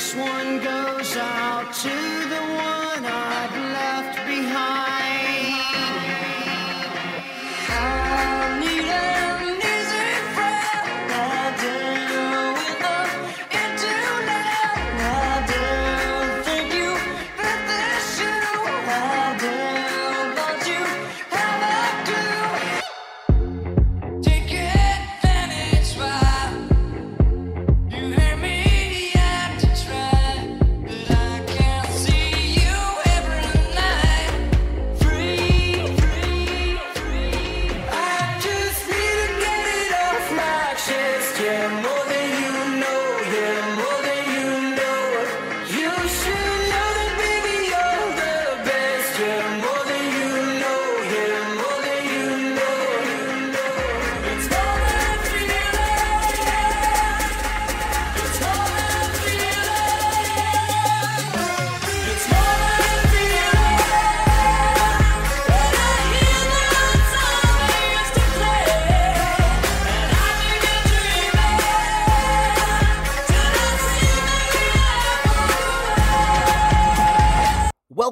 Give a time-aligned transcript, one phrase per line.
[0.00, 4.89] This one goes out to the one I've left behind.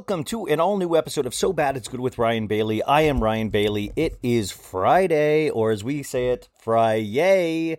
[0.08, 2.82] Welcome to an all new episode of So Bad It's Good with Ryan Bailey.
[2.82, 3.92] I am Ryan Bailey.
[3.94, 7.76] It is Friday, or as we say it, Friday.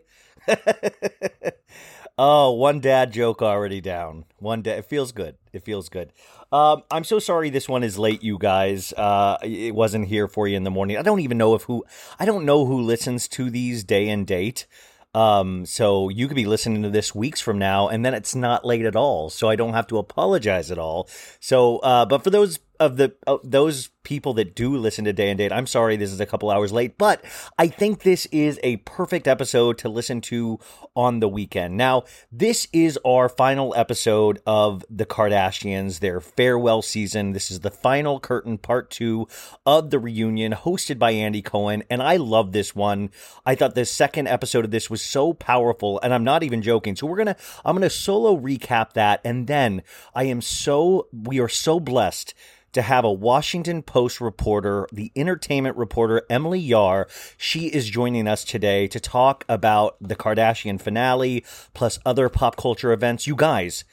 [2.19, 4.25] oh, one dad joke already down.
[4.37, 4.77] One dad.
[4.77, 5.37] It feels good.
[5.53, 6.13] It feels good.
[6.51, 8.93] Um, I'm so sorry this one is late, you guys.
[8.93, 10.97] Uh, it wasn't here for you in the morning.
[10.97, 11.83] I don't even know if who.
[12.19, 14.67] I don't know who listens to these day and date.
[15.13, 18.65] Um, so you could be listening to this weeks from now, and then it's not
[18.65, 19.29] late at all.
[19.29, 21.09] So I don't have to apologize at all.
[21.39, 25.29] So, uh, but for those of the uh, those people that do listen to Day
[25.29, 27.23] and Date, I'm sorry this is a couple hours late, but
[27.57, 30.59] I think this is a perfect episode to listen to
[30.95, 31.77] on the weekend.
[31.77, 37.33] Now, this is our final episode of the Kardashians, their farewell season.
[37.33, 39.27] This is the final curtain part two
[39.65, 43.11] of the reunion hosted by Andy Cohen, and I love this one.
[43.45, 46.95] I thought the second episode of this was so powerful, and I'm not even joking.
[46.95, 49.83] So we're gonna I'm gonna solo recap that, and then
[50.15, 52.33] I am so we are so blessed
[52.73, 57.07] to have a Washington Post reporter, the entertainment reporter Emily Yahr.
[57.37, 61.43] She is joining us today to talk about the Kardashian finale
[61.73, 63.27] plus other pop culture events.
[63.27, 63.83] You guys,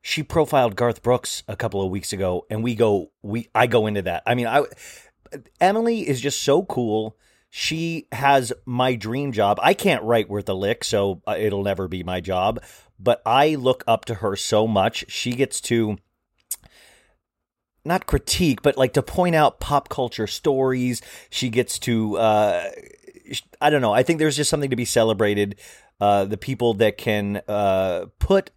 [0.00, 3.86] she profiled Garth Brooks a couple of weeks ago and we go we I go
[3.86, 4.22] into that.
[4.26, 4.64] I mean, I
[5.60, 7.16] Emily is just so cool.
[7.54, 9.58] She has my dream job.
[9.62, 12.62] I can't write worth a lick, so uh, it'll never be my job,
[12.98, 15.04] but I look up to her so much.
[15.08, 15.98] She gets to
[17.84, 21.02] not critique, but like to point out pop culture stories.
[21.30, 22.70] She gets to, uh,
[23.60, 23.92] I don't know.
[23.92, 25.56] I think there's just something to be celebrated.
[26.00, 28.50] Uh, the people that can uh, put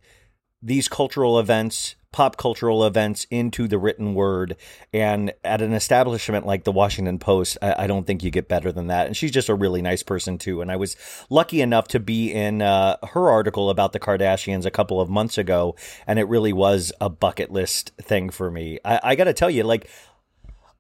[0.61, 4.55] these cultural events, pop cultural events, into the written word.
[4.93, 8.71] And at an establishment like the Washington Post, I, I don't think you get better
[8.71, 9.05] than that.
[9.05, 10.61] And she's just a really nice person, too.
[10.61, 10.95] And I was
[11.29, 15.37] lucky enough to be in uh, her article about the Kardashians a couple of months
[15.37, 15.75] ago.
[16.07, 18.79] And it really was a bucket list thing for me.
[18.85, 19.89] I, I got to tell you, like,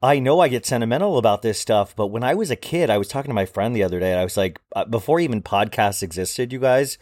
[0.01, 2.97] I know I get sentimental about this stuff, but when I was a kid, I
[2.97, 4.11] was talking to my friend the other day.
[4.11, 6.97] And I was like, uh, before even podcasts existed, you guys,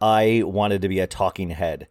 [0.00, 1.86] I wanted to be a talking head.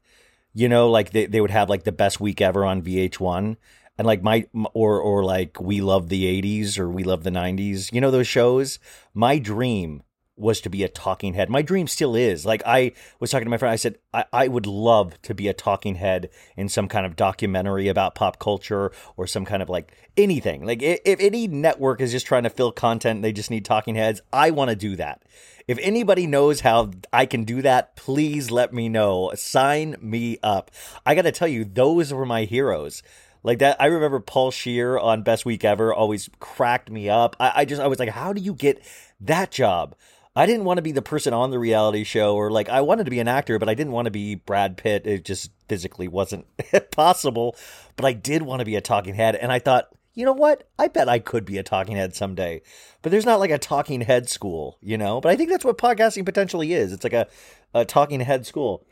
[0.56, 3.58] You know, like they, they would have like the best week ever on VH1
[3.98, 7.92] and like my or or like we love the 80s or we love the 90s.
[7.92, 8.80] You know those shows?
[9.14, 10.02] My dream
[10.38, 11.50] was to be a talking head.
[11.50, 12.46] My dream still is.
[12.46, 15.48] Like I was talking to my friend, I said I, I would love to be
[15.48, 19.70] a talking head in some kind of documentary about pop culture or some kind of
[19.70, 20.66] like anything.
[20.66, 23.96] Like i- if any network is just trying to fill content, they just need talking
[23.96, 24.22] heads.
[24.34, 25.24] I want to do that.
[25.68, 29.32] If anybody knows how I can do that, please let me know.
[29.36, 30.70] Sign me up.
[31.06, 33.02] I got to tell you, those were my heroes.
[33.42, 37.36] Like that, I remember Paul Scheer on Best Week Ever always cracked me up.
[37.40, 38.84] I, I just, I was like, how do you get
[39.22, 39.96] that job?
[40.36, 43.06] I didn't want to be the person on the reality show, or like I wanted
[43.06, 45.08] to be an actor, but I didn't want to be Brad Pitt.
[45.08, 46.46] It just physically wasn't
[46.92, 47.56] possible.
[47.96, 50.68] But I did want to be a talking head, and I thought, you know what?
[50.78, 52.62] I bet I could be a talking head someday.
[53.02, 55.22] But there's not like a talking head school, you know.
[55.22, 56.92] But I think that's what podcasting potentially is.
[56.92, 57.28] It's like a,
[57.74, 58.86] a talking head school.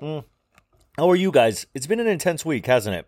[0.00, 0.20] Hmm.
[0.96, 1.66] How are you guys?
[1.74, 3.06] It's been an intense week, hasn't it?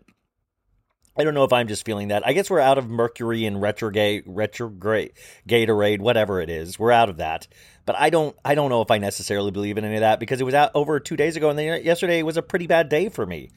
[1.17, 2.25] I don't know if I'm just feeling that.
[2.27, 5.13] I guess we're out of Mercury and retrograde, retrograde,
[5.47, 6.77] Gatorade, whatever it is.
[6.77, 7.47] We're out of that.
[7.85, 10.41] But I don't, I don't know if I necessarily believe in any of that because
[10.41, 13.09] it was out over two days ago, and then yesterday was a pretty bad day
[13.09, 13.49] for me.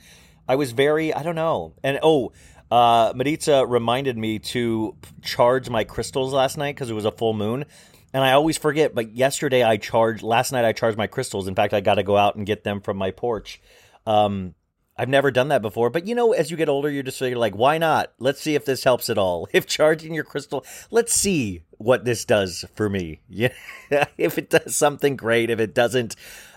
[0.48, 1.74] I was very, I don't know.
[1.82, 2.32] And oh,
[2.70, 7.34] uh, Maritza reminded me to charge my crystals last night because it was a full
[7.34, 7.66] moon.
[8.12, 11.46] And I always forget, but yesterday I charged, last night I charged my crystals.
[11.46, 13.60] In fact, I got to go out and get them from my porch.
[14.06, 14.54] Um,
[15.00, 17.34] I've never done that before, but you know, as you get older, you're just you're
[17.38, 18.12] like, why not?
[18.18, 19.48] Let's see if this helps at all.
[19.54, 23.20] If charging your crystal, let's see what this does for me.
[23.30, 26.16] Yeah, if it does something great, if it doesn't,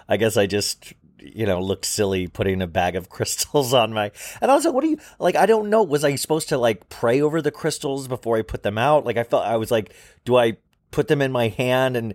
[0.10, 4.12] I guess I just you know looked silly putting a bag of crystals on my.
[4.42, 5.38] And also, what do you like?
[5.38, 5.81] I don't know.
[5.81, 9.06] Was I supposed to like pray over the crystals before I put them out?
[9.06, 9.94] Like I felt I was like,
[10.25, 10.57] do I
[10.92, 12.13] put them in my hand and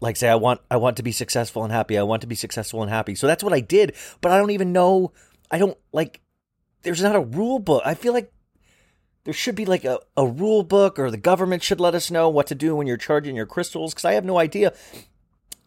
[0.00, 1.98] like say I want I want to be successful and happy.
[1.98, 3.14] I want to be successful and happy.
[3.14, 5.12] So that's what I did, but I don't even know
[5.50, 6.20] I don't like
[6.82, 7.82] there's not a rule book.
[7.84, 8.32] I feel like
[9.24, 12.28] there should be like a, a rule book or the government should let us know
[12.28, 14.72] what to do when you're charging your crystals because I have no idea.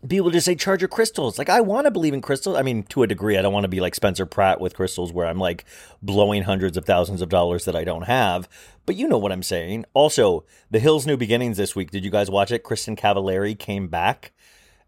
[0.08, 1.38] People just say charge your crystals.
[1.38, 2.56] Like I want to believe in crystals.
[2.56, 5.12] I mean, to a degree, I don't want to be like Spencer Pratt with crystals
[5.12, 5.66] where I'm like
[6.02, 8.48] blowing hundreds of thousands of dollars that I don't have.
[8.86, 9.84] But you know what I'm saying.
[9.94, 11.92] Also, The Hills New Beginnings this week.
[11.92, 12.64] Did you guys watch it?
[12.64, 14.32] Kristin Cavallari came back.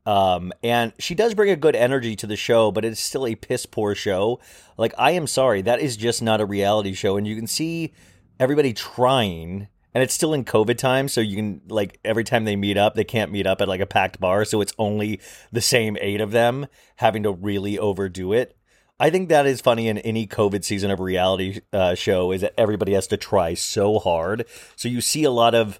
[0.05, 3.35] Um, and she does bring a good energy to the show, but it's still a
[3.35, 4.39] piss poor show.
[4.77, 7.17] Like, I am sorry, that is just not a reality show.
[7.17, 7.93] And you can see
[8.39, 11.07] everybody trying, and it's still in COVID time.
[11.07, 13.81] So you can, like, every time they meet up, they can't meet up at like
[13.81, 14.43] a packed bar.
[14.45, 15.19] So it's only
[15.51, 18.57] the same eight of them having to really overdo it.
[18.99, 22.53] I think that is funny in any COVID season of reality uh, show is that
[22.55, 24.45] everybody has to try so hard.
[24.75, 25.79] So you see a lot of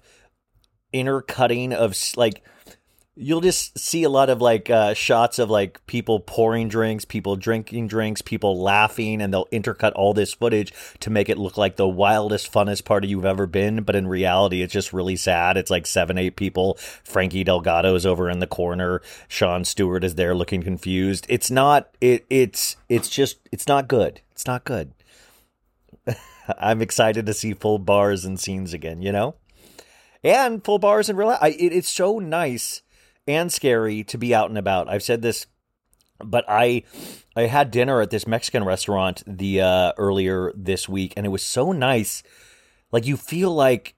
[0.92, 2.42] intercutting of like
[3.14, 7.36] you'll just see a lot of like uh, shots of like people pouring drinks, people
[7.36, 11.76] drinking drinks, people laughing, and they'll intercut all this footage to make it look like
[11.76, 13.82] the wildest, funnest party you've ever been.
[13.82, 15.56] But in reality, it's just really sad.
[15.56, 16.74] It's like seven, eight people.
[17.04, 19.02] Frankie Delgado's over in the corner.
[19.28, 21.26] Sean Stewart is there looking confused.
[21.28, 21.90] It's not.
[22.00, 22.24] It.
[22.30, 22.76] It's.
[22.88, 23.38] It's just.
[23.50, 24.20] It's not good.
[24.32, 24.92] It's not good.
[26.58, 29.02] I'm excited to see full bars and scenes again.
[29.02, 29.36] You know
[30.24, 31.30] and full bars and real.
[31.42, 32.82] It, it's so nice
[33.26, 34.88] and scary to be out and about.
[34.88, 35.46] I've said this,
[36.22, 36.82] but I
[37.36, 41.42] I had dinner at this Mexican restaurant the uh, earlier this week, and it was
[41.42, 42.22] so nice.
[42.90, 43.94] Like you feel like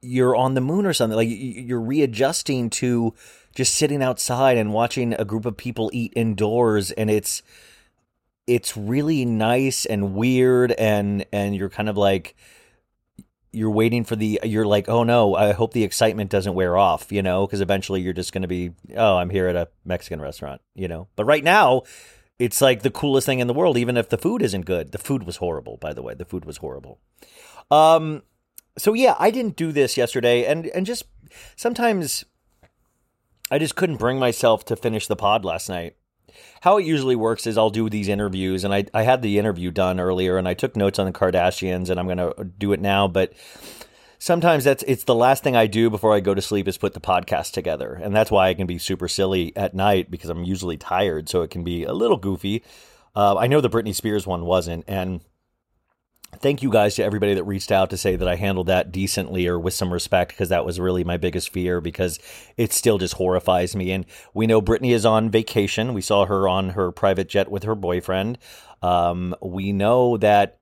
[0.00, 1.16] you're on the moon or something.
[1.16, 3.14] Like you- you're readjusting to
[3.54, 7.42] just sitting outside and watching a group of people eat indoors, and it's
[8.46, 12.34] it's really nice and weird, and and you're kind of like
[13.58, 17.10] you're waiting for the you're like oh no i hope the excitement doesn't wear off
[17.10, 20.20] you know because eventually you're just going to be oh i'm here at a mexican
[20.20, 21.08] restaurant you know?
[21.16, 21.82] But right now
[22.38, 24.92] it's like the coolest thing in the world even if the food isn't good.
[24.92, 26.14] The food was horrible by the way.
[26.14, 27.00] The food was horrible.
[27.70, 28.22] Um
[28.78, 31.04] so yeah i didn't do this yesterday and and just
[31.56, 32.24] sometimes
[33.50, 35.96] i just couldn't bring myself to finish the pod last night
[36.60, 39.70] how it usually works is I'll do these interviews, and I, I had the interview
[39.70, 42.80] done earlier, and I took notes on the Kardashians, and I'm going to do it
[42.80, 43.08] now.
[43.08, 43.32] But
[44.18, 46.94] sometimes that's it's the last thing I do before I go to sleep is put
[46.94, 50.44] the podcast together, and that's why I can be super silly at night because I'm
[50.44, 52.62] usually tired, so it can be a little goofy.
[53.14, 55.20] Uh, I know the Britney Spears one wasn't, and
[56.36, 59.46] thank you guys to everybody that reached out to say that I handled that decently
[59.46, 62.18] or with some respect because that was really my biggest fear because
[62.56, 63.92] it still just horrifies me.
[63.92, 65.94] And we know Britney is on vacation.
[65.94, 68.38] We saw her on her private jet with her boyfriend.
[68.82, 70.58] Um, we know that,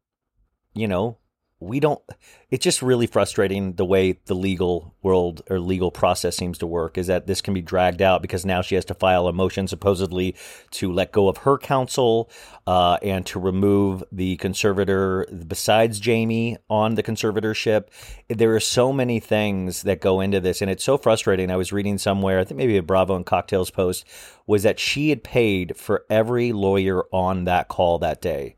[0.74, 1.18] you know,
[1.58, 2.02] we don't
[2.50, 6.98] it's just really frustrating the way the legal world or legal process seems to work
[6.98, 9.66] is that this can be dragged out because now she has to file a motion
[9.66, 10.36] supposedly
[10.70, 12.30] to let go of her counsel
[12.66, 17.86] uh, and to remove the conservator besides jamie on the conservatorship.
[18.28, 21.50] There are so many things that go into this and it's so frustrating.
[21.50, 24.04] I was reading somewhere i think maybe a bravo and cocktails post
[24.46, 28.56] was that she had paid for every lawyer on that call that day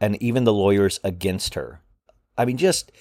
[0.00, 1.80] and even the lawyers against her
[2.38, 2.92] I mean, just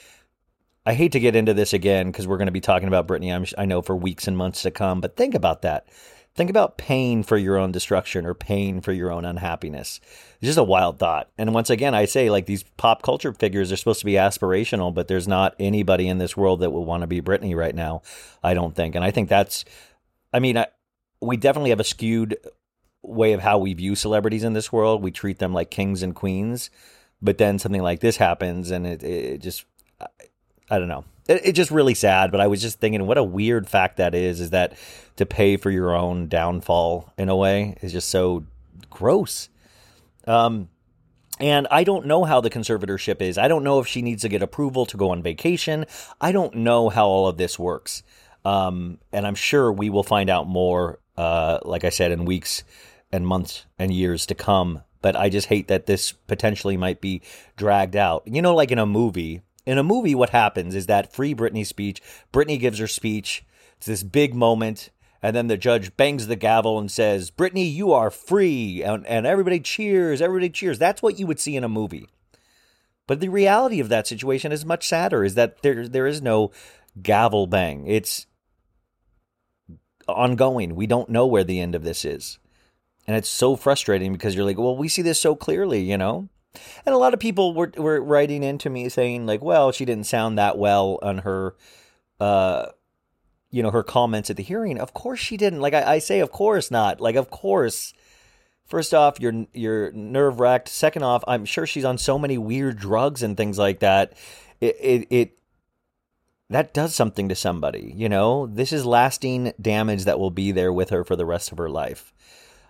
[0.86, 3.34] I hate to get into this again because we're going to be talking about Britney.
[3.34, 5.88] I'm, I know for weeks and months to come, but think about that.
[6.36, 10.02] Think about paying for your own destruction or paying for your own unhappiness.
[10.36, 11.30] It's just a wild thought.
[11.38, 14.94] And once again, I say like these pop culture figures are supposed to be aspirational,
[14.94, 18.02] but there's not anybody in this world that would want to be Britney right now.
[18.44, 18.96] I don't think.
[18.96, 19.64] And I think that's,
[20.34, 20.68] I mean, I,
[21.22, 22.38] we definitely have a skewed
[23.02, 25.02] way of how we view celebrities in this world.
[25.02, 26.70] We treat them like kings and queens
[27.22, 29.66] but then something like this happens and it, it just
[30.00, 30.08] I,
[30.70, 33.24] I don't know it, it's just really sad but i was just thinking what a
[33.24, 34.78] weird fact that is is that
[35.16, 38.44] to pay for your own downfall in a way is just so
[38.90, 39.50] gross
[40.28, 40.70] um
[41.40, 43.38] and I don't know how the conservatorship is.
[43.38, 45.86] I don't know if she needs to get approval to go on vacation.
[46.22, 48.04] I don't know how all of this works.
[48.46, 52.64] Um, and I'm sure we will find out more, uh, like I said, in weeks
[53.12, 57.22] and months and years to come but I just hate that this potentially might be
[57.58, 58.24] dragged out.
[58.26, 59.44] You know, like in a movie.
[59.64, 62.02] In a movie, what happens is that free Britney speech,
[62.34, 63.46] Britney gives her speech.
[63.78, 64.90] It's this big moment.
[65.22, 68.82] And then the judge bangs the gavel and says, Britney, you are free.
[68.82, 70.80] And, and everybody cheers, everybody cheers.
[70.80, 72.10] That's what you would see in a movie.
[73.06, 76.50] But the reality of that situation is much sadder, is that there there is no
[77.00, 77.86] gavel bang.
[77.86, 78.26] It's
[80.08, 80.74] ongoing.
[80.74, 82.40] We don't know where the end of this is.
[83.08, 86.30] And it's so frustrating because you're like, well, we see this so clearly, you know?
[86.86, 90.06] And a lot of people were, were writing into me saying, like, well, she didn't
[90.06, 91.56] sound that well on her,
[92.20, 92.68] uh,
[93.52, 94.80] you know, her comments at the hearing.
[94.80, 95.62] Of course she didn't.
[95.62, 97.02] Like I, I say, of course not.
[97.02, 97.94] Like, of course.
[98.66, 100.70] First off, you're you're nerve wracked.
[100.70, 104.14] Second off, I'm sure she's on so many weird drugs and things like that.
[104.60, 105.38] It, it it
[106.50, 107.94] that does something to somebody.
[107.96, 111.52] You know, this is lasting damage that will be there with her for the rest
[111.52, 112.12] of her life.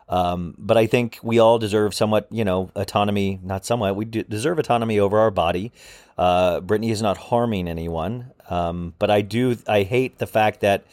[0.07, 3.39] Um, but I think we all deserve somewhat, you know, autonomy.
[3.43, 3.95] Not somewhat.
[3.95, 5.71] We deserve autonomy over our body.
[6.17, 8.31] Uh, Britney is not harming anyone.
[8.49, 9.57] Um, but I do.
[9.67, 10.85] I hate the fact that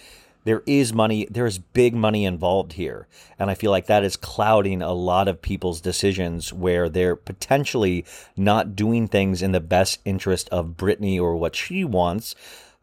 [0.45, 1.27] there is money.
[1.31, 3.07] There is big money involved here,
[3.39, 8.05] and I feel like that is clouding a lot of people's decisions where they're potentially
[8.37, 12.35] not doing things in the best interest of Britney or what she wants.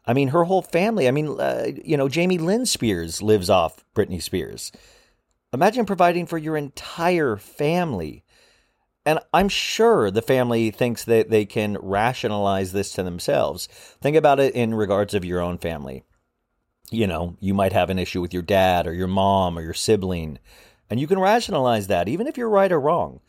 [0.06, 1.06] I mean, her whole family.
[1.06, 4.72] I mean, uh, you know, Jamie Lynn Spears lives off Britney Spears.
[5.52, 8.24] Imagine providing for your entire family.
[9.04, 13.66] And I'm sure the family thinks that they can rationalize this to themselves.
[14.00, 16.04] Think about it in regards of your own family.
[16.90, 19.74] You know, you might have an issue with your dad or your mom or your
[19.74, 20.38] sibling,
[20.88, 23.20] and you can rationalize that even if you're right or wrong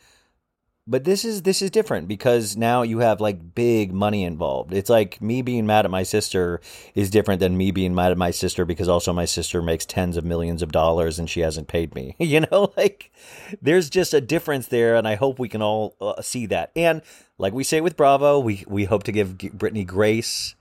[0.86, 4.72] but this is this is different because now you have like big money involved.
[4.72, 6.60] It's like me being mad at my sister
[6.94, 10.16] is different than me being mad at my sister because also my sister makes tens
[10.16, 12.16] of millions of dollars and she hasn't paid me.
[12.32, 13.12] You know, like
[13.60, 16.70] there's just a difference there, and I hope we can all uh, see that.
[16.74, 17.02] And
[17.36, 20.54] like we say with Bravo, we we hope to give Britney grace.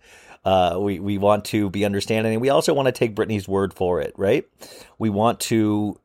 [0.43, 3.73] Uh, we we want to be understanding, and we also want to take Britney's word
[3.73, 4.43] for it, right?
[4.99, 5.97] We want to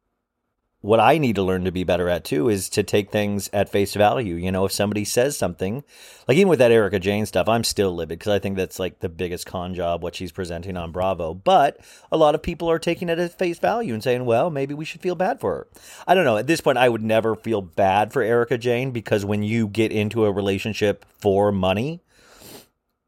[0.86, 3.68] what I need to learn to be better at too is to take things at
[3.68, 4.36] face value.
[4.36, 5.82] You know, if somebody says something,
[6.28, 9.00] like even with that Erika Jayne stuff, I'm still livid because I think that's like
[9.00, 11.34] the biggest con job what she's presenting on Bravo.
[11.34, 11.80] But
[12.12, 14.84] a lot of people are taking it at face value and saying, well, maybe we
[14.84, 15.66] should feel bad for her.
[16.06, 16.36] I don't know.
[16.36, 19.90] At this point, I would never feel bad for Erika Jayne because when you get
[19.90, 22.00] into a relationship for money,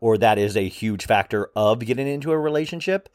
[0.01, 3.09] or that is a huge factor of getting into a relationship,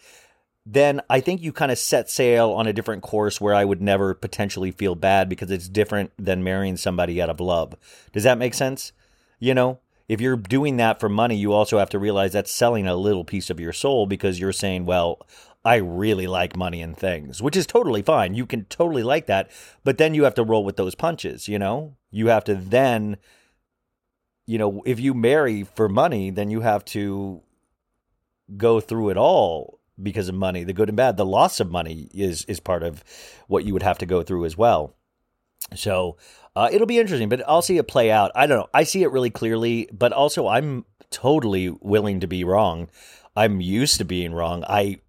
[0.65, 3.82] then I think you kind of set sail on a different course where I would
[3.82, 7.75] never potentially feel bad because it's different than marrying somebody out of love.
[8.13, 8.93] Does that make sense?
[9.39, 12.88] You know, if you're doing that for money, you also have to realize that's selling
[12.88, 15.25] a little piece of your soul because you're saying, well,
[15.65, 18.34] I really like money and things, which is totally fine.
[18.34, 19.50] You can totally like that.
[19.84, 21.96] But then you have to roll with those punches, you know?
[22.10, 23.17] You have to then,
[24.46, 27.41] you know, if you marry for money, then you have to
[28.58, 31.17] go through it all because of money, the good and bad.
[31.17, 33.03] The loss of money is is part of
[33.47, 34.95] what you would have to go through as well.
[35.75, 36.17] So
[36.55, 38.31] uh, it'll be interesting, but I'll see it play out.
[38.35, 38.69] I don't know.
[38.73, 42.89] I see it really clearly, but also I'm totally willing to be wrong.
[43.35, 44.63] I'm used to being wrong.
[44.67, 45.00] I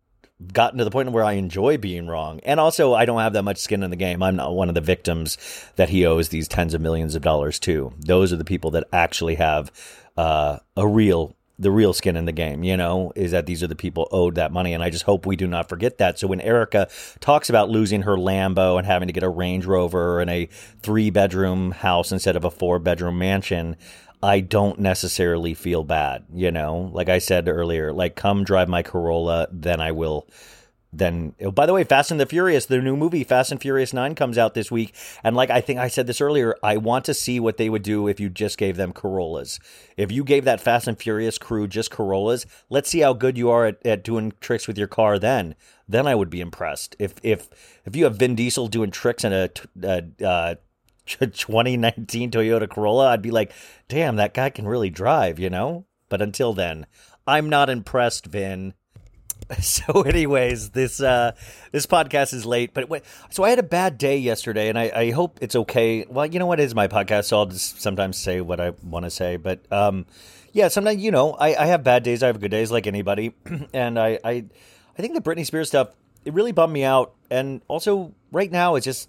[0.52, 2.40] gotten to the point where I enjoy being wrong.
[2.40, 4.22] And also I don't have that much skin in the game.
[4.22, 5.38] I'm not one of the victims
[5.76, 7.92] that he owes these tens of millions of dollars to.
[7.98, 9.70] Those are the people that actually have
[10.16, 13.68] uh, a real the real skin in the game, you know, is that these are
[13.68, 14.72] the people owed that money.
[14.74, 16.18] And I just hope we do not forget that.
[16.18, 16.88] So when Erika
[17.20, 20.46] talks about losing her Lambo and having to get a Range Rover and a
[20.82, 23.76] three bedroom house instead of a four bedroom mansion,
[24.22, 28.82] I don't necessarily feel bad, you know, like I said earlier, like come drive my
[28.82, 30.26] Corolla, then I will
[30.98, 33.92] then oh, by the way fast and the furious the new movie fast and furious
[33.92, 34.94] 9 comes out this week.
[35.22, 37.82] And like i think i said this earlier i want to see what they would
[37.82, 39.58] do if you just gave them corollas.
[39.96, 43.50] If you gave that fast and furious crew just corollas let's see how good you
[43.50, 45.54] are at, at doing tricks with your car then.
[45.88, 46.96] Then i would be impressed.
[46.98, 47.48] If if
[47.84, 49.50] if you have vin diesel doing tricks in a
[50.24, 50.54] uh,
[51.06, 53.52] 2019 toyota corolla i'd be like
[53.88, 55.84] damn that guy can really drive you know?
[56.08, 56.86] But until then
[57.26, 58.74] i'm not impressed vin
[59.60, 61.32] so anyways this uh
[61.72, 64.90] this podcast is late but wait, so i had a bad day yesterday and I,
[64.94, 68.16] I hope it's okay well you know what is my podcast so i'll just sometimes
[68.16, 70.06] say what i want to say but um
[70.52, 73.34] yeah sometimes you know I, I have bad days i have good days like anybody
[73.74, 74.44] and I, I
[74.96, 75.88] i think the britney spears stuff
[76.24, 79.08] it really bummed me out and also right now it's just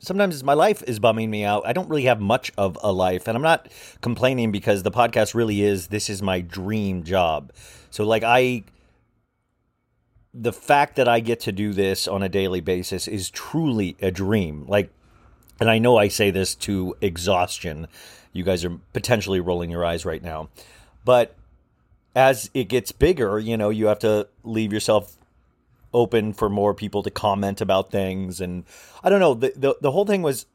[0.00, 1.66] sometimes my life is bumming me out.
[1.66, 3.68] I don't really have much of a life, and I'm not
[4.02, 7.50] complaining because the podcast really is this is my dream job.
[7.90, 8.64] So like I
[10.38, 14.10] the fact that I get to do this on a daily basis is truly a
[14.10, 14.66] dream.
[14.68, 14.90] Like
[15.60, 17.88] and I know I say this to exhaustion.
[18.32, 20.50] You guys are potentially rolling your eyes right now.
[21.04, 21.34] But
[22.14, 25.16] as it gets bigger, you know, you have to leave yourself
[25.94, 28.64] open for more people to comment about things and
[29.02, 30.46] I don't know, the the, the whole thing was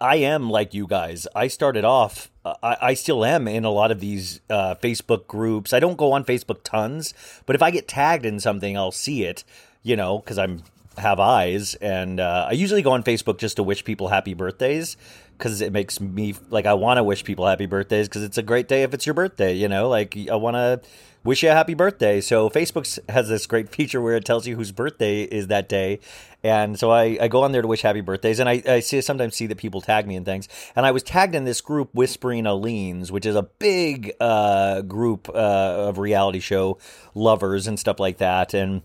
[0.00, 1.26] I am like you guys.
[1.34, 5.26] I started off, uh, I, I still am in a lot of these uh, Facebook
[5.26, 5.72] groups.
[5.72, 7.14] I don't go on Facebook tons,
[7.46, 9.44] but if I get tagged in something, I'll see it,
[9.82, 10.62] you know, because I'm
[10.98, 11.74] have eyes.
[11.76, 14.96] And uh, I usually go on Facebook just to wish people happy birthdays
[15.38, 18.42] because it makes me like I want to wish people happy birthdays because it's a
[18.42, 20.80] great day if it's your birthday, you know, like I want to
[21.24, 22.20] wish you a happy birthday.
[22.20, 26.00] So Facebook has this great feature where it tells you whose birthday is that day.
[26.44, 29.00] And so I, I go on there to wish happy birthdays, and I, I see
[29.00, 30.48] sometimes see that people tag me and things.
[30.74, 35.28] And I was tagged in this group, Whispering Eileen's, which is a big uh, group
[35.28, 36.78] uh, of reality show
[37.14, 38.54] lovers and stuff like that.
[38.54, 38.82] And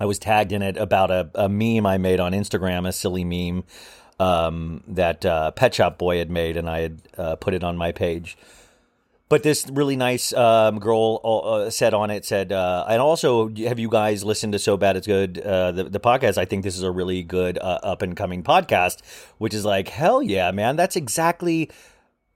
[0.00, 3.24] I was tagged in it about a, a meme I made on Instagram, a silly
[3.24, 3.64] meme
[4.20, 7.76] um, that uh, Pet Shop Boy had made, and I had uh, put it on
[7.76, 8.36] my page.
[9.28, 13.78] But this really nice um, girl uh, said on it said, uh, and also have
[13.78, 16.38] you guys listened to So Bad It's Good uh, the the podcast?
[16.38, 19.02] I think this is a really good uh, up and coming podcast,
[19.36, 20.76] which is like hell yeah, man.
[20.76, 21.70] That's exactly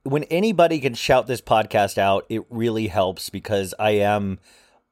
[0.03, 2.27] when anybody can shout this podcast out.
[2.29, 4.39] It really helps because I am.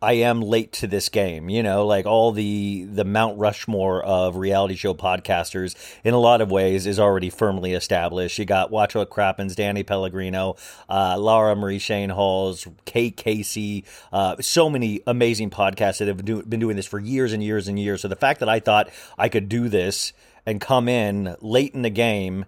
[0.03, 4.37] I am late to this game, you know, like all the the Mount Rushmore of
[4.37, 8.39] reality show podcasters in a lot of ways is already firmly established.
[8.39, 10.57] You got Watch What Crappens, Danny Pellegrino,
[10.89, 16.43] uh, Laura Marie Shane Halls, Kate Casey, uh, so many amazing podcasts that have do,
[16.45, 18.01] been doing this for years and years and years.
[18.01, 20.15] So the fact that I thought I could do this
[20.47, 22.47] and come in late in the game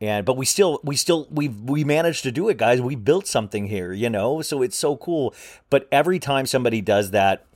[0.00, 2.80] and but we still we still we we managed to do it guys.
[2.80, 4.42] We built something here you know?
[4.42, 5.34] So it's so cool.
[5.70, 7.46] But every time somebody does that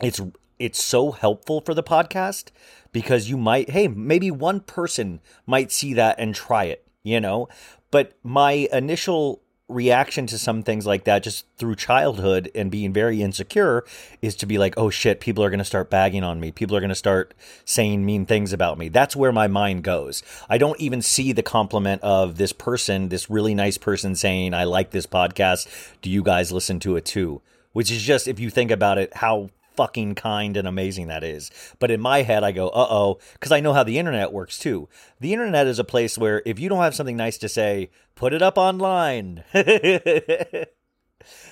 [0.00, 0.20] it's
[0.58, 2.50] it's so helpful for the podcast
[2.92, 7.48] because you might hey maybe one person might see that and try it you know?
[7.90, 9.40] But my initial
[9.74, 13.84] reaction to some things like that just through childhood and being very insecure
[14.22, 16.52] is to be like oh shit people are going to start bagging on me.
[16.52, 17.34] People are going to start
[17.64, 18.88] saying mean things about me.
[18.88, 20.22] That's where my mind goes.
[20.48, 24.64] I don't even see the compliment of this person this really nice person saying i
[24.64, 25.68] like this podcast.
[26.00, 27.42] Do you guys listen to it too?
[27.72, 31.50] Which is just if you think about it how fucking kind and amazing that is.
[31.78, 34.58] But in my head, I go, uh oh, because I know how the internet works
[34.58, 34.88] too.
[35.20, 38.32] The internet is a place where if you don't have something nice to say, put
[38.32, 39.44] it up online.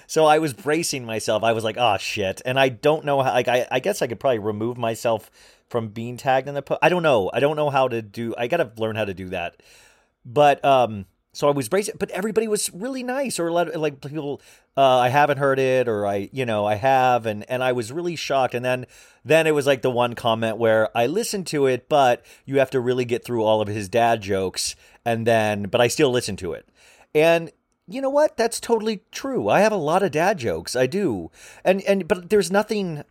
[0.07, 1.43] so I was bracing myself.
[1.43, 2.43] I was like, oh shit.
[2.45, 5.31] And I don't know how, like, I, I guess I could probably remove myself
[5.69, 6.81] from being tagged in the post.
[6.83, 7.31] I don't know.
[7.33, 9.57] I don't know how to do, I got to learn how to do that.
[10.25, 14.41] But, um, so I was bracing, but everybody was really nice, or let- like people,
[14.77, 17.91] uh, I haven't heard it, or I, you know, I have, and and I was
[17.91, 18.55] really shocked.
[18.55, 18.87] And then,
[19.25, 22.71] then it was like the one comment where I listened to it, but you have
[22.71, 26.37] to really get through all of his dad jokes, and then, but I still listen
[26.37, 26.69] to it,
[27.15, 27.51] and
[27.89, 28.37] you know what?
[28.37, 29.49] That's totally true.
[29.49, 30.77] I have a lot of dad jokes.
[30.77, 31.31] I do,
[31.65, 33.05] and and but there's nothing.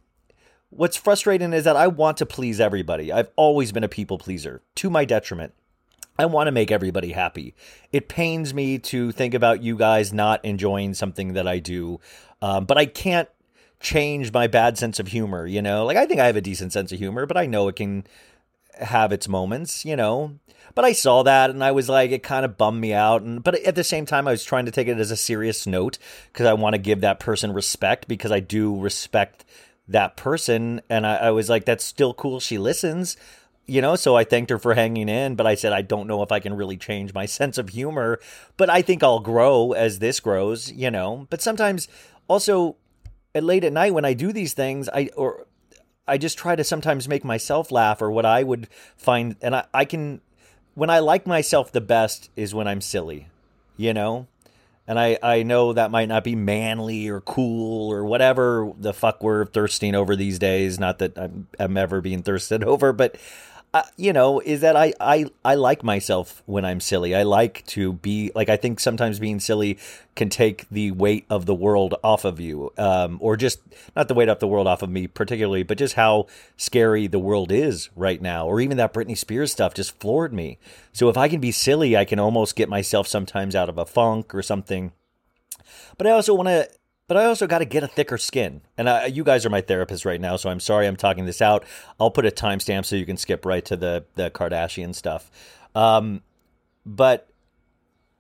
[0.70, 3.12] What's frustrating is that I want to please everybody.
[3.12, 5.54] I've always been a people pleaser to my detriment.
[6.22, 7.56] I want to make everybody happy.
[7.92, 12.00] It pains me to think about you guys not enjoying something that I do,
[12.42, 13.30] um, but I can't
[13.80, 15.46] change my bad sense of humor.
[15.46, 17.68] You know, like I think I have a decent sense of humor, but I know
[17.68, 18.06] it can.
[18.80, 20.40] have its moments, you know.
[20.74, 23.22] But I saw that and I was like, it kind of bummed me out.
[23.22, 25.68] And but at the same time, I was trying to take it as a serious
[25.68, 25.98] note
[26.32, 29.44] because I want to give that person respect because I do respect
[29.90, 30.82] that person.
[30.90, 32.40] And I, I was like, that's still cool.
[32.40, 33.18] She listens,
[33.66, 33.96] you know.
[33.96, 35.36] So I thanked her for hanging in.
[35.36, 38.20] But I said, I don't know if I can really change my sense of humor.
[38.58, 41.28] But I think I'll grow as this grows, you know.
[41.30, 41.88] But sometimes
[42.28, 42.78] also
[43.34, 45.48] at late at night when I do these things, I or
[46.08, 49.66] I just try to sometimes make myself laugh or what I would find and I,
[49.74, 50.22] I can
[50.74, 53.28] when I like myself the best is when I'm silly,
[53.78, 54.28] you know?
[54.88, 59.24] And I, I know that might not be manly or cool or whatever the fuck
[59.24, 60.80] we're thirsting over these days.
[60.80, 63.16] Not that I'm, I'm ever being thirsted over, but
[63.96, 67.16] you know, is that I, I I like myself when I'm silly.
[67.16, 69.78] I like to be like I think sometimes being silly
[70.16, 73.62] can take the weight of the world off of you, um, or just
[73.96, 77.20] not the weight off the world off of me particularly, but just how scary the
[77.20, 78.46] world is right now.
[78.46, 80.58] Or even that Britney Spears stuff just floored me.
[80.92, 83.86] So if I can be silly, I can almost get myself sometimes out of a
[83.86, 84.92] funk or something.
[85.98, 86.70] But I also want to
[87.12, 88.62] but I also got to get a thicker skin.
[88.78, 91.42] And I, you guys are my therapist right now, so I'm sorry I'm talking this
[91.42, 91.66] out.
[92.00, 95.30] I'll put a timestamp so you can skip right to the the Kardashian stuff.
[95.76, 96.22] Um,
[96.86, 97.28] but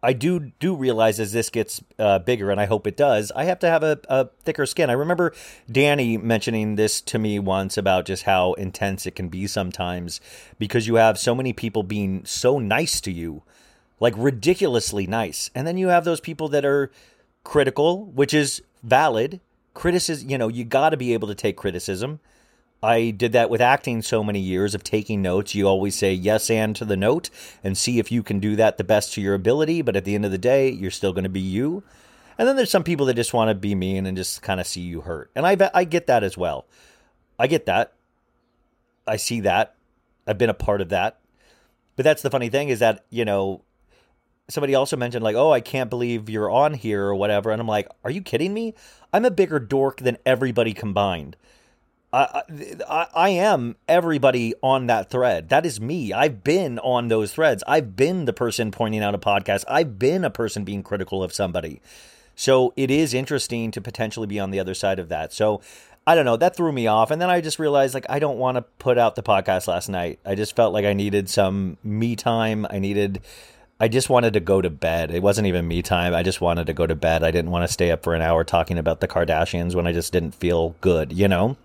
[0.03, 3.45] I do do realize as this gets uh, bigger, and I hope it does, I
[3.45, 4.89] have to have a, a thicker skin.
[4.89, 5.31] I remember
[5.71, 10.19] Danny mentioning this to me once about just how intense it can be sometimes
[10.59, 13.43] because you have so many people being so nice to you,
[14.01, 16.91] like ridiculously nice, and then you have those people that are
[17.45, 19.39] critical, which is valid.
[19.73, 22.19] Criticism, you know, you got to be able to take criticism.
[22.83, 25.53] I did that with acting so many years of taking notes.
[25.53, 27.29] You always say yes and to the note
[27.63, 29.81] and see if you can do that the best to your ability.
[29.83, 31.83] But at the end of the day, you're still going to be you.
[32.37, 34.65] And then there's some people that just want to be mean and just kind of
[34.65, 35.29] see you hurt.
[35.35, 36.65] And I, I get that as well.
[37.37, 37.93] I get that.
[39.05, 39.75] I see that.
[40.25, 41.19] I've been a part of that.
[41.95, 43.61] But that's the funny thing is that, you know,
[44.51, 47.67] somebody also mentioned like, "Oh, I can't believe you're on here" or whatever, and I'm
[47.67, 48.73] like, "Are you kidding me?
[49.13, 51.35] I'm a bigger dork than everybody combined.
[52.13, 52.43] I,
[52.89, 55.49] I, I am everybody on that thread.
[55.49, 56.11] That is me.
[56.11, 57.63] I've been on those threads.
[57.67, 59.63] I've been the person pointing out a podcast.
[59.67, 61.81] I've been a person being critical of somebody.
[62.35, 65.31] So it is interesting to potentially be on the other side of that.
[65.31, 65.61] So
[66.05, 66.35] I don't know.
[66.35, 67.11] That threw me off.
[67.11, 69.87] And then I just realized like I don't want to put out the podcast last
[69.87, 70.19] night.
[70.25, 72.65] I just felt like I needed some me time.
[72.69, 73.21] I needed
[73.81, 75.09] I just wanted to go to bed.
[75.09, 76.13] It wasn't even me time.
[76.13, 77.23] I just wanted to go to bed.
[77.23, 79.91] I didn't want to stay up for an hour talking about the Kardashians when I
[79.91, 81.57] just didn't feel good, you know?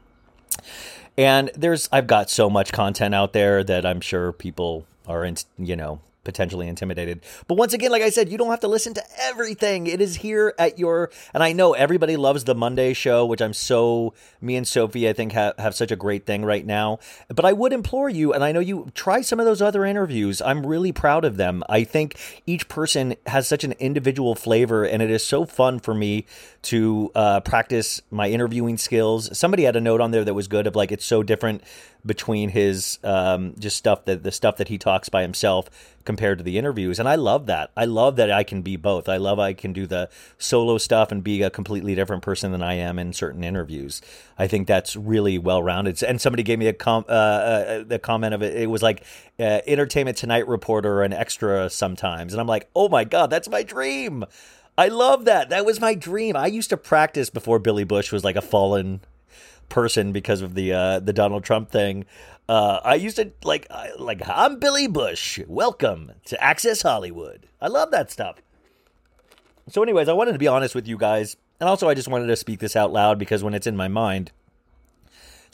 [1.19, 5.37] And there's I've got so much content out there that I'm sure people are in,
[5.59, 7.23] you know, potentially intimidated.
[7.47, 9.87] But once again, like I said, you don't have to listen to everything.
[9.87, 13.55] It is here at your, and I know everybody loves the Monday show, which I'm
[13.55, 14.13] so,
[14.43, 16.99] me and Sophie, I think have, have such a great thing right now.
[17.35, 20.43] But I would implore you, and I know you try some of those other interviews.
[20.43, 21.63] I'm really proud of them.
[21.69, 25.95] I think each person has such an individual flavor, and it is so fun for
[25.95, 26.27] me
[26.63, 29.39] to uh, practice my interviewing skills.
[29.39, 31.63] Somebody had a note on there that was good of like, it's so different
[32.07, 35.69] between his um, just stuff that the stuff that he talks by himself
[36.05, 36.99] compared to the interviews.
[36.99, 37.71] And i love that.
[37.77, 39.09] I love that i can be both.
[39.09, 42.63] I love i can do the solo stuff and be a completely different person than
[42.63, 44.01] i am in certain interviews.
[44.39, 47.99] I think that's really well rounded and somebody gave me a com uh, uh, the
[47.99, 48.57] comment of it.
[48.57, 49.03] It was like
[49.39, 52.33] uh, entertainment tonight reporter or an extra sometimes.
[52.33, 54.25] And i'm like oh my god that's my dream.
[54.79, 55.49] I love that.
[55.49, 56.37] That was my dream.
[56.37, 59.01] I used to practice before Billy Bush was like a fallen
[59.69, 62.05] person because of the uh, the Donald Trump thing.
[62.49, 63.67] Uh, I used to like
[63.99, 65.41] like I'm Billy Bush.
[65.47, 67.47] Welcome to Access Hollywood.
[67.61, 68.37] I love that stuff.
[69.69, 72.27] So, anyways, I wanted to be honest with you guys, and also I just wanted
[72.27, 74.31] to speak this out loud because when it's in my mind,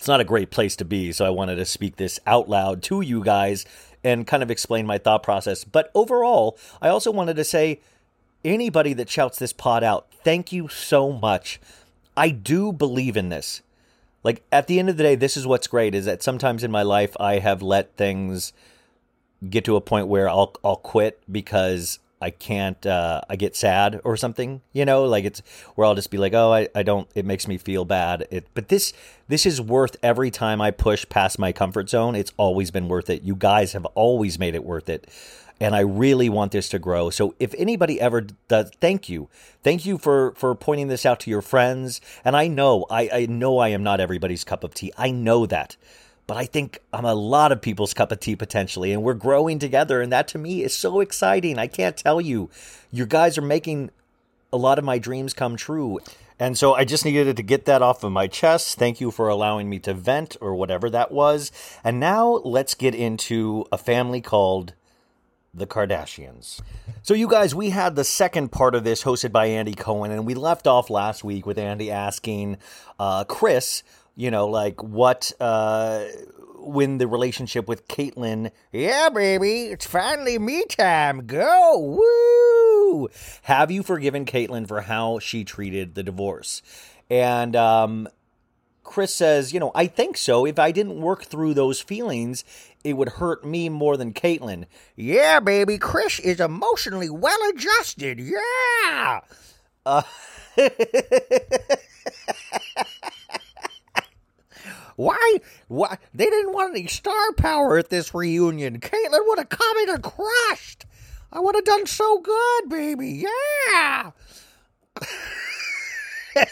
[0.03, 1.13] it's not a great place to be.
[1.13, 3.65] So I wanted to speak this out loud to you guys
[4.03, 5.63] and kind of explain my thought process.
[5.63, 7.81] But overall, I also wanted to say
[8.45, 11.61] anybody that shouts this pod out, thank you so much.
[12.17, 13.63] I do believe in this.
[14.25, 16.71] Like at the end of the day, this is what's great is that sometimes in
[16.71, 18.53] my life I have let things
[19.49, 24.01] get to a point where I'll I'll quit because I can't uh, I get sad
[24.05, 25.43] or something, you know, like it's
[25.75, 28.29] where I'll just be like, oh, I, I don't it makes me feel bad.
[28.31, 28.93] It but this
[29.27, 32.15] this is worth every time I push past my comfort zone.
[32.15, 33.23] It's always been worth it.
[33.23, 35.09] You guys have always made it worth it
[35.63, 37.09] and I really want this to grow.
[37.11, 39.29] So if anybody ever does, thank you,
[39.63, 42.01] thank you for for pointing this out to your friends.
[42.25, 44.93] And I know, I, I know, I am not everybody's cup of tea.
[44.99, 45.77] I know that,
[46.27, 49.61] but I think I'm a lot of people's cup of tea potentially, and we're growing
[49.61, 51.61] together, and that to me is so exciting.
[51.61, 52.51] I can't tell you,
[52.91, 53.91] you guys are making
[54.53, 56.01] a lot of my dreams come true.
[56.41, 58.77] And so I just needed to get that off of my chest.
[58.77, 61.53] Thank you for allowing me to vent or whatever that was.
[61.85, 64.73] And now let's get into a family called
[65.55, 66.63] the Kardashians.
[67.03, 70.27] So, you guys, we had the second part of this hosted by Andy Cohen, and
[70.27, 72.57] we left off last week with Andy asking
[72.99, 73.83] uh, Kris,
[74.17, 76.05] you know, like what, uh,
[76.57, 83.09] when the relationship with Caitlyn, yeah, baby, it's finally me time, go, woo!
[83.43, 86.63] Have you forgiven Caitlyn for how she treated the divorce?
[87.11, 88.09] And, um,
[88.85, 90.45] Kris says, you know, I think so.
[90.45, 92.45] If I didn't work through those feelings,
[92.85, 94.67] it would hurt me more than Caitlyn.
[94.97, 98.19] Yeah, baby, Kris is emotionally well adjusted.
[98.21, 99.21] Yeah.
[99.85, 100.03] Uh,
[104.97, 105.39] why?
[105.69, 105.99] Why?
[106.15, 108.81] They didn't want any star power at this reunion.
[108.81, 110.87] Caitlyn would have come in and crushed.
[111.33, 113.25] I would have done so good, baby.
[113.25, 114.11] Yeah.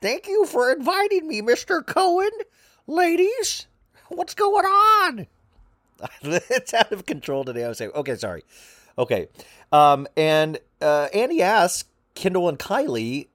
[0.00, 1.86] Thank you for inviting me, Mr.
[1.86, 2.30] Cohen.
[2.86, 3.66] Ladies,
[4.08, 5.26] what's going on?
[6.22, 7.64] it's out of control today.
[7.64, 8.44] I was saying, okay, sorry.
[8.98, 9.28] Okay.
[9.72, 13.28] Um, and uh, Andy asks Kendall and Kylie,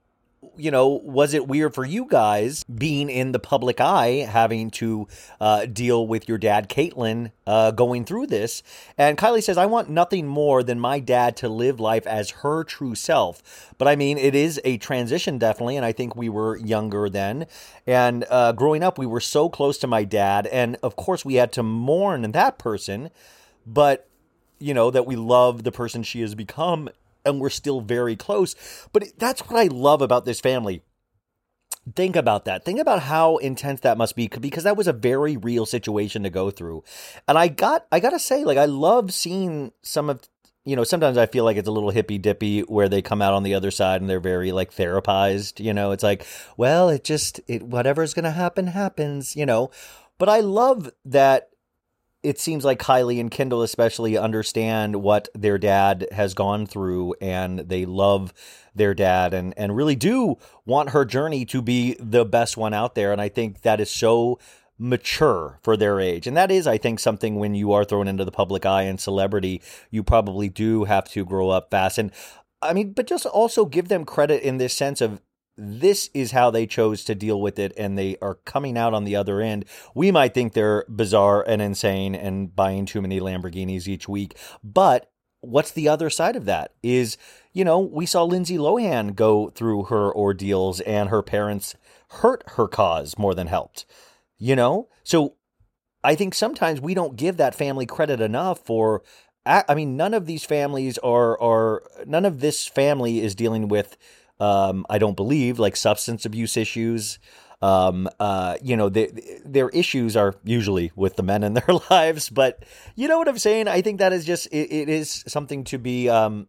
[0.60, 5.08] you know, was it weird for you guys being in the public eye, having to
[5.40, 8.62] uh, deal with your dad, Caitlyn, uh, going through this?
[8.98, 12.64] And Kylie says, I want nothing more than my dad to live life as her
[12.64, 13.74] true self.
[13.78, 15.78] But I mean, it is a transition, definitely.
[15.78, 17.48] And I think we were younger then.
[17.88, 20.48] And uh, growing up, we were so close to my dad.
[20.48, 23.10] And of course, we had to mourn that person.
[23.66, 24.06] But
[24.60, 26.90] you know, that we love the person she has become
[27.30, 28.56] and we're still very close.
[28.92, 30.82] But that's what I love about this family.
[31.96, 32.66] Think about that.
[32.66, 36.30] Think about how intense that must be because that was a very real situation to
[36.30, 36.84] go through.
[37.28, 40.22] And I got I got to say like I love seeing some of
[40.66, 43.34] you know, sometimes I feel like it's a little hippy dippy where they come out
[43.34, 45.92] on the other side and they're very like therapized, you know.
[45.92, 49.72] It's like, well, it just it whatever's going to happen happens, you know.
[50.20, 51.49] But I love that
[52.22, 57.60] it seems like Kylie and Kendall especially understand what their dad has gone through and
[57.60, 58.34] they love
[58.76, 62.96] their dad and and really do want her journey to be the best one out
[62.96, 64.40] there and I think that is so
[64.78, 66.26] mature for their age.
[66.26, 69.00] And that is I think something when you are thrown into the public eye and
[69.00, 72.12] celebrity, you probably do have to grow up fast and
[72.62, 75.22] I mean, but just also give them credit in this sense of
[75.60, 79.04] this is how they chose to deal with it and they are coming out on
[79.04, 79.66] the other end.
[79.94, 85.12] We might think they're bizarre and insane and buying too many Lamborghinis each week, but
[85.42, 87.18] what's the other side of that is,
[87.54, 91.76] you know, we saw Lindsay Lohan go through her ordeals and her parents
[92.10, 93.86] hurt her cause more than helped.
[94.38, 94.88] You know?
[95.04, 95.36] So
[96.04, 99.04] I think sometimes we don't give that family credit enough for
[99.46, 103.98] I mean none of these families are are none of this family is dealing with
[104.40, 107.20] um, I don't believe like substance abuse issues.
[107.62, 109.12] Um, uh, you know, they,
[109.44, 112.64] their issues are usually with the men in their lives, but
[112.96, 113.68] you know what I'm saying?
[113.68, 116.48] I think that is just, it, it is something to be, um,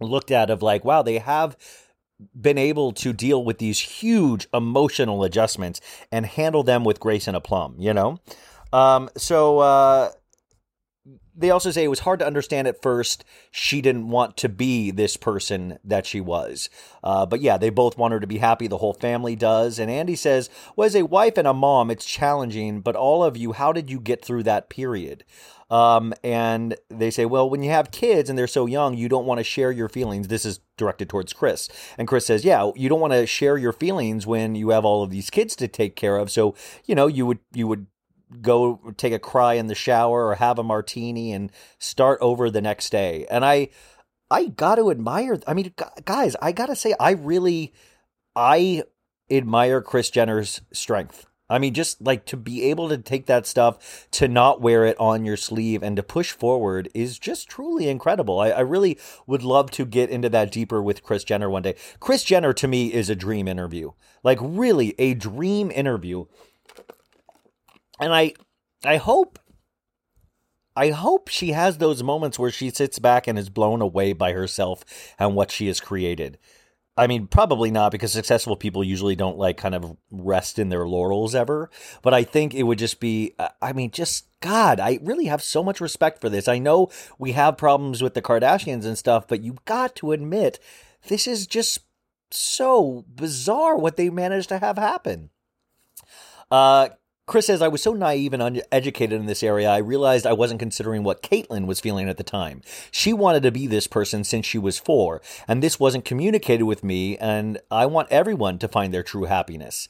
[0.00, 1.56] looked at of like, wow, they have
[2.38, 5.80] been able to deal with these huge emotional adjustments
[6.10, 8.18] and handle them with grace and aplomb, you know?
[8.72, 10.10] Um, so, uh,
[11.34, 13.24] they also say it was hard to understand at first.
[13.50, 16.68] She didn't want to be this person that she was.
[17.02, 18.66] Uh, but yeah, they both want her to be happy.
[18.66, 19.78] The whole family does.
[19.78, 23.36] And Andy says, well, as a wife and a mom, it's challenging, but all of
[23.36, 25.24] you, how did you get through that period?
[25.70, 29.26] Um, and they say, well, when you have kids and they're so young, you don't
[29.26, 30.26] want to share your feelings.
[30.26, 31.68] This is directed towards Kris.
[31.96, 35.04] And Kris says, yeah, you don't want to share your feelings when you have all
[35.04, 36.30] of these kids to take care of.
[36.30, 37.86] So, you know, you would, you would
[38.40, 42.60] go take a cry in the shower or have a martini and start over the
[42.60, 43.26] next day.
[43.30, 43.68] And I
[44.30, 45.72] I got to admire I mean
[46.04, 47.72] guys, I got to say I really
[48.36, 48.84] I
[49.30, 51.26] admire Kris Jenner's strength.
[51.48, 54.98] I mean just like to be able to take that stuff to not wear it
[55.00, 58.38] on your sleeve and to push forward is just truly incredible.
[58.38, 61.74] I, I really would love to get into that deeper with Kris Jenner one day.
[61.98, 63.90] Kris Jenner to me is a dream interview.
[64.22, 66.26] Like really a dream interview
[68.00, 68.34] and I
[68.84, 69.38] I hope
[70.76, 74.32] I hope she has those moments where she sits back and is blown away by
[74.32, 74.84] herself
[75.18, 76.38] and what she has created.
[76.96, 80.86] I mean, probably not because successful people usually don't like kind of rest in their
[80.86, 81.70] laurels ever.
[82.02, 85.42] But I think it would just be, uh, I mean, just God, I really have
[85.42, 86.48] so much respect for this.
[86.48, 90.58] I know we have problems with the Kardashians and stuff, but you've got to admit,
[91.08, 91.80] this is just
[92.30, 95.30] so bizarre what they managed to have happen.
[96.50, 96.90] Uh,
[97.30, 100.58] Kris says, I was so naive and uneducated in this area, I realized I wasn't
[100.58, 102.60] considering what Caitlyn was feeling at the time.
[102.90, 106.82] She wanted to be this person since she was four, and this wasn't communicated with
[106.82, 109.88] me, and I want everyone to find their true happiness.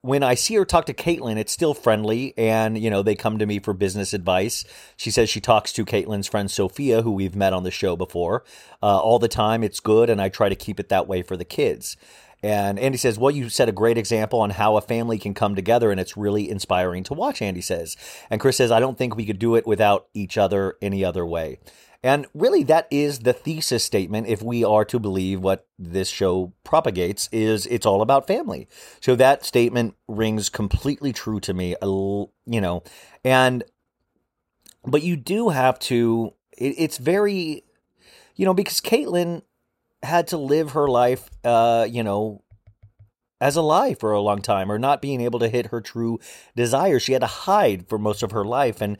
[0.00, 3.38] When I see her talk to Caitlyn, it's still friendly, and you know they come
[3.38, 4.64] to me for business advice.
[4.96, 8.42] She says she talks to Caitlyn's friend Sophia, who we've met on the show before,
[8.82, 9.62] uh, all the time.
[9.62, 11.96] It's good, and I try to keep it that way for the kids.
[12.42, 15.54] And Andy says, Well, you set a great example on how a family can come
[15.54, 17.96] together, and it's really inspiring to watch, Andy says.
[18.30, 21.24] And Kris says, I don't think we could do it without each other any other
[21.24, 21.58] way.
[22.04, 26.52] And really, that is the thesis statement, if we are to believe what this show
[26.64, 28.66] propagates, is it's all about family.
[29.00, 32.82] So that statement rings completely true to me, you know,
[33.24, 33.62] and,
[34.84, 37.62] but you do have to, it, it's very,
[38.34, 39.42] you know, because Caitlyn
[40.02, 42.42] had to live her life, uh, you know,
[43.40, 46.20] as a lie for a long time or not being able to hit her true
[46.54, 47.00] desire.
[47.00, 48.80] She had to hide for most of her life.
[48.80, 48.98] And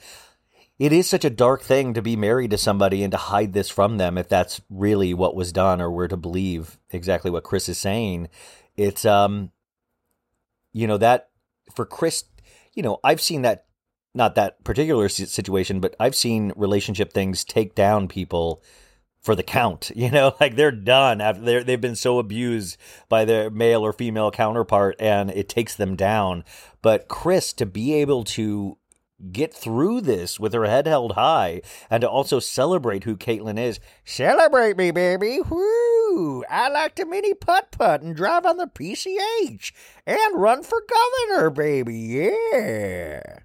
[0.79, 3.69] it is such a dark thing to be married to somebody and to hide this
[3.69, 7.69] from them if that's really what was done or we're to believe exactly what Kris
[7.69, 8.29] is saying.
[8.77, 9.53] It's, um,
[10.73, 11.29] you know, that
[11.75, 12.25] for Kris,
[12.75, 13.67] you know, I've seen that,
[14.13, 18.61] not that particular situation, but I've seen relationship things take down people
[19.23, 19.91] for the count.
[20.03, 22.77] You know, like they're done after they're, they've been so abused
[23.09, 26.45] by their male or female counterpart, and it takes them down.
[26.83, 28.79] But Kris, to be able to
[29.31, 33.79] get through this with her head held high and to also celebrate who Caitlyn is.
[34.05, 35.39] Celebrate me, baby.
[35.49, 36.45] Woo!
[36.51, 39.73] I like to mini putt putt and drive on the PCH
[40.07, 40.83] and run for
[41.29, 41.95] governor, baby.
[41.97, 43.39] Yeah.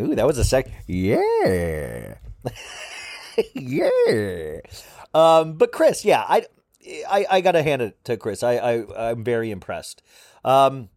[0.00, 0.70] Ooh, that was a sec.
[0.86, 2.14] Yeah.
[3.54, 4.60] yeah.
[5.18, 6.44] Um, but Kris, yeah, I,
[7.10, 8.42] I, I gotta hand it to Kris.
[8.42, 10.02] I, I, I'm very impressed.
[10.44, 10.90] Um,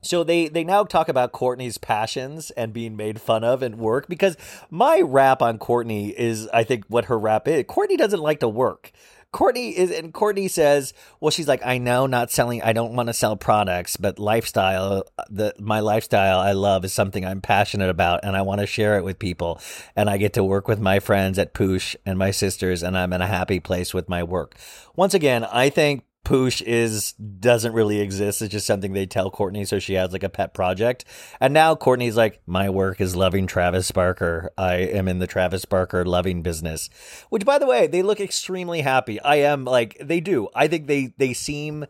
[0.00, 4.08] so they they now talk about Kourtney's passions and being made fun of at work
[4.08, 4.36] because
[4.70, 7.64] my rap on Kourtney is I think what her rap is.
[7.64, 8.92] Kourtney doesn't like to work.
[9.32, 13.08] Kourtney is and Kourtney says, well she's like I know not selling I don't want
[13.08, 18.20] to sell products, but lifestyle the my lifestyle I love is something I'm passionate about
[18.24, 19.60] and I want to share it with people
[19.94, 23.12] and I get to work with my friends at Poosh and my sisters and I'm
[23.12, 24.54] in a happy place with my work.
[24.96, 28.42] Once again, I think Poosh is doesn't really exist.
[28.42, 31.06] It's just something they tell Kourtney so she has like a pet project.
[31.40, 34.50] And now Kourtney's like, my work is loving Travis Barker.
[34.58, 36.90] I am in the Travis Barker loving business.
[37.30, 39.18] Which by the way, they look extremely happy.
[39.20, 40.48] I am like they do.
[40.54, 41.86] I think they they seem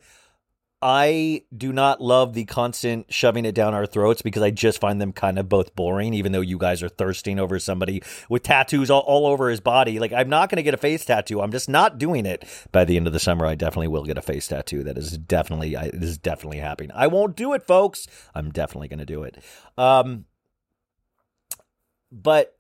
[0.80, 5.00] I do not love the constant shoving it down our throats because I just find
[5.00, 8.88] them kind of both boring, even though you guys are thirsting over somebody with tattoos
[8.88, 9.98] all, all over his body.
[9.98, 11.40] Like, I'm not going to get a face tattoo.
[11.40, 12.44] I'm just not doing it.
[12.70, 14.84] By the end of the summer, I definitely will get a face tattoo.
[14.84, 16.92] That is definitely, I, is definitely happening.
[16.94, 18.06] I won't do it, folks.
[18.32, 19.42] I'm definitely going to do it.
[19.76, 20.26] Um,
[22.12, 22.56] but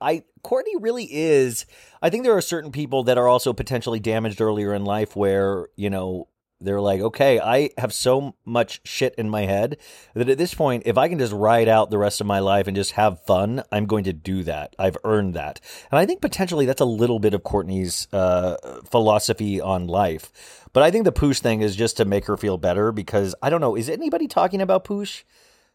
[0.00, 1.66] I Kourtney really is.
[2.02, 5.68] I think there are certain people that are also potentially damaged earlier in life where
[5.76, 6.28] you know
[6.60, 9.78] they're like, okay, I have so much shit in my head
[10.14, 12.66] that at this point, if I can just ride out the rest of my life
[12.66, 14.76] and just have fun, I'm going to do that.
[14.78, 18.56] I've earned that, and I think potentially that's a little bit of Kourtney's uh,
[18.90, 20.32] philosophy on life.
[20.72, 23.50] But I think the Poosh thing is just to make her feel better because I
[23.50, 23.76] don't know.
[23.76, 25.24] Is anybody talking about Poosh?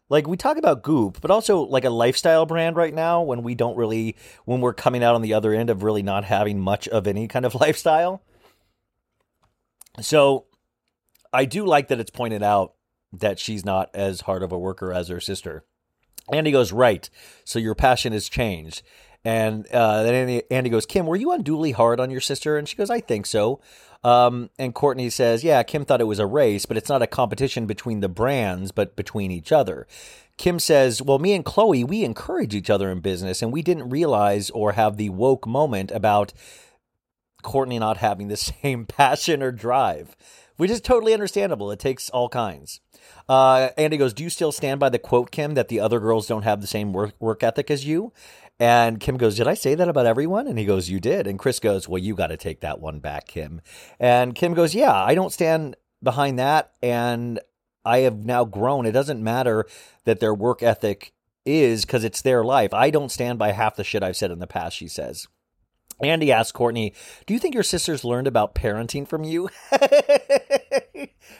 [0.08, 3.56] Like we talk about Goop, but also like a lifestyle brand right now when we
[3.56, 6.86] don't really when we're coming out on the other end of really not having much
[6.88, 8.22] of any kind of lifestyle.
[10.00, 10.45] So
[11.36, 12.74] I do like that it's pointed out
[13.12, 15.64] that she's not as hard of a worker as her sister.
[16.32, 17.08] Andy goes, Right.
[17.44, 18.82] So your passion has changed.
[19.24, 22.56] And uh, then Andy, Andy goes, Kim, were you unduly hard on your sister?
[22.56, 23.60] And she goes, I think so.
[24.04, 27.08] Um, and Kourtney says, Yeah, Kim thought it was a race, but it's not a
[27.08, 29.86] competition between the brands, but between each other.
[30.36, 33.90] Kim says, Well, me and Khloé, we encourage each other in business, and we didn't
[33.90, 36.32] realize or have the woke moment about
[37.42, 40.16] Kourtney not having the same passion or drive,
[40.56, 41.70] which is totally understandable.
[41.70, 42.80] It takes all kinds.
[43.28, 46.26] Uh, Andy goes, Do you still stand by the quote, Kim, that the other girls
[46.26, 48.12] don't have the same work, work ethic as you?
[48.58, 50.46] And Kim goes, Did I say that about everyone?
[50.46, 51.26] And he goes, You did.
[51.26, 53.60] And Kris goes, Well, you got to take that one back, Kim.
[54.00, 56.72] And Kim goes, Yeah, I don't stand behind that.
[56.82, 57.40] And
[57.84, 58.86] I have now grown.
[58.86, 59.66] It doesn't matter
[60.04, 61.12] that their work ethic
[61.44, 62.74] is because it's their life.
[62.74, 65.28] I don't stand by half the shit I've said in the past, she says.
[66.00, 66.94] Andy asked Kourtney,
[67.26, 69.48] Do you think your sisters learned about parenting from you?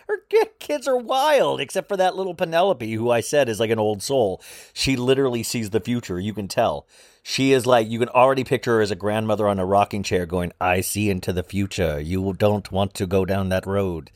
[0.09, 0.19] Her
[0.59, 4.03] kids are wild, except for that little Penelope, who I said is like an old
[4.03, 4.43] soul.
[4.73, 6.19] She literally sees the future.
[6.19, 6.87] You can tell.
[7.23, 10.27] She is like, you can already picture her as a grandmother on a rocking chair
[10.27, 12.01] going, I see into the future.
[12.01, 14.11] You don't want to go down that road.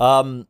[0.00, 0.46] Um,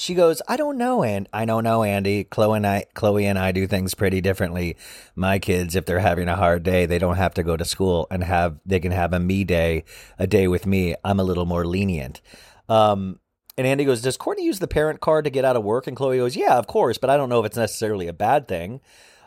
[0.00, 2.24] she goes, I don't know, and I don't know, Andy.
[2.24, 4.78] Khloé and I, Khloé and I do things pretty differently.
[5.14, 8.06] My kids, if they're having a hard day, they don't have to go to school
[8.10, 9.84] and have they can have a me day,
[10.18, 10.94] a day with me.
[11.04, 12.22] I'm a little more lenient.
[12.66, 13.20] Um,
[13.58, 15.86] and Andy goes, Does Kourtney use the parent card to get out of work?
[15.86, 18.48] And Khloé goes, Yeah, of course, but I don't know if it's necessarily a bad
[18.48, 18.80] thing.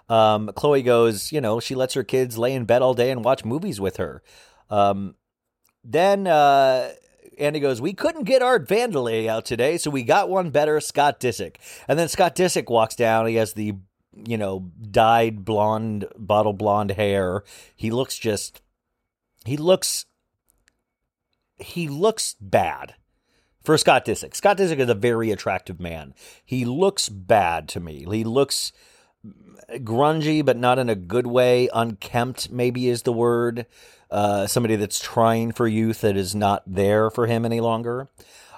[0.10, 3.24] Um, Khloé goes, You know, she lets her kids lay in bed all day and
[3.24, 4.24] watch movies with her.
[4.72, 5.14] Um,
[5.84, 6.94] then uh,
[7.38, 11.20] Andy goes, We couldn't get Art Vandelay out today, so we got one better, Scott
[11.20, 11.56] Disick.
[11.88, 13.28] And then Scott Disick walks down.
[13.28, 13.76] He has the,
[14.26, 17.44] you know, dyed blonde, bottle blonde hair.
[17.76, 18.62] He looks just,
[19.46, 20.06] he looks,
[21.58, 22.96] he looks bad
[23.64, 24.36] for Scott Disick.
[24.36, 26.14] Scott Disick is a very attractive man.
[26.44, 28.06] He looks bad to me.
[28.10, 28.72] He looks
[29.70, 31.70] grungy, but not in a good way.
[31.74, 33.66] Unkempt, maybe is the word.
[34.14, 38.08] Uh, somebody that's trying for youth that is not there for him any longer.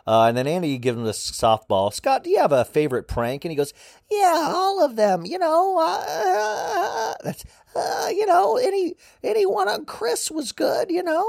[0.05, 1.93] Uh, and then Andy gives him the softball.
[1.93, 3.45] Scott, do you have a favorite prank?
[3.45, 3.73] And he goes,
[4.11, 5.25] Yeah, all of them.
[5.25, 7.45] You know, uh, that's
[7.75, 10.91] uh, you know, any any one on Kris was good.
[10.91, 11.27] You know,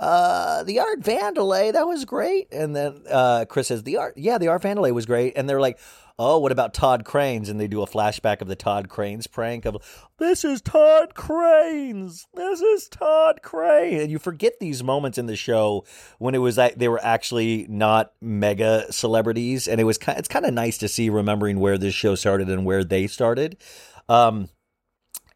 [0.00, 2.52] uh, the Art Vandelay that was great.
[2.52, 5.34] And then uh, Kris says, The art, yeah, the Art Vandelay was great.
[5.36, 5.78] And they're like,
[6.22, 7.48] Oh, what about Todd Cranes?
[7.48, 9.78] And they do a flashback of the Todd Cranes prank of,
[10.18, 12.26] This is Todd Cranes.
[12.34, 14.02] This is Todd Crane.
[14.02, 15.86] And you forget these moments in the show
[16.18, 19.66] when it was like they were actually not mega celebrities.
[19.66, 22.50] And it was kind, it's kind of nice to see remembering where this show started
[22.50, 23.56] and where they started.
[24.06, 24.50] Um,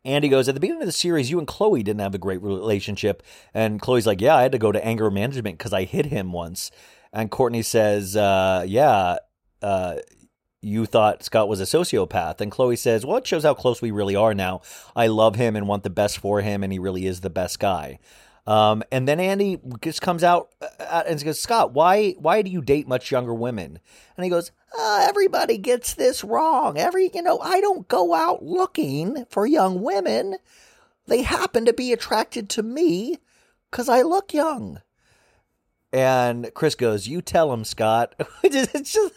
[0.04, 2.42] Andy goes, At the beginning of the series, you and Khloé didn't have a great
[2.42, 3.22] relationship.
[3.54, 6.30] And Khloé's like, Yeah, I had to go to anger management because I hit him
[6.34, 6.70] once.
[7.10, 9.16] And Kourtney says, uh, Yeah,
[9.62, 9.96] uh,
[10.64, 12.40] you thought Scott was a sociopath.
[12.40, 14.62] And Khloé says, Well, it shows how close we really are now.
[14.96, 17.58] I love him and want the best for him, and he really is the best
[17.58, 17.98] guy.
[18.46, 22.60] Um, and then Andy just comes out uh, and goes, Scott, why why do you
[22.60, 23.78] date much younger women?
[24.16, 26.76] And he goes, uh, everybody gets this wrong.
[26.76, 30.36] Every you know, I don't go out looking for young women.
[31.06, 33.18] They happen to be attracted to me
[33.70, 34.80] because I look young.
[35.92, 39.14] And Kris goes, "You tell him, Scott." it's just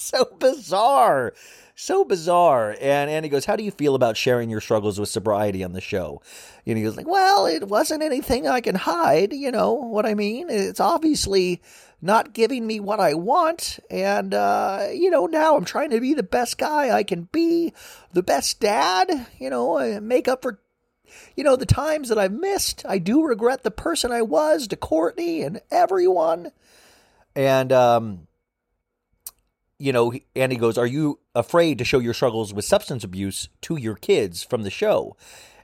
[0.10, 1.34] so bizarre.
[1.74, 2.76] So bizarre.
[2.80, 5.80] And Andy goes, How do you feel about sharing your struggles with sobriety on the
[5.80, 6.22] show?
[6.66, 10.14] And he goes, like, Well, it wasn't anything I can hide, you know what I
[10.14, 10.48] mean?
[10.48, 11.62] It's obviously
[12.02, 13.78] not giving me what I want.
[13.90, 17.74] And, uh, you know, now I'm trying to be the best guy I can be,
[18.12, 20.60] the best dad, you know, make up for
[21.34, 24.76] you know, the times that I've missed, I do regret the person I was to
[24.76, 26.52] Kourtney and everyone.
[27.34, 28.28] And, um,
[29.80, 33.76] you know, Andy goes, Are you afraid to show your struggles with substance abuse to
[33.76, 35.16] your kids from the show?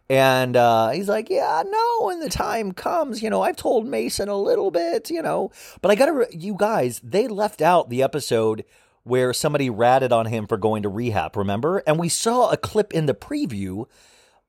[0.09, 4.29] And uh, he's like, Yeah, no, when the time comes, you know, I've told Mason
[4.29, 5.53] a little bit, you know,
[5.83, 8.65] but I got to, re- you guys, they left out the episode
[9.05, 11.83] where somebody ratted on him for going to rehab, remember?
[11.87, 13.87] And we saw a clip in the preview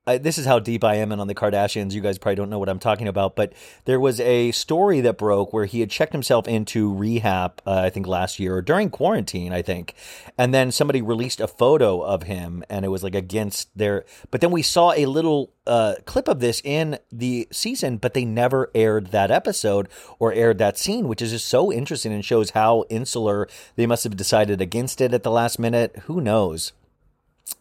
[0.07, 1.91] I, this is how deep I am in on the Kardashians.
[1.91, 3.51] You guys probably don't know what I'm talking about, but
[3.83, 7.89] there was a story that broke where he had checked himself into rehab, uh, I
[7.89, 9.95] think last year or during quarantine, I think.
[10.37, 14.05] And then somebody released a photo of him and it was like against their.
[14.31, 18.23] But then we saw a little uh, clip of this in the season, but they
[18.23, 19.89] never aired that episode
[20.19, 24.05] or aired that scene, which is just so interesting and shows how insular they must
[24.05, 25.97] have decided against it at the last minute.
[26.05, 26.71] Who knows?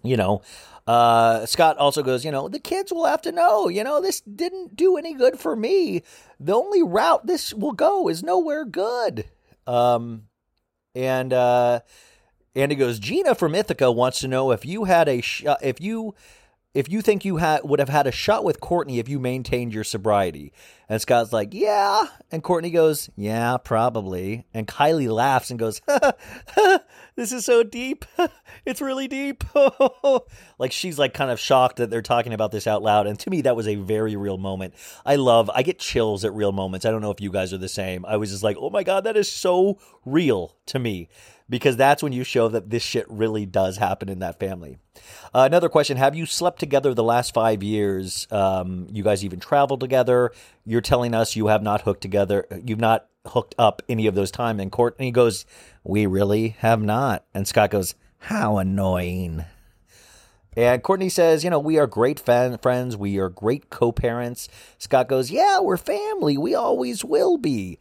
[0.04, 0.42] You know.
[0.86, 4.20] Uh, Scott also goes, you know, the kids will have to know, you know, this
[4.20, 6.02] didn't do any good for me.
[6.38, 9.24] The only route this will go is nowhere good.
[9.66, 10.28] Um,
[10.94, 11.80] and uh,
[12.54, 16.14] Andy goes, Gina from Ithaca wants to know if you had a shot, if you
[16.76, 19.72] if you think you had would have had a shot with Kourtney if you maintained
[19.72, 20.52] your sobriety.
[20.90, 22.04] And Scott's like, yeah.
[22.30, 24.44] And Kourtney goes, yeah, probably.
[24.52, 25.80] And Kylie laughs and goes,
[27.16, 28.04] this is so deep.
[28.66, 29.42] it's really deep.
[30.58, 33.06] like she's like kind of shocked that they're talking about this out loud.
[33.06, 34.74] And to me, that was a very real moment.
[35.06, 36.84] I love, I get chills at real moments.
[36.84, 38.04] I don't know if you guys are the same.
[38.04, 41.08] I was just like, oh my God, that is so real to me
[41.48, 44.78] because that's when you show that this shit really does happen in that family.
[45.34, 48.26] Uh, another question Have you slept together the last five years?
[48.30, 50.32] Um, you guys even traveled together.
[50.64, 54.30] You're telling us you have not hooked together, you've not hooked up any of those
[54.30, 54.60] time.
[54.60, 55.46] And Kourtney goes,
[55.84, 57.24] We really have not.
[57.34, 59.44] And Scott goes, How annoying.
[60.56, 62.96] And Kourtney says, you know, we are great fan- friends.
[62.96, 64.48] We are great co parents.
[64.78, 66.38] Scott goes, yeah, we're family.
[66.38, 67.78] We always will be.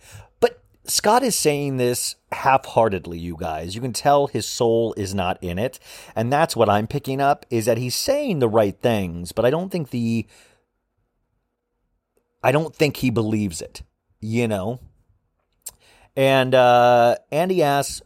[0.88, 3.76] Scott is saying this half heartedly, you guys.
[3.76, 5.80] You can tell his soul is not in it.
[6.16, 9.50] And that's what I'm picking up is that he's saying the right things, but I
[9.50, 10.28] don't think the.
[12.44, 13.82] I don't think he believes it,
[14.20, 14.80] you know?
[16.16, 18.04] And uh, Andy asks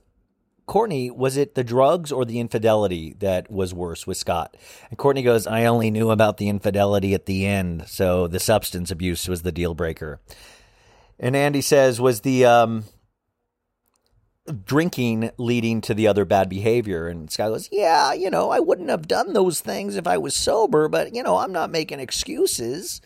[0.65, 4.55] Kourtney, was it the drugs or the infidelity that was worse with Scott?
[4.89, 8.91] And Kourtney goes, I only knew about the infidelity at the end, so the substance
[8.91, 10.21] abuse was the deal breaker.
[11.19, 12.85] And Andy says, was the um,
[14.65, 17.07] drinking leading to the other bad behavior?
[17.07, 20.35] And Scott goes, Yeah, you know, I wouldn't have done those things if I was
[20.35, 23.01] sober, but, you know, I'm not making excuses.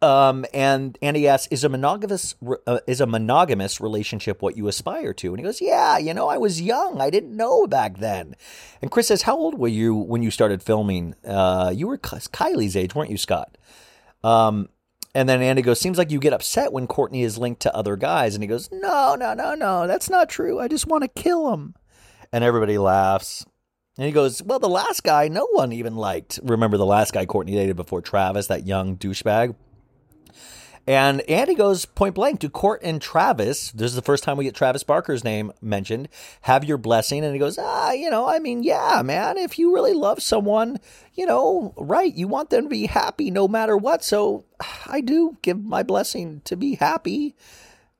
[0.00, 2.36] Um, and Andy asks, "Is a monogamous
[2.68, 6.28] uh, is a monogamous relationship what you aspire to?" And he goes, "Yeah, you know,
[6.28, 8.36] I was young, I didn't know back then."
[8.80, 11.16] And Kris says, "How old were you when you started filming?
[11.26, 13.58] Uh, you were Kylie's age, weren't you, Scott?"
[14.22, 14.68] Um,
[15.18, 17.96] and then Andy goes, "Seems like you get upset when Kourtney is linked to other
[17.96, 20.60] guys." And he goes, "No, no, no, no, that's not true.
[20.60, 21.74] I just want to kill him."
[22.32, 23.44] And everybody laughs.
[23.98, 26.38] And he goes, Well, the last guy, no one even liked.
[26.44, 29.56] Remember the last guy Kourtney dated before Travis, that young douchebag?
[30.88, 33.72] And Andy goes point blank to Kourt and Travis.
[33.72, 36.08] This is the first time we get Travis Barker's name mentioned.
[36.40, 37.22] Have your blessing.
[37.24, 40.80] And he goes, Ah, you know, I mean, yeah, man, if you really love someone,
[41.12, 44.02] you know, right, you want them to be happy no matter what.
[44.02, 44.46] So
[44.86, 47.36] I do give my blessing to be happy.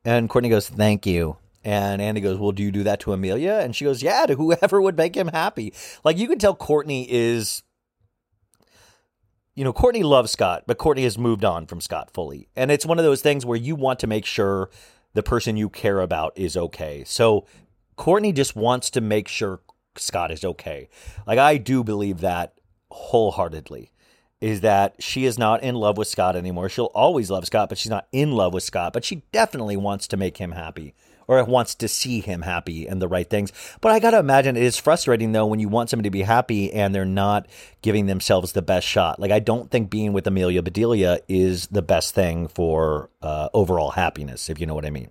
[0.03, 1.37] And Kourtney goes, Thank you.
[1.63, 3.61] And Andy goes, Well, do you do that to Amelia?
[3.63, 5.75] And she goes, Yeah, to whoever would make him happy.
[6.05, 7.63] Like you can tell Kourtney is
[9.59, 12.47] you know, Kourtney loves Scott, but Kourtney has moved on from Scott fully.
[12.55, 14.71] And it's one of those things where you want to make sure
[15.15, 17.03] the person you care about is okay.
[17.05, 17.45] So
[17.97, 19.59] Kourtney just wants to make sure
[19.97, 20.89] Scott is okay.
[21.27, 22.55] Like I do believe that
[22.93, 23.91] wholeheartedly
[24.41, 26.69] is that she is not in love with Scott anymore.
[26.69, 30.07] She'll always love Scott, but she's not in love with Scott, but she definitely wants
[30.07, 30.95] to make him happy
[31.29, 33.53] or it wants to see him happy and the right things.
[33.81, 36.23] But I got to imagine it is frustrating though when you want somebody to be
[36.23, 37.47] happy and they're not
[37.83, 39.21] giving themselves the best shot.
[39.21, 43.91] Like I don't think being with Amelia Bedelia is the best thing for uh, overall
[43.91, 45.11] happiness, if you know what I mean.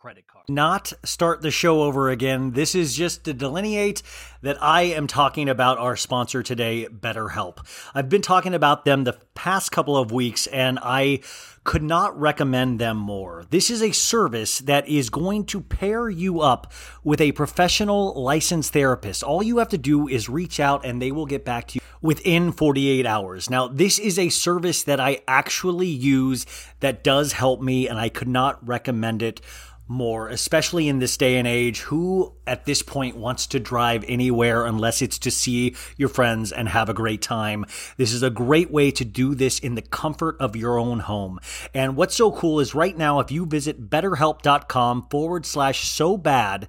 [0.00, 0.44] credit card.
[0.48, 2.52] not start the show over again.
[2.52, 4.02] This is just to delineate
[4.42, 7.66] that I am talking about our sponsor today, BetterHelp.
[7.94, 11.20] I've been talking about them the past couple of weeks and I
[11.64, 13.44] could not recommend them more.
[13.50, 16.72] This is a service that is going to pair you up
[17.02, 19.22] with a professional licensed therapist.
[19.22, 21.80] All you have to do is reach out and they will get back to you
[22.00, 23.50] within 48 hours.
[23.50, 26.46] Now, this is a service that I actually use
[26.80, 29.40] that does help me and I could not recommend it
[29.88, 31.80] more, especially in this day and age.
[31.80, 36.68] Who at this point wants to drive anywhere unless it's to see your friends and
[36.68, 37.64] have a great time?
[37.96, 41.40] This is a great way to do this in the comfort of your own home.
[41.74, 46.68] And what's so cool is right now, if you visit betterhelp.com forward slash so bad,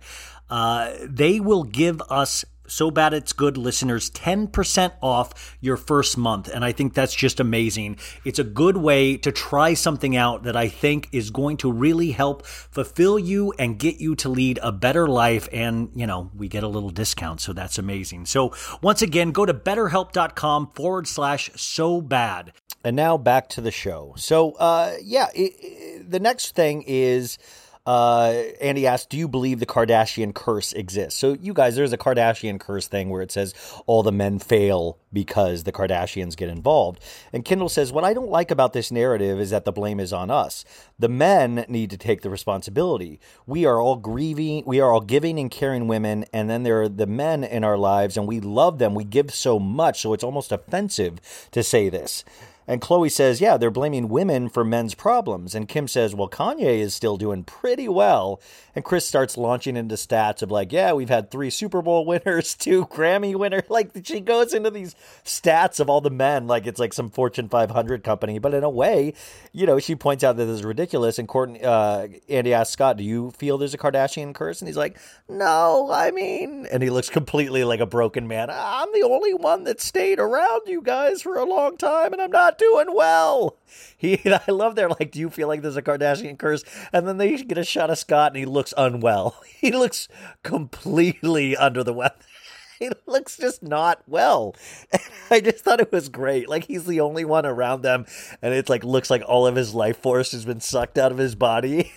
[0.50, 6.48] uh, they will give us so bad it's good listeners 10% off your first month.
[6.48, 7.98] And i think that's just amazing.
[8.26, 12.12] It's a good way to try something out that i think is going to really
[12.12, 15.48] help fulfill you and get you to lead a better life.
[15.52, 18.26] And you know we get a little discount so that's amazing.
[18.26, 22.54] So once again go to betterhelp.com forward slash so bad.
[22.84, 24.14] And now back to the show.
[24.18, 27.38] So uh yeah it, it- the next thing is
[27.86, 31.98] uh, Andy asked, "Do you believe the Kardashian curse exists?" So, you guys, there's a
[31.98, 33.54] Kardashian curse thing where it says
[33.88, 37.02] all the men fail because the Kardashians get involved.
[37.34, 40.14] And Kendall says, "What I don't like about this narrative is that the blame is
[40.14, 40.66] on us.
[41.00, 43.20] The men need to take the responsibility.
[43.48, 46.90] We are all grieving, we are all giving and caring women, and then there are
[46.90, 48.94] the men in our lives, and we love them.
[48.94, 51.20] We give so much, so it's almost offensive
[51.52, 52.24] to say this."
[52.70, 55.56] And Khloé says, yeah, they're blaming women for men's problems.
[55.56, 58.40] And Kim says, well, Kanye is still doing pretty well.
[58.80, 62.56] And Kris starts launching into stats of like, yeah, we've had three Super Bowl winners,
[62.56, 63.64] two Grammy winners.
[63.70, 67.50] Like she goes into these stats of all the men, like it's like some Fortune
[67.50, 68.40] 500 company.
[68.40, 69.14] But in a way,
[69.52, 71.20] you know, she points out that this is ridiculous.
[71.20, 74.62] And Kourtney, uh, Andy asks Scott, do you feel there's a Kardashian curse?
[74.62, 78.50] And he's like, no, I mean, and he looks completely like a broken man.
[78.50, 82.32] I'm the only one that stayed around you guys for a long time, and I'm
[82.32, 83.58] not doing well.
[83.98, 86.64] He, I love their like, do you feel like there's a Kardashian curse?
[86.94, 89.36] And then they get a shot of Scott, and he looks unwell.
[89.60, 90.08] He looks
[90.42, 92.16] completely under the weather.
[92.80, 94.56] He looks just not well.
[94.94, 95.02] And
[95.32, 96.48] I just thought it was great.
[96.48, 98.06] Like he's the only one around them,
[98.42, 101.18] and it's like looks like all of his life force has been sucked out of
[101.18, 101.92] his body.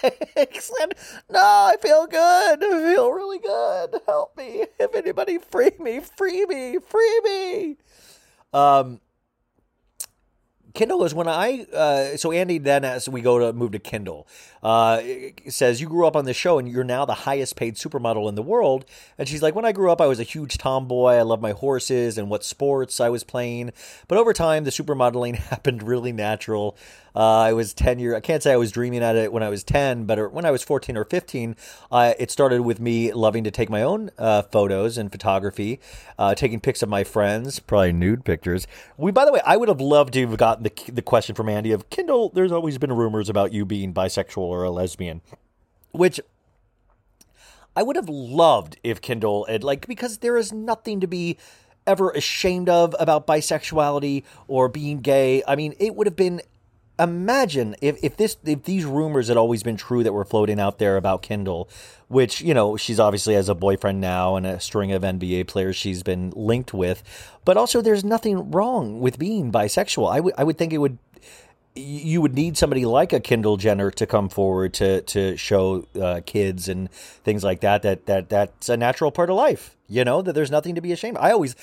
[0.00, 0.94] Said,
[1.30, 2.64] no, I feel good.
[2.64, 4.00] I feel really good.
[4.06, 4.64] Help me.
[4.78, 7.76] If anybody free me, free me, free me.
[8.54, 9.00] Um,
[10.74, 14.26] Kendall is when I uh, so Andy then as we go to move to Kendall
[14.60, 15.00] uh,
[15.48, 18.34] says you grew up on the show and you're now the highest paid supermodel in
[18.34, 18.84] the world.
[19.16, 21.12] And she's like when I grew up I was a huge tomboy.
[21.12, 23.70] I love my horses and what sports I was playing.
[24.08, 26.76] But over time the supermodeling happened really natural
[27.14, 29.48] uh, I was 10 year I can't say I was dreaming at it when I
[29.48, 31.56] was 10 but when I was 14 or 15
[31.90, 35.80] uh, it started with me loving to take my own uh, photos and photography
[36.18, 39.68] uh, taking pics of my friends probably nude pictures we by the way I would
[39.68, 42.92] have loved to have gotten the, the question from Andy of Kendall there's always been
[42.92, 45.20] rumors about you being bisexual or a lesbian
[45.92, 46.20] which
[47.76, 51.38] I would have loved if Kendall had like because there is nothing to be
[51.86, 55.42] ever ashamed of about bisexuality or being gay.
[55.46, 56.40] I mean, it would have been
[56.98, 60.78] imagine if, if this if these rumors had always been true that were floating out
[60.78, 61.68] there about Kendall,
[62.08, 65.76] which, you know, she's obviously has a boyfriend now and a string of NBA players
[65.76, 67.02] she's been linked with.
[67.44, 70.12] But also there's nothing wrong with being bisexual.
[70.12, 70.98] I would I would think it would
[71.76, 76.20] you would need somebody like a Kendall Jenner to come forward to to show uh,
[76.24, 79.76] kids and things like that that that that's a natural part of life.
[79.88, 81.18] You know that there's nothing to be ashamed.
[81.18, 81.56] I always.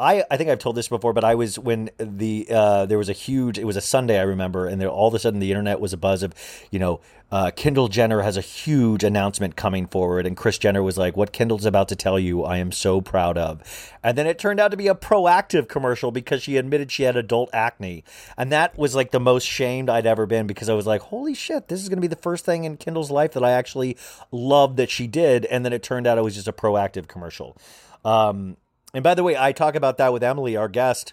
[0.00, 3.08] I, I think I've told this before, but I was when the uh, there was
[3.08, 5.50] a huge it was a Sunday I remember, and there, all of a sudden the
[5.50, 6.34] internet was a buzz of,
[6.70, 7.00] you know,
[7.32, 11.32] uh, Kendall Jenner has a huge announcement coming forward, and Kris Jenner was like, "What
[11.32, 13.60] Kendall's about to tell you, I am so proud of,"
[14.04, 17.16] and then it turned out to be a proactive commercial because she admitted she had
[17.16, 18.04] adult acne,
[18.36, 21.34] and that was like the most shamed I'd ever been because I was like, "Holy
[21.34, 23.96] shit, this is going to be the first thing in Kendall's life that I actually
[24.30, 27.56] loved that she did," and then it turned out it was just a proactive commercial.
[28.04, 28.56] Um,
[28.94, 31.12] and by the way, I talk about that with Emily, our guest,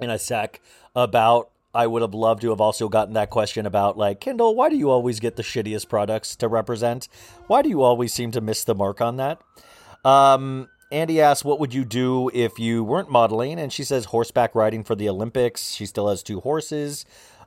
[0.00, 0.60] in a sec
[0.94, 4.68] about I would have loved to have also gotten that question about like Kendall, why
[4.68, 7.08] do you always get the shittiest products to represent?
[7.46, 9.40] Why do you always seem to miss the mark on that?
[10.04, 14.54] Um, Andy asks, "What would you do if you weren't modeling?" And she says, "Horseback
[14.54, 17.04] riding for the Olympics." She still has two horses.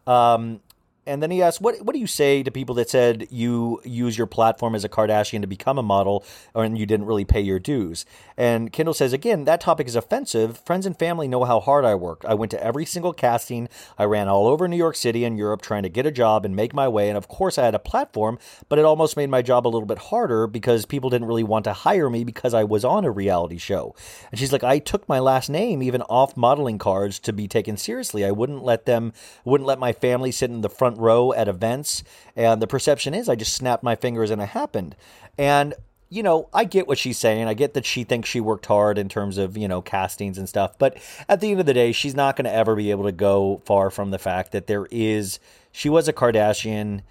[0.08, 0.62] Um,
[1.06, 4.18] and then he asks, "What what do you say to people that said you use
[4.18, 6.24] your platform as a Kardashian to become a model,
[6.56, 8.06] and you didn't really pay your dues?"
[8.38, 10.58] And Kendall says, "Again, that topic is offensive.
[10.66, 12.26] Friends and family know how hard I worked.
[12.26, 13.68] I went to every single casting.
[13.98, 16.56] I ran all over New York City and Europe trying to get a job and
[16.56, 17.10] make my way.
[17.10, 18.40] And of course, I had a platform,
[18.70, 21.66] but it almost made my job a little bit harder because people didn't really want
[21.66, 23.96] to hire me because I was on a reality show."
[24.32, 27.78] And she's like, "I took my last name even off modeling cards to be taken
[27.78, 28.24] seriously.
[28.24, 32.04] I wouldn't let them, wouldn't let my family sit in the front." Row at events
[32.36, 34.96] and the perception is I just snapped my fingers and it happened.
[35.38, 35.74] And
[36.14, 37.48] you know, I get what she's saying.
[37.48, 40.48] I get that she thinks she worked hard in terms of, you know, castings and
[40.48, 40.78] stuff.
[40.78, 43.12] But at the end of the day, she's not going to ever be able to
[43.12, 45.40] go far from the fact that there is,
[45.72, 47.02] she was a Kardashian.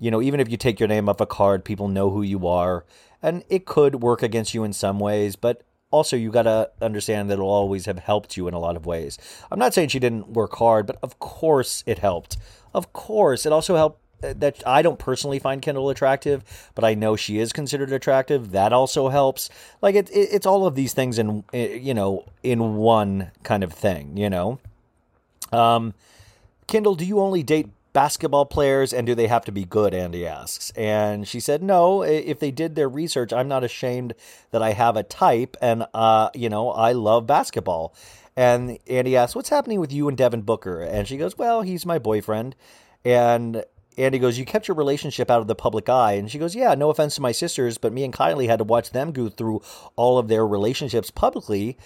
[0.00, 2.48] You know, even if you take your name off a card, people know who you
[2.48, 2.84] are.
[3.22, 5.62] And it could work against you in some ways, but
[5.92, 8.84] also you got to understand that it'll always have helped you in a lot of
[8.84, 9.16] ways.
[9.52, 12.36] I'm not saying she didn't work hard, but of course it helped.
[12.74, 16.94] Of course, it also helped uh, that I don't personally find Kendall attractive, but I
[16.94, 18.50] know she is considered attractive.
[18.50, 19.48] That also helps.
[19.80, 23.72] Like it, it it's all of these things in you know in one kind of
[23.72, 24.16] thing.
[24.16, 24.58] You know,
[25.52, 25.94] um,
[26.66, 29.94] Kendall, do you only date basketball players and do they have to be good?
[29.94, 32.02] Andy asks, and she said, no.
[32.02, 34.14] If they did their research, I'm not ashamed
[34.50, 37.94] that I have a type, and uh, you know, I love basketball.
[38.36, 41.86] And Andy asks, "What's happening with you and Devin Booker?" And she goes, "Well, he's
[41.86, 42.56] my boyfriend."
[43.04, 43.64] And
[43.96, 46.12] Andy goes, You kept your relationship out of the public eye.
[46.12, 48.64] And she goes, Yeah, no offense to my sisters, but me and Kylie had to
[48.64, 49.62] watch them go through
[49.96, 51.76] all of their relationships publicly.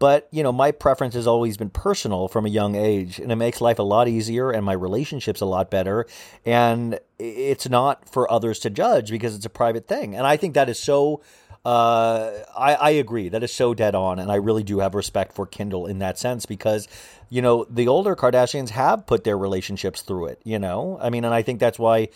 [0.00, 3.36] But, you know, my preference has always been personal from a young age, and it
[3.36, 6.04] makes life a lot easier and my relationships a lot better.
[6.44, 10.14] And it's not for others to judge because it's a private thing.
[10.14, 11.22] And I think that is so.
[11.64, 13.30] Uh, I, I agree.
[13.30, 14.18] That is so dead on.
[14.18, 16.88] And I really do have respect for Kendall in that sense because,
[17.30, 20.98] you know, the older Kardashians have put their relationships through it, you know?
[21.00, 22.08] I mean, and I think that's why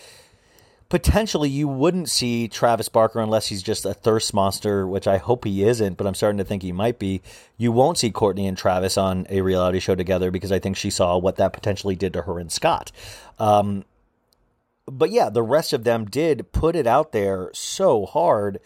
[0.90, 5.44] potentially you wouldn't see Travis Barker unless he's just a thirst monster, which I hope
[5.44, 7.22] he isn't, but I'm starting to think he might be.
[7.56, 10.90] You won't see Kourtney and Travis on a reality show together because I think she
[10.90, 12.92] saw what that potentially did to her and Scott.
[13.38, 13.84] Um,
[14.86, 18.58] but yeah, the rest of them did put it out there so hard.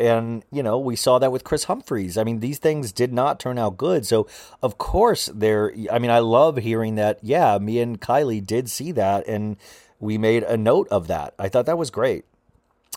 [0.00, 2.16] And, you know, we saw that with Kris Humphries.
[2.16, 4.06] I mean, these things did not turn out good.
[4.06, 4.28] So,
[4.62, 8.92] of course, there, I mean, I love hearing that, yeah, me and Kylie did see
[8.92, 9.26] that.
[9.26, 9.56] And,
[10.00, 11.34] we made a note of that.
[11.38, 12.24] I thought that was great.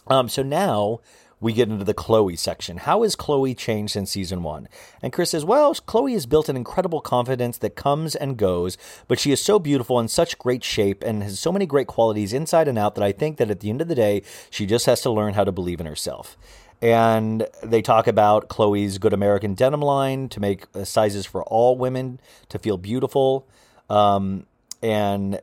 [0.08, 1.00] Um, so now
[1.40, 2.78] we get into the Khloé section.
[2.78, 4.68] How has Khloé changed since season one?
[5.02, 8.78] And Kris says, Well, Khloé has built an incredible confidence that comes and goes,
[9.08, 12.34] but she is so beautiful and such great shape and has so many great qualities
[12.34, 14.86] inside and out that I think that at the end of the day, she just
[14.86, 16.38] has to learn how to believe in herself.
[16.82, 21.78] And they talk about Khloé's Good American denim line to make uh, sizes for all
[21.78, 22.20] women
[22.50, 23.48] to feel beautiful.
[23.90, 24.48] Um,
[24.82, 25.40] and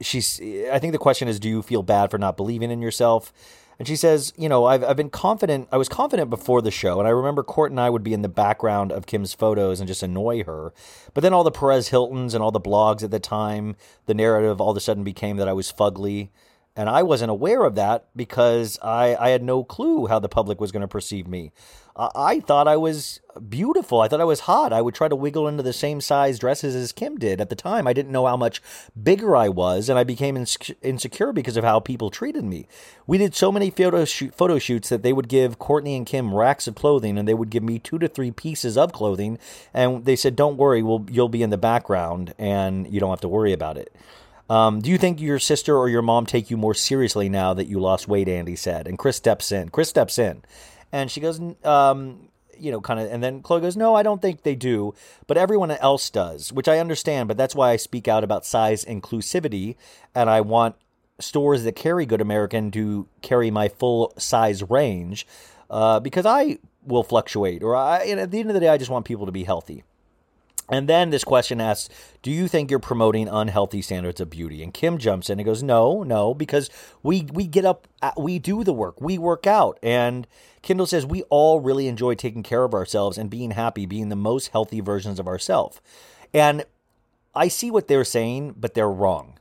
[0.00, 0.40] she's
[0.70, 3.32] I think the question is do you feel bad for not believing in yourself?
[3.78, 5.68] And she says, you know, I've I've been confident.
[5.70, 8.22] I was confident before the show, and I remember Kourt and I would be in
[8.22, 10.72] the background of Kim's photos and just annoy her.
[11.12, 13.76] But then all the Perez Hiltons and all the blogs at the time,
[14.06, 16.28] the narrative all of a sudden became that I was fugly.
[16.76, 20.60] And I wasn't aware of that because I, I had no clue how the public
[20.60, 21.52] was going to perceive me.
[21.96, 24.02] I, I thought I was beautiful.
[24.02, 24.74] I thought I was hot.
[24.74, 27.40] I would try to wiggle into the same size dresses as Kim did.
[27.40, 28.60] At the time, I didn't know how much
[29.02, 32.68] bigger I was, and I became inse- insecure because of how people treated me.
[33.06, 36.34] We did so many photo, shoot, photo shoots that they would give Kourtney and Kim
[36.34, 39.38] racks of clothing, and they would give me two to three pieces of clothing.
[39.72, 43.22] And they said, Don't worry, we'll, you'll be in the background, and you don't have
[43.22, 43.94] to worry about it.
[44.48, 47.66] Um, do you think your sister or your mom take you more seriously now that
[47.66, 48.28] you lost weight?
[48.28, 49.70] Andy said, and Kris steps in.
[49.70, 50.42] Kris steps in,
[50.92, 52.28] and she goes, um,
[52.58, 54.94] you know, kind of, and then Khloé goes, no, I don't think they do,
[55.26, 57.28] but everyone else does, which I understand.
[57.28, 59.76] But that's why I speak out about size inclusivity,
[60.14, 60.76] and I want
[61.18, 65.26] stores that carry Good American to carry my full size range,
[65.70, 68.90] uh, because I will fluctuate, or I, at the end of the day, I just
[68.90, 69.82] want people to be healthy.
[70.68, 71.88] And then this question asks,
[72.22, 74.62] Do you think you're promoting unhealthy standards of beauty?
[74.62, 76.70] And Kim jumps in and goes, No, no, because
[77.02, 79.78] we we get up, uh, we do the work, we work out.
[79.82, 80.26] And
[80.62, 84.16] Kendall says, We all really enjoy taking care of ourselves and being happy, being the
[84.16, 85.80] most healthy versions of ourselves.
[86.34, 86.64] And
[87.34, 89.38] I see what they're saying, but they're wrong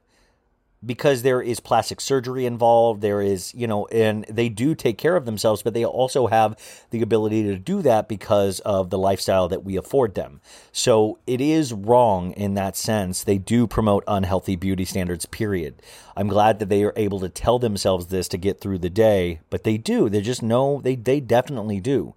[0.86, 5.16] because there is plastic surgery involved there is you know and they do take care
[5.16, 6.56] of themselves but they also have
[6.92, 10.42] the ability to do that because of the lifestyle that we afford them.
[10.72, 13.24] So it is wrong in that sense.
[13.24, 15.82] They do promote unhealthy beauty standards period.
[16.16, 19.42] I'm glad that they are able to tell themselves this to get through the day
[19.50, 20.10] but they do.
[20.10, 22.16] They just know they they definitely do.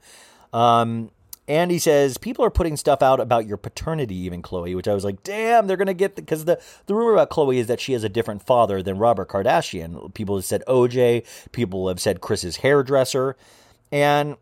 [0.53, 1.11] Um
[1.49, 4.95] and he says people are putting stuff out about your paternity, even Khloé, which I
[4.95, 7.95] was like, damn, they're gonna get because the, the rumor about Khloé is that she
[7.95, 10.13] has a different father than Robert Kardashian.
[10.15, 13.35] People have said OJ, people have said Kris's hairdresser,
[13.91, 14.37] and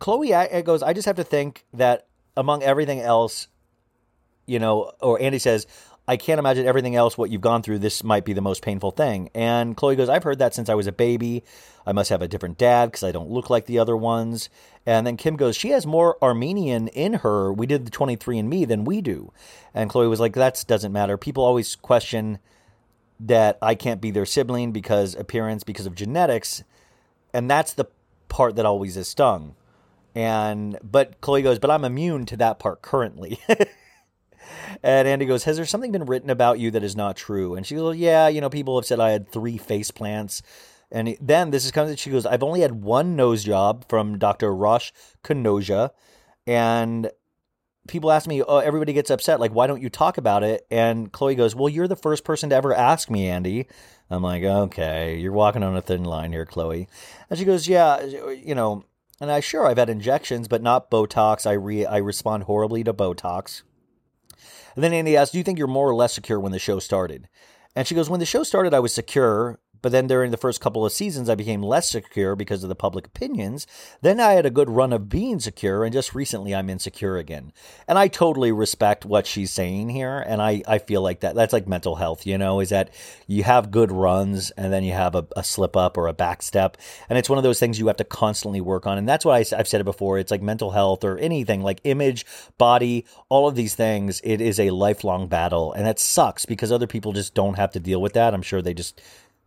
[0.00, 3.48] Khloé I- goes, I just have to think that among everything else,
[4.46, 5.66] you know, or Andy says,
[6.08, 7.80] I can't imagine everything else what you've gone through.
[7.80, 9.28] This might be the most painful thing.
[9.34, 11.42] And Khloé goes, I've heard that since I was a baby.
[11.84, 14.48] I must have a different dad because I don't look like the other ones.
[14.84, 17.52] And then Kim goes, she has more Armenian in her.
[17.52, 19.32] We did the 23andMe than we do.
[19.74, 21.16] And Khloé was like, that doesn't matter.
[21.16, 22.38] People always question
[23.18, 26.62] that I can't be their sibling because appearance, because of genetics.
[27.32, 27.86] And that's the
[28.28, 29.56] part that always is stung.
[30.14, 33.40] And, but Khloé goes, but I'm immune to that part currently.
[34.82, 37.54] And Andy goes, Has there something been written about you that is not true?
[37.54, 40.42] And she goes, Yeah, you know, people have said I had three face plants.
[40.90, 44.54] And then this is comes, she goes, I've only had one nose job from Dr.
[44.54, 44.92] Raj
[45.24, 45.90] Kanodia.
[46.46, 47.10] And
[47.88, 49.40] people ask me, Oh, everybody gets upset.
[49.40, 50.66] Like, why don't you talk about it?
[50.70, 53.66] And Khloé goes, Well, you're the first person to ever ask me, Andy.
[54.10, 56.86] I'm like, Okay, you're walking on a thin line here, Khloé.
[57.30, 58.84] And she goes, Yeah, you know,
[59.20, 61.46] and I sure I've had injections, but not Botox.
[61.46, 63.62] I re I respond horribly to Botox.
[64.76, 66.78] And then Andy asks, Do you think you're more or less secure when the show
[66.78, 67.28] started?
[67.74, 70.60] And she goes, When the show started, I was secure, but then during the first
[70.60, 73.66] couple of seasons, I became less secure because of the public opinions.
[74.02, 77.52] Then I had a good run of being secure, and just recently I'm insecure again.
[77.88, 81.34] And I totally respect what she's saying here, and I, I feel like that.
[81.34, 82.90] That's like mental health, you know, is that
[83.26, 86.42] you have good runs and then you have a, a slip up or a back
[86.42, 86.76] step.
[87.08, 88.98] And it's one of those things you have to constantly work on.
[88.98, 90.18] And that's why I've said it before.
[90.18, 92.26] It's like mental health or anything like image,
[92.58, 94.20] body, all of these things.
[94.24, 95.72] It is a lifelong battle.
[95.72, 98.34] And that sucks because other people just don't have to deal with that.
[98.34, 99.00] I'm sure they just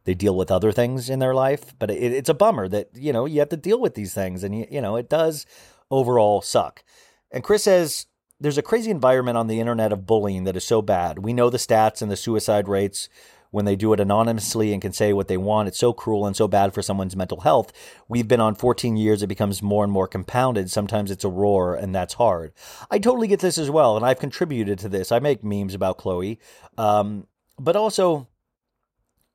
[0.10, 3.14] they deal with other things in their life but it, it's a bummer that you
[3.14, 5.46] know you have to deal with these things and you, you know it does
[5.92, 6.84] overall suck.
[7.32, 8.08] And kris says
[8.40, 11.20] there's a crazy environment on the internet of bullying that is so bad.
[11.20, 13.08] We know the stats and the suicide rates
[13.52, 15.68] when they do it anonymously and can say what they want.
[15.68, 17.72] It's so cruel and so bad for someone's mental health.
[18.08, 20.72] We've been on 14 years it becomes more and more compounded.
[20.72, 22.52] Sometimes it's a roar and that's hard.
[22.90, 25.12] I totally get this as well and i've contributed to this.
[25.12, 26.40] I make memes about khloé
[26.80, 27.28] um,
[27.60, 28.29] but also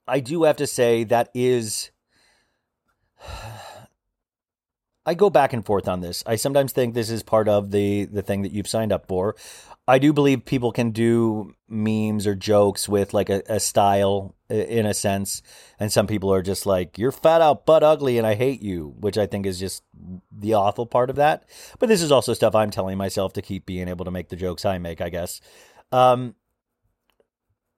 [0.06, 1.90] I do have to say that is.
[5.06, 6.24] I go back and forth on this.
[6.26, 9.36] I sometimes think this is part of the the thing that you've signed up for.
[9.86, 14.86] I do believe people can do memes or jokes with like a, a style in
[14.86, 15.42] a sense,
[15.78, 18.94] and some people are just like you're fat out butt ugly and I hate you,
[18.98, 19.82] which I think is just
[20.32, 21.44] the awful part of that.
[21.78, 24.36] But this is also stuff I'm telling myself to keep being able to make the
[24.36, 25.42] jokes I make, I guess.
[25.92, 26.34] Um,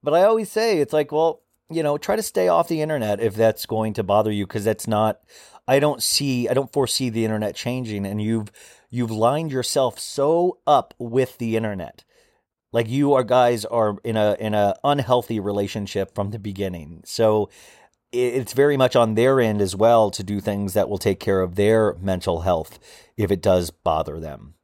[0.01, 3.21] but I always say it's like, well, you know, try to stay off the internet
[3.21, 5.21] if that's going to bother you because that's not
[5.69, 8.53] I don't see I don't foresee the internet changing and you've
[8.91, 12.05] you've lined yourself so up with the internet.
[12.73, 17.03] Like you are guys are in a in a unhealthy relationship from the beginning.
[17.05, 17.49] So
[18.13, 21.41] it's very much on their end as well to do things that will take care
[21.41, 22.79] of their mental health
[23.17, 24.55] if it does bother them.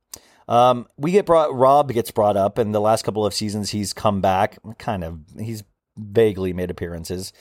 [0.48, 3.92] Um, we get brought Rob gets brought up in the last couple of seasons he's
[3.92, 5.64] come back kind of he's
[5.96, 7.32] vaguely made appearances.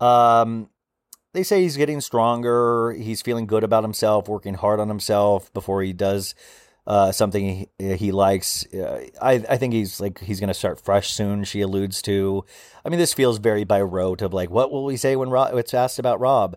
[0.00, 0.68] Um,
[1.32, 2.92] they say he's getting stronger.
[2.92, 6.34] He's feeling good about himself, working hard on himself before he does
[6.86, 8.66] uh, something he, he likes.
[8.72, 11.44] Uh, I, I think he's like he's going to start fresh soon.
[11.44, 12.44] She alludes to.
[12.84, 15.56] I mean, this feels very by rote of like, what will we say when Rob,
[15.56, 16.56] it's asked about Rob?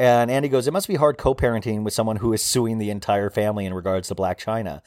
[0.00, 3.30] And Andy goes, it must be hard co-parenting with someone who is suing the entire
[3.30, 4.80] family in regards to Blac Chyna.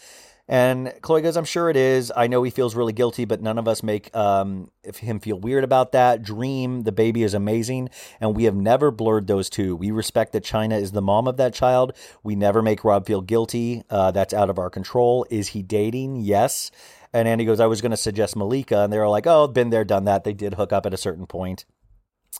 [0.52, 2.12] And Khloé goes, I'm sure it is.
[2.14, 5.64] I know he feels really guilty, but none of us make um, him feel weird
[5.64, 6.24] about that.
[6.24, 7.90] Dream, the baby is amazing,
[8.20, 9.78] and we have never blurred those two.
[9.78, 11.96] We respect that Chyna is the mom of that child.
[12.22, 13.84] We never make Rob feel guilty.
[13.90, 15.26] Uh, that's out of our control.
[15.30, 16.18] Is he dating?
[16.18, 16.70] Yes.
[17.14, 19.70] And Andy goes, I was going to suggest Malika, and they were like, oh, been
[19.70, 20.26] there, done that.
[20.26, 21.64] They did hook up at a certain point.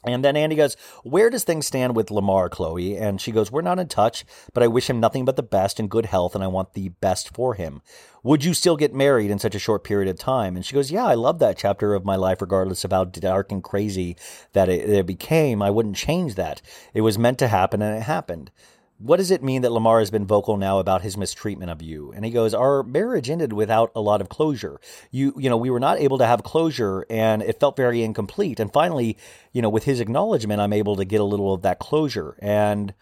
[0.04, 3.00] And then Andy goes, Where does things stand with Lamar, Khloé?
[3.00, 5.80] And she goes, We're not in touch, but I wish him nothing but the best
[5.80, 7.82] and good health, and I want the best for him.
[8.24, 10.56] Would you still get married in such a short period of time?
[10.56, 13.52] And she goes, Yeah, I love that chapter of my life, regardless of how dark
[13.52, 14.18] and crazy
[14.54, 15.62] that it, it became.
[15.62, 16.62] I wouldn't change that.
[16.94, 18.52] It was meant to happen, and it happened
[19.02, 22.12] what does it mean that Lamar has been vocal now about his mistreatment of you?
[22.12, 24.80] And he goes, our marriage ended without a lot of closure.
[25.10, 28.60] You, you know, we were not able to have closure and it felt very incomplete.
[28.60, 29.18] And finally,
[29.52, 32.36] you know, with his acknowledgement, I'm able to get a little of that closure.
[32.40, 32.94] And,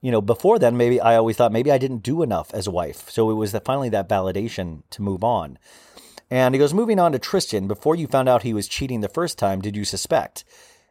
[0.00, 2.72] you know, before then, maybe I always thought maybe I didn't do enough as a
[2.72, 3.10] wife.
[3.10, 5.58] So it was that finally that validation to move on.
[6.30, 9.08] And he goes, moving on to Tristan, before you found out he was cheating the
[9.08, 10.44] first time, did you suspect?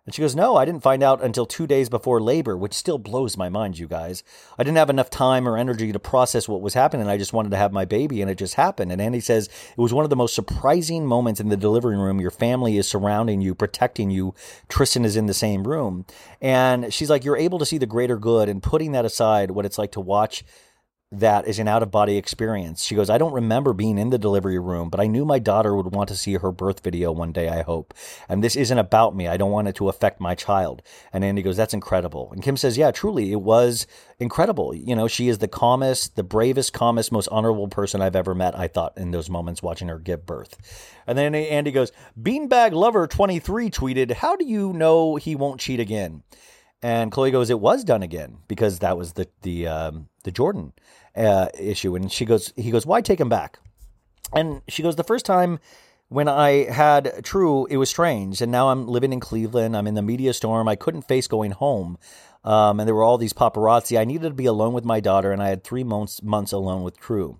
[0.09, 2.97] And she goes, No, I didn't find out until two days before labor, which still
[2.97, 4.23] blows my mind, you guys.
[4.57, 7.07] I didn't have enough time or energy to process what was happening.
[7.07, 8.91] I just wanted to have my baby, and it just happened.
[8.91, 12.19] And Andy says, It was one of the most surprising moments in the delivery room.
[12.19, 14.33] Your family is surrounding you, protecting you.
[14.67, 16.07] Tristan is in the same room.
[16.41, 19.67] And she's like, You're able to see the greater good, and putting that aside, what
[19.67, 20.43] it's like to watch
[21.11, 22.83] that is an out of body experience.
[22.83, 25.75] She goes, I don't remember being in the delivery room, but I knew my daughter
[25.75, 27.95] would want to see her birth video one day, I hope.
[28.27, 29.27] And this isn't about me.
[29.27, 30.83] I don't want it to affect my child.
[31.11, 32.29] And Andy goes, That's incredible.
[32.31, 33.87] And Kim says, Yeah, truly, it was
[34.19, 34.75] incredible.
[34.75, 38.57] You know, she is the calmest, the bravest, calmest, most honorable person I've ever met,
[38.57, 40.57] I thought, in those moments watching her give birth.
[41.07, 41.91] And then Andy goes,
[42.21, 46.21] Beanbag Lover 23 tweeted, How do you know he won't cheat again?
[46.81, 50.71] And Khloé goes, "It was done again because that was the the um, the Jordyn
[51.15, 53.59] uh, issue." And she goes, "He goes, why take him back?"
[54.33, 55.59] And she goes, "The first time
[56.07, 59.75] when I had True, it was strange, and now I'm living in Cleveland.
[59.75, 60.67] I'm in the media storm.
[60.67, 61.97] I couldn't face going home."
[62.43, 63.99] Um, and there were all these paparazzi.
[63.99, 66.83] I needed to be alone with my daughter, and I had three months months alone
[66.83, 67.39] with True.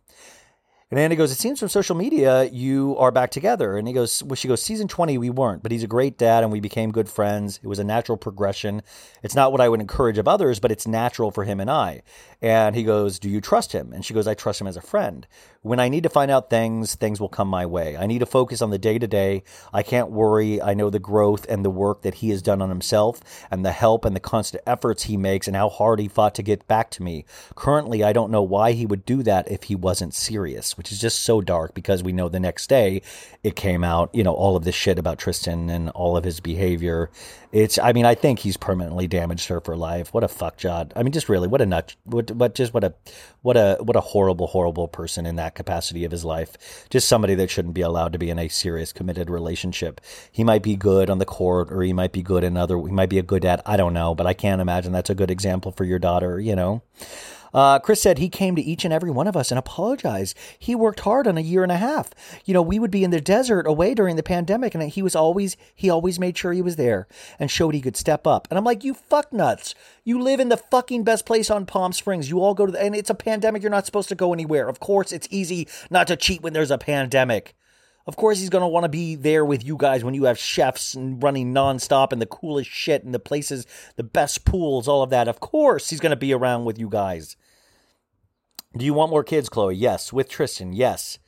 [0.91, 3.77] And Andy goes, It seems from social media you are back together.
[3.77, 6.43] And he goes, Well, she goes, Season 20, we weren't, but he's a great dad
[6.43, 7.59] and we became good friends.
[7.61, 8.81] It was a natural progression.
[9.21, 12.01] It's not what I would encourage of others, but it's natural for him and I.
[12.41, 13.93] And he goes, Do you trust him?
[13.93, 15.27] And she goes, I trust him as a friend.
[15.61, 17.97] When I need to find out things, things will come my way.
[17.97, 19.43] I need to focus on the day to day.
[19.73, 20.61] I can't worry.
[20.61, 23.19] I know the growth and the work that he has done on himself
[23.51, 26.43] and the help and the constant efforts he makes and how hard he fought to
[26.43, 27.25] get back to me.
[27.55, 31.01] Currently, I don't know why he would do that if he wasn't serious, which is
[31.01, 33.01] just so dark because we know the next day
[33.43, 36.39] it came out, you know, all of this shit about Tristan and all of his
[36.39, 37.09] behavior.
[37.51, 40.13] It's, I mean, I think he's permanently damaged her for life.
[40.13, 40.93] What a fuck job.
[40.95, 42.93] I mean, just really, what a nut, what, what, just what a,
[43.41, 46.87] what a, what a horrible, horrible person in that capacity of his life.
[46.89, 49.99] Just somebody that shouldn't be allowed to be in a serious, committed relationship.
[50.31, 52.77] He might be good on the court, or he might be good in other.
[52.77, 53.61] He might be a good dad.
[53.65, 56.39] I don't know, but I can't imagine that's a good example for your daughter.
[56.39, 56.83] You know.
[57.53, 60.37] Uh, Kris said he came to each and every one of us and apologized.
[60.57, 62.11] He worked hard on a year and a half.
[62.45, 65.15] You know, we would be in the desert away during the pandemic, and he was
[65.15, 67.07] always he always made sure he was there
[67.39, 68.47] and showed he could step up.
[68.49, 69.75] And I'm like, you fuck nuts.
[70.03, 72.29] You live in the fucking best place on Palm Springs.
[72.29, 73.61] You all go to the, and it's a pandemic.
[73.61, 74.67] You're not supposed to go anywhere.
[74.67, 77.55] Of course, it's easy not to cheat when there's a pandemic.
[78.07, 80.39] Of course, he's going to want to be there with you guys when you have
[80.39, 85.03] chefs and running nonstop and the coolest shit and the places, the best pools, all
[85.03, 85.27] of that.
[85.27, 87.35] Of course, he's going to be around with you guys.
[88.75, 89.73] Do you want more kids, Khloé?
[89.77, 90.11] Yes.
[90.11, 90.73] With Tristan?
[90.73, 91.19] Yes.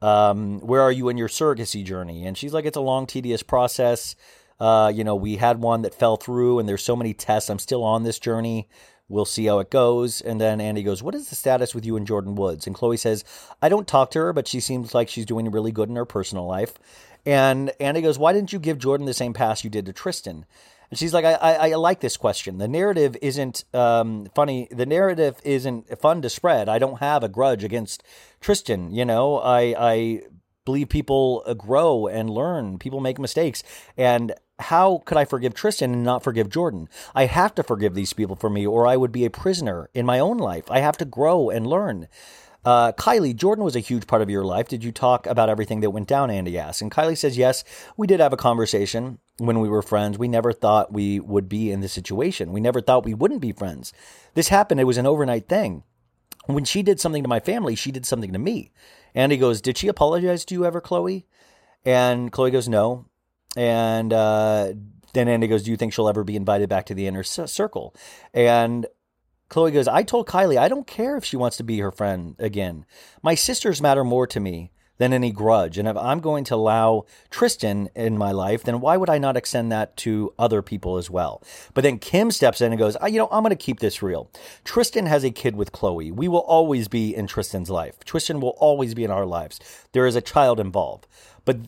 [0.00, 2.26] Um, where are you in your surrogacy journey?
[2.26, 4.14] And she's like, it's a long, tedious process.
[4.60, 7.50] Uh, you know, we had one that fell through, and there's so many tests.
[7.50, 8.68] I'm still on this journey.
[9.08, 10.20] We'll see how it goes.
[10.20, 12.66] And then Andy goes, What is the status with you and Jordyn Woods?
[12.66, 13.24] And Khloé says,
[13.60, 16.06] I don't talk to her, but she seems like she's doing really good in her
[16.06, 16.74] personal life.
[17.26, 20.46] And Andy goes, Why didn't you give Jordyn the same pass you did to Tristan?
[20.90, 22.58] And she's like, I, I, I like this question.
[22.58, 24.68] The narrative isn't um, funny.
[24.70, 26.68] The narrative isn't fun to spread.
[26.68, 28.02] I don't have a grudge against
[28.40, 28.92] Tristan.
[28.92, 30.22] You know, I, I
[30.64, 32.78] believe people grow and learn.
[32.78, 33.62] People make mistakes.
[33.96, 36.88] And how could I forgive Tristan and not forgive Jordyn?
[37.14, 40.06] I have to forgive these people for me, or I would be a prisoner in
[40.06, 40.70] my own life.
[40.70, 42.08] I have to grow and learn.
[42.64, 44.68] Uh, Kylie, Jordyn was a huge part of your life.
[44.68, 46.30] Did you talk about everything that went down?
[46.30, 46.80] Andy asked.
[46.80, 47.62] And Kylie says, Yes,
[47.96, 50.16] we did have a conversation when we were friends.
[50.16, 52.52] We never thought we would be in this situation.
[52.52, 53.92] We never thought we wouldn't be friends.
[54.32, 54.80] This happened.
[54.80, 55.82] It was an overnight thing.
[56.46, 58.70] When she did something to my family, she did something to me.
[59.14, 61.24] Andy goes, Did she apologize to you ever, Khloé?
[61.84, 63.06] And Khloé goes, No.
[63.56, 64.72] And uh,
[65.12, 67.94] then Andy goes, Do you think she'll ever be invited back to the inner circle?
[68.32, 68.86] And
[69.50, 72.34] Khloé goes, I told Kylie, I don't care if she wants to be her friend
[72.38, 72.86] again.
[73.22, 75.78] My sisters matter more to me than any grudge.
[75.78, 79.36] And if I'm going to allow Tristan in my life, then why would I not
[79.36, 81.42] extend that to other people as well?
[81.74, 84.02] But then Kim steps in and goes, "Ah, You know, I'm going to keep this
[84.02, 84.30] real.
[84.64, 86.12] Tristan has a kid with Khloé.
[86.12, 88.04] We will always be in Tristan's life.
[88.04, 89.58] Tristan will always be in our lives.
[89.92, 91.06] There is a child involved.
[91.44, 91.58] But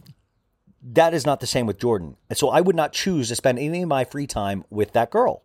[0.82, 2.14] that is not the same with Jordyn.
[2.30, 5.10] And so I would not choose to spend any of my free time with that
[5.10, 5.42] girl.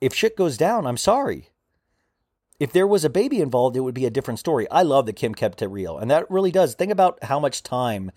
[0.00, 1.49] If shit goes down, I'm sorry.
[2.60, 4.70] If there was a baby involved, it would be a different story.
[4.70, 5.98] I love that Kim kept it real.
[5.98, 6.74] And that really does.
[6.74, 8.12] Think about how much time,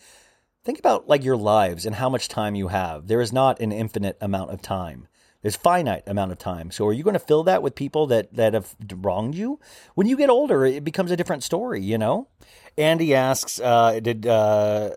[0.65, 3.07] think about like your lives and how much time you have.
[3.07, 5.07] There is not an infinite amount of time.
[5.41, 6.71] There's finite amount of time.
[6.71, 9.59] So are you going to fill that with people that that have wronged you?
[9.95, 12.27] When you get older, it becomes a different story, you know?
[12.77, 14.91] Andy asks, uh, did uh,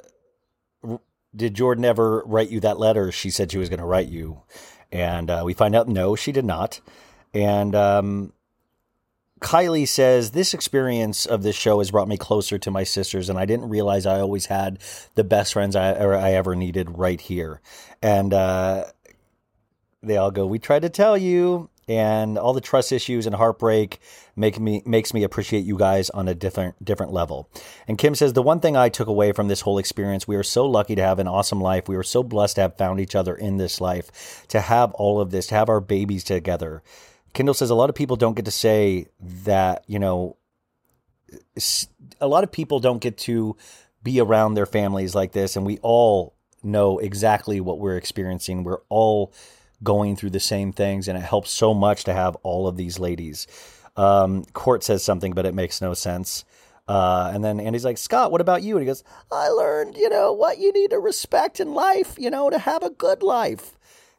[1.35, 4.43] did Jordyn ever write you that letter she said she was going to write you?
[4.93, 6.81] And uh, we find out no, she did not.
[7.35, 8.33] And um,
[9.41, 13.39] Kylie says, This experience of this show has brought me closer to my sisters, and
[13.39, 14.79] I didn't realize I always had
[15.15, 17.61] the best friends I, I ever needed right here.
[18.01, 18.85] And uh,
[20.03, 21.71] they all go, We tried to tell you.
[21.89, 24.01] And all the trust issues and heartbreak
[24.35, 27.49] make me makes me appreciate you guys on a different different level.
[27.87, 30.43] And Kim says the one thing I took away from this whole experience, we are
[30.43, 31.87] so lucky to have an awesome life.
[31.87, 35.21] We are so blessed to have found each other in this life, to have all
[35.21, 36.83] of this, to have our babies together.
[37.37, 40.39] Kendall says a lot of people don't get to say that, you know,
[42.19, 43.55] a lot of people don't get to
[44.03, 48.65] be around their families like this, and we all know exactly what we're experiencing.
[48.65, 49.35] We're all
[49.83, 52.99] going through the same things, and it helps so much to have all of these
[52.99, 53.47] ladies.
[53.97, 56.47] Um, Kourt says something, but it makes no sense.
[56.89, 58.77] Uh, and then Andy's like, Scott, what about you?
[58.77, 62.31] And he goes, I learned, you know, what you need to respect in life, you
[62.31, 63.76] know, to have a good life.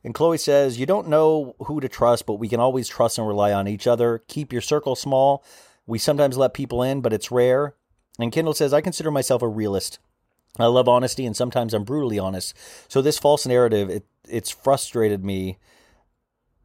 [0.08, 3.28] And Khloé says, You don't know who to trust, but we can always trust and
[3.28, 4.24] rely on each other.
[4.30, 5.44] Keep your circle small.
[5.86, 7.76] We sometimes let people in, but it's rare.
[8.18, 10.00] And Kendall says, I consider myself a realist.
[10.58, 12.56] I love honesty, and sometimes I'm brutally honest.
[12.88, 15.58] So this false narrative, it, it's frustrated me.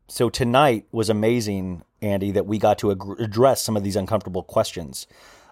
[0.06, 4.44] So tonight was amazing, Andy, that we got to ag- address some of these uncomfortable
[4.44, 5.08] questions.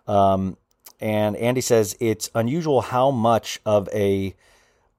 [0.07, 0.59] Um,
[1.01, 4.37] and Andy says it's unusual how much of a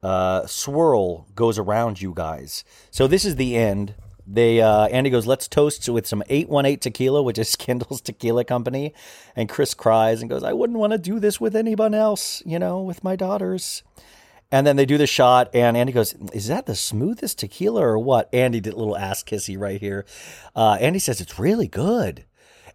[0.04, 2.64] uh, swirl goes around you guys.
[2.89, 3.93] So this is the end.
[4.28, 8.93] they uh, Andy goes, "Let's toast with some 818 tequila, which is Kendall's tequila company."
[9.36, 12.60] And Kris cries and goes, "I wouldn't want to do this with anyone else, you
[12.60, 13.84] know, with my daughters."
[14.54, 17.97] And then they do the shot, and Andy goes, "Is that the smoothest tequila or
[17.99, 20.06] what?" Andy did a little ass kissy right here.
[20.56, 22.26] Uh, Andy says it's really good.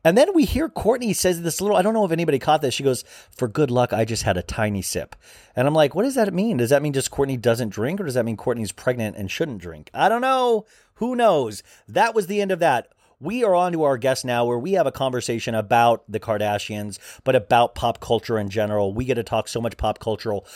[0.07, 2.75] And then we hear Kourtney says this little, I don't know if anybody caught this.
[2.75, 3.03] She goes,
[3.33, 5.17] For good luck, I just had a tiny sip.
[5.57, 6.59] And I'm like, What does that mean?
[6.59, 9.61] Does that mean just Kourtney doesn't drink, or does that mean Kourtney's pregnant and shouldn't
[9.61, 9.91] drink?
[9.93, 10.65] I don't know.
[10.95, 11.65] Who knows?
[11.89, 12.93] That was the end of that.
[13.19, 17.01] We are on to our guest now where we have a conversation about the Kardashians,
[17.25, 18.95] but about pop culture in general.
[18.95, 20.47] We get to talk so much pop cultural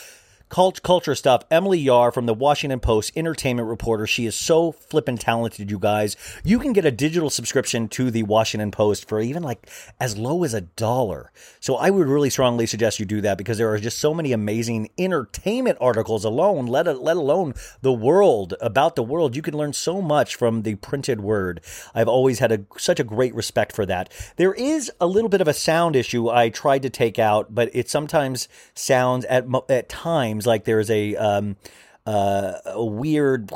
[0.51, 1.43] cult culture stuff.
[1.49, 4.05] Emily Yahr from the Washington Post, entertainment reporter.
[4.05, 6.17] She is so flippin' talented, you guys.
[6.43, 10.43] You can get a digital subscription to the Washington Post for even like as low
[10.43, 11.31] as a dollar.
[11.61, 14.33] So I would really strongly suggest you do that because there are just so many
[14.33, 19.37] amazing entertainment articles alone, let, let alone the world, about the world.
[19.37, 21.61] You can learn so much from the printed word.
[21.95, 24.11] I've always had a, such a great respect for that.
[24.35, 27.69] There is a little bit of a sound issue I tried to take out, but
[27.73, 31.55] it sometimes sounds at, at times like there's a um,
[32.05, 33.51] uh, a weird.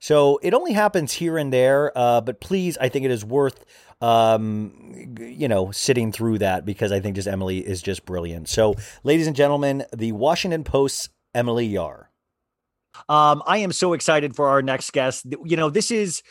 [0.00, 3.64] So it only happens here and there, uh, but please, I think it is worth
[4.00, 8.48] um, you know sitting through that because I think just Emily is just brilliant.
[8.48, 12.10] So, ladies and gentlemen, the Washington Post's Emily Yahr.
[13.08, 15.26] Um, I am so excited for our next guest.
[15.44, 16.22] You know, this is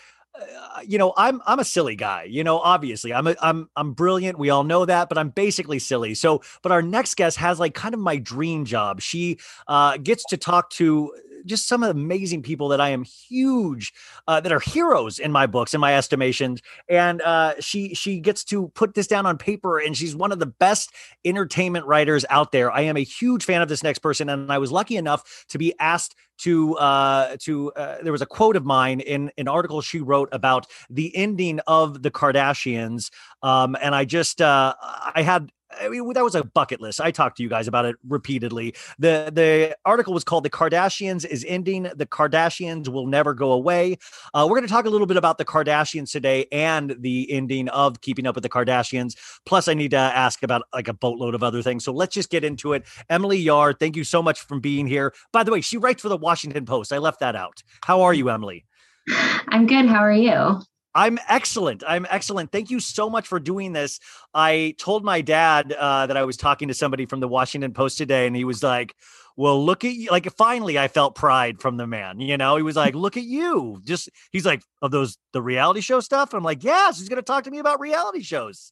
[0.86, 2.24] you know, I'm I'm a silly guy.
[2.24, 4.38] You know, obviously, I'm a, I'm I'm brilliant.
[4.38, 6.14] We all know that, but I'm basically silly.
[6.16, 9.02] So, but our next guest has like kind of my dream job.
[9.02, 11.14] She uh, gets to talk to
[11.46, 13.94] just some amazing people that I am huge,
[14.28, 16.62] uh, that are heroes in my books, in my estimations.
[16.90, 20.40] And uh, she she gets to put this down on paper, and she's one of
[20.40, 20.92] the best
[21.26, 22.72] entertainment writers out there.
[22.72, 25.58] I am a huge fan of this next person, and I was lucky enough to
[25.58, 29.82] be asked to uh to uh, there was a quote of mine in an article
[29.82, 33.10] she wrote about the ending of the Kardashians
[33.42, 34.76] um and I just uh
[35.16, 37.02] I had I mean, that was a bucket list.
[37.02, 38.76] I talked to you guys about it repeatedly.
[39.00, 41.84] The the article was called "The Kardashians is ending.
[41.84, 43.98] The Kardashians will never go away."
[44.34, 47.70] Uh, we're going to talk a little bit about the Kardashians today and the ending
[47.70, 49.16] of Keeping Up with the Kardashians.
[49.46, 51.84] Plus, I need to ask about like a boatload of other things.
[51.84, 52.86] So let's just get into it.
[53.10, 55.14] Emily Yahr, thank you so much for being here.
[55.34, 56.94] By the way, she writes for the Washington Post.
[56.94, 57.62] I left that out.
[57.84, 58.66] How are you, Emily?
[59.50, 59.86] I'm good.
[59.86, 60.62] How are you?
[60.98, 61.84] I'm excellent.
[61.88, 62.52] I'm excellent.
[62.52, 64.00] Thank you so much for doing this.
[64.34, 68.00] I told my dad uh, that I was talking to somebody from the Washington Post
[68.00, 68.96] today, and he was like,
[69.36, 72.20] "Well, look at you!" Like, finally, I felt pride from the man.
[72.20, 75.82] You know, he was like, "Look at you!" Just he's like, "Of those the reality
[75.82, 78.72] show stuff." I'm like, "Yes." He's going to talk to me about reality shows.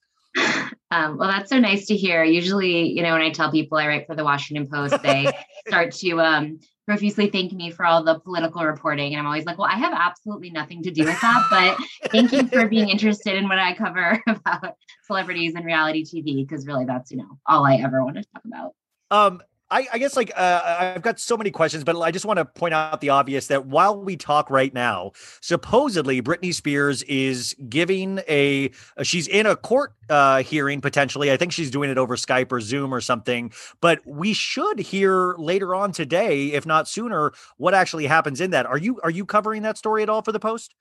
[0.91, 2.23] Um, well, that's so nice to hear.
[2.23, 5.27] Usually, you know, when I tell people I write for the Washington Post, they
[5.67, 9.13] start to um, profusely thank me for all the political reporting.
[9.13, 11.47] And I'm always like, well, I have absolutely nothing to do with that.
[11.49, 14.75] But thank you for being interested in what I cover about
[15.05, 18.43] celebrities and reality TV, because really that's, you know, all I ever want to talk
[18.45, 18.73] about.
[19.11, 19.41] Um,
[19.71, 22.45] I, I guess like uh, I've got so many questions, but I just want to
[22.45, 25.11] point out the obvious that while we talk right now,
[25.41, 31.31] supposedly Britney Spears is giving a she's in a court uh, hearing potentially.
[31.31, 33.51] I think she's doing it over Skype or Zoom or something.
[33.81, 38.67] But we should hear later on today, if not sooner, what actually happens in that.
[38.67, 40.75] Are you are you covering that story at all for the Post?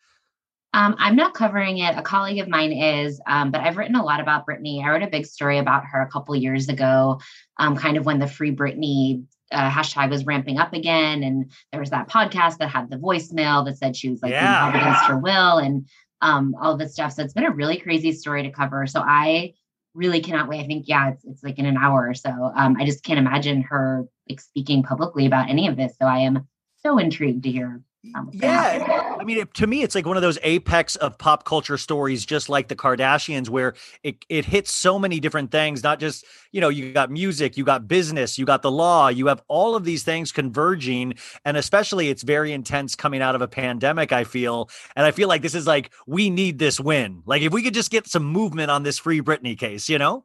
[0.74, 1.96] Um, I'm not covering it.
[1.96, 4.84] A colleague of mine is, um, but I've written a lot about Britney.
[4.84, 7.20] I wrote a big story about her a couple years ago,
[7.58, 11.80] um, kind of when the Free Britney uh, hashtag was ramping up again, and there
[11.80, 14.62] was that podcast that had the voicemail that said she was like being Yeah.
[14.64, 15.86] held against her will, and
[16.20, 17.12] um, all this stuff.
[17.12, 18.86] So it's been a really crazy story to cover.
[18.88, 19.54] So I
[19.94, 20.60] really cannot wait.
[20.60, 22.30] I think yeah, it's it's like in an hour or so.
[22.56, 25.94] Um, I just can't imagine her like speaking publicly about any of this.
[26.00, 26.48] So I am
[26.82, 27.80] so intrigued to hear.
[28.12, 28.80] What's gonna happen.
[28.80, 31.78] Yeah, I mean, it, to me, it's like one of those apex of pop culture
[31.78, 35.82] stories, just like the Kardashians, where it it hits so many different things.
[35.82, 39.26] Not just you know, you got music, you got business, you got the law, you
[39.26, 43.48] have all of these things converging, and especially it's very intense coming out of a
[43.48, 44.12] pandemic.
[44.12, 47.22] I feel, and I feel like this is like we need this win.
[47.26, 50.24] Like if we could just get some movement on this Free Britney case, you know.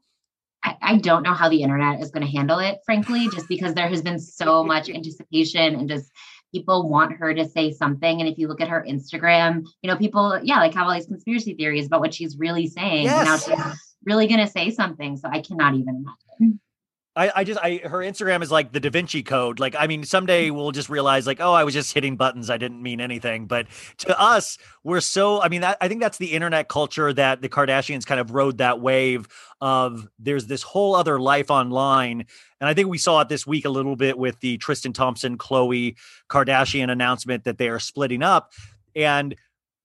[0.64, 3.74] I, I don't know how the internet is going to handle it, frankly, just because
[3.74, 6.12] there has been so much anticipation and just
[6.52, 8.20] people want her to say something.
[8.20, 11.06] And if you look at her Instagram, you know, people, yeah, like have all these
[11.06, 13.08] conspiracy theories about what she's really saying.
[13.08, 15.18] And Now she's really going to say something.
[15.18, 16.06] So I cannot even
[16.40, 16.60] imagine.
[17.20, 19.60] I, I just I her Instagram is like the Da Vinci Code.
[19.60, 22.50] Like I mean, someday we'll just realize like, oh, I was just hitting buttons.
[22.50, 23.46] I didn't mean anything.
[23.46, 23.68] But
[24.00, 25.42] to us, we're so.
[25.42, 28.60] I mean, that, I think that's the internet culture that the Kardashians kind of rode
[28.60, 29.28] that wave
[29.60, 30.08] of.
[30.18, 32.26] There's this whole other life online,
[32.62, 35.38] and I think we saw it this week a little bit with the Tristan Thompson,
[35.38, 35.98] Khloé
[36.30, 38.54] Kardashian announcement that they are splitting up,
[38.96, 39.36] and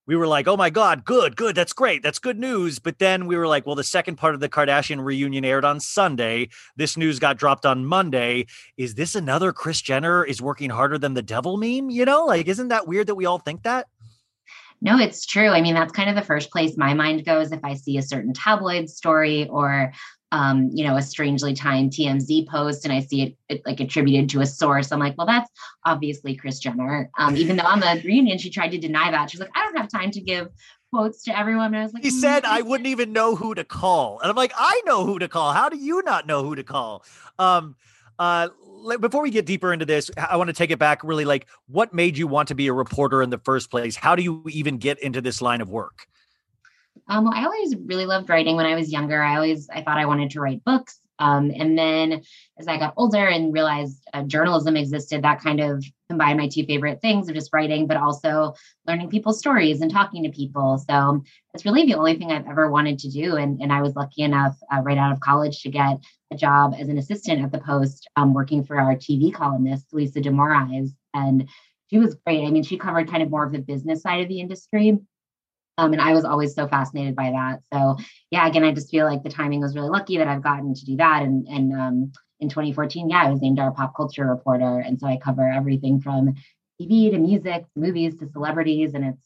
[0.06, 2.78] we were like, oh my God, good, good, that's great, that's good news.
[2.78, 5.80] But then we were like, well, the second part of the Kardashian reunion aired on
[5.80, 6.48] Sunday.
[6.76, 8.46] This news got dropped on Monday.
[8.76, 11.90] Is this another Kris Jenner is working harder than the devil meme?
[11.90, 13.86] You know, like, isn't that weird that we all think that?
[14.80, 15.48] No, it's true.
[15.48, 18.02] I mean, that's kind of the first place my mind goes if I see a
[18.02, 19.92] certain tabloid story or,
[20.34, 24.28] um, you know, a strangely timed TMZ post and I see it, it, like attributed
[24.30, 24.90] to a source.
[24.90, 25.48] I'm like, well, that's
[25.84, 27.08] obviously Kris Jenner.
[27.16, 29.30] Um, even though on the reunion, she tried to deny that.
[29.30, 30.48] She's like, I don't have time to give
[30.92, 31.66] quotes to everyone.
[31.66, 34.18] And I was like, He "Mm, said I wouldn't even know who to call.
[34.20, 35.52] And I'm like, I know who to call.
[35.52, 37.04] How do you not know who to call?
[37.38, 37.76] Um,
[38.18, 38.48] uh,
[38.98, 41.94] before we get deeper into this, I want to take it back really like what
[41.94, 43.94] made you want to be a reporter in the first place?
[43.94, 46.08] How do you even get into this line of work?
[47.08, 49.22] Um, well, I always really loved writing when I was younger.
[49.22, 50.98] I always I thought I wanted to write books.
[51.18, 52.22] Um, and then
[52.58, 56.64] as I got older and realized uh, journalism existed, that kind of combined my two
[56.64, 58.54] favorite things of just writing, but also
[58.86, 60.78] learning people's stories and talking to people.
[60.78, 61.22] So
[61.54, 63.36] it's really the only thing I've ever wanted to do.
[63.36, 65.98] And, and I was lucky enough uh, right out of college to get
[66.32, 70.20] a job as an assistant at the Post, um, working for our TV columnist, Lisa
[70.20, 70.90] de Moraes.
[71.14, 71.48] And
[71.90, 72.44] she was great.
[72.44, 74.98] I mean, she covered kind of more of the business side of the industry.
[75.76, 77.60] Um, and I was always so fascinated by that.
[77.72, 77.96] So
[78.30, 80.84] yeah, again, I just feel like the timing was really lucky that I've gotten to
[80.84, 81.22] do that.
[81.22, 85.06] And and um, in 2014, yeah, I was named our pop culture reporter, and so
[85.06, 86.34] I cover everything from
[86.80, 89.22] TV to music movies to celebrities, and it's.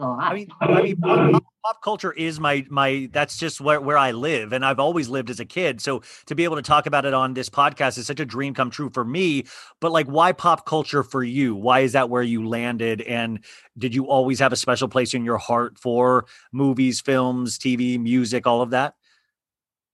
[0.00, 3.10] I mean, I mean, pop, pop culture is my my.
[3.12, 5.82] That's just where where I live, and I've always lived as a kid.
[5.82, 8.54] So to be able to talk about it on this podcast is such a dream
[8.54, 9.44] come true for me.
[9.80, 11.54] But like, why pop culture for you?
[11.54, 13.02] Why is that where you landed?
[13.02, 13.44] And
[13.76, 18.46] did you always have a special place in your heart for movies, films, TV, music,
[18.46, 18.94] all of that?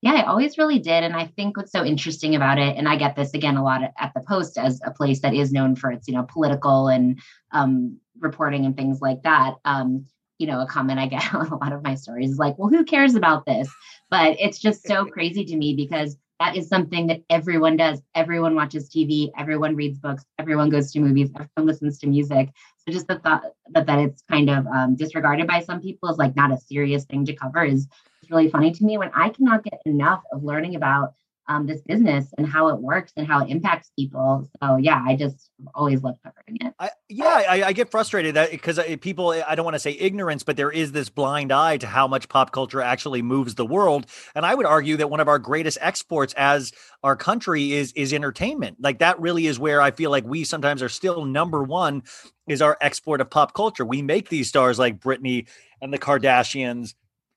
[0.01, 1.03] Yeah, I always really did.
[1.03, 3.83] And I think what's so interesting about it, and I get this again a lot
[3.83, 6.87] at, at the Post as a place that is known for its, you know, political
[6.87, 7.19] and
[7.51, 9.55] um, reporting and things like that.
[9.65, 10.05] Um,
[10.37, 12.69] you know, a comment I get on a lot of my stories is like, well,
[12.69, 13.69] who cares about this?
[14.09, 18.01] But it's just so crazy to me because that is something that everyone does.
[18.15, 22.49] Everyone watches TV, everyone reads books, everyone goes to movies, everyone listens to music.
[22.77, 26.17] So just the thought that, that it's kind of um, disregarded by some people is
[26.17, 27.87] like not a serious thing to cover is
[28.29, 31.13] really funny to me when I cannot get enough of learning about
[31.49, 34.47] um, this business and how it works and how it impacts people.
[34.61, 36.73] So yeah, I just always love covering it.
[36.79, 40.57] I, yeah, I, I get frustrated because people, I don't want to say ignorance, but
[40.57, 44.05] there is this blind eye to how much pop culture actually moves the world.
[44.35, 46.71] And I would argue that one of our greatest exports as
[47.03, 48.77] our country is is entertainment.
[48.79, 52.03] Like that really is where I feel like we sometimes are still number one
[52.47, 53.85] is our export of pop culture.
[53.85, 55.47] We make these stars like Britney
[55.81, 56.93] and the Kardashians.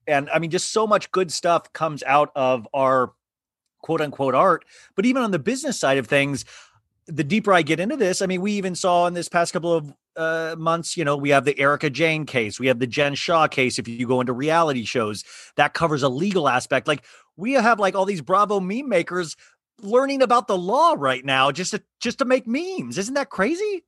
[0.06, 3.12] And I mean, just so much good stuff comes out of our
[3.82, 4.64] quote unquote art.
[4.96, 6.44] But even on the business side of things,
[7.06, 9.72] the deeper I get into this, I mean, we even saw in this past couple
[9.72, 13.14] of uh, months, you know, we have the Erika Jayne case, we have the Jen
[13.14, 13.78] Shah case.
[13.78, 15.24] If you go into reality shows,
[15.56, 16.86] that covers a legal aspect.
[16.86, 17.04] Like
[17.36, 19.36] we have like all these Bravo meme makers
[19.80, 22.98] learning about the law right now just to just to make memes.
[22.98, 23.84] Isn't that crazy?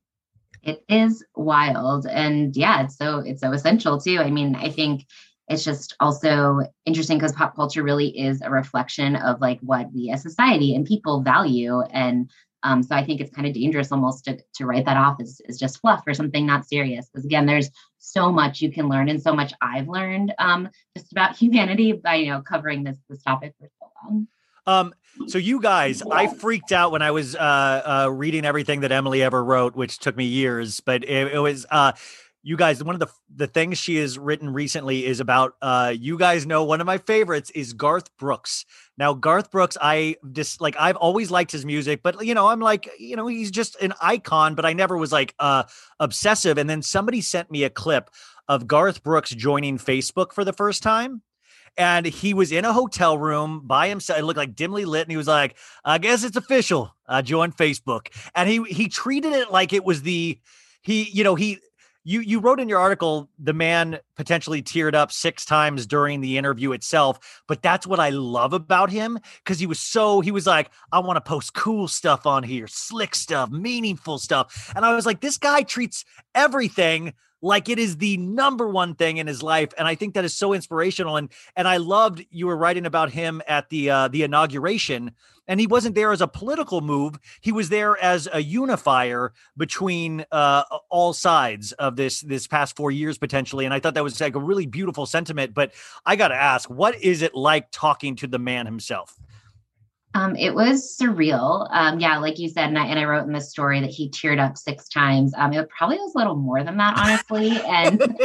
[0.63, 2.07] It is wild.
[2.07, 4.19] And yeah, it's so it's so essential too.
[4.19, 5.05] I mean, I think
[5.47, 10.09] it's just also interesting because pop culture really is a reflection of like what we
[10.09, 11.81] as society and people value.
[11.81, 12.29] And
[12.63, 15.39] um, so I think it's kind of dangerous almost to, to write that off as,
[15.47, 17.07] as just fluff or something not serious.
[17.07, 17.69] Because again, there's
[17.99, 22.15] so much you can learn and so much I've learned um, just about humanity by
[22.15, 24.27] you know covering this this topic for so long.
[24.67, 24.95] Um,
[25.27, 29.21] so you guys, I freaked out when I was uh, uh, reading everything that Emily
[29.21, 31.91] ever wrote, which took me years, but it, it was uh,
[32.45, 32.83] you guys.
[32.83, 36.63] One of the the things she has written recently is about uh, you guys know
[36.63, 38.65] one of my favorites is Garth Brooks.
[38.99, 42.59] Now Garth Brooks, I just like I've always liked his music, but you know I'm
[42.59, 45.63] like you know he's just an icon, but I never was like uh,
[45.99, 46.59] obsessive.
[46.59, 48.11] And then somebody sent me a clip
[48.47, 51.23] of Garth Brooks joining Facebook for the first time
[51.77, 54.19] and he was in a hotel room by himself.
[54.19, 56.95] It looked like dimly lit, and he was like, "I guess it's official.
[57.07, 60.39] I joined Facebook." And he he treated it like it was the
[60.83, 61.59] he you know he
[62.05, 66.37] you you wrote in your article the man potentially teared up six times during the
[66.37, 70.47] interview itself but that's what i love about him because he was so he was
[70.47, 74.95] like i want to post cool stuff on here slick stuff meaningful stuff and i
[74.95, 77.11] was like this guy treats everything
[77.45, 80.33] like it is the number one thing in his life and i think that is
[80.33, 84.23] so inspirational and and i loved you were writing about him at the uh the
[84.23, 85.11] inauguration
[85.47, 90.25] and he wasn't there as a political move he was there as a unifier between
[90.31, 94.19] uh all sides of this this past 4 years potentially and i thought that was
[94.19, 95.71] like a really beautiful sentiment but
[96.05, 99.19] i got to ask what is it like talking to the man himself
[100.15, 101.67] Um, it was surreal.
[101.71, 104.09] Um, yeah, like you said, and I, and I wrote in the story that he
[104.09, 105.33] teared up six times.
[105.37, 107.51] Um, it probably was a little more than that, honestly.
[107.67, 108.01] and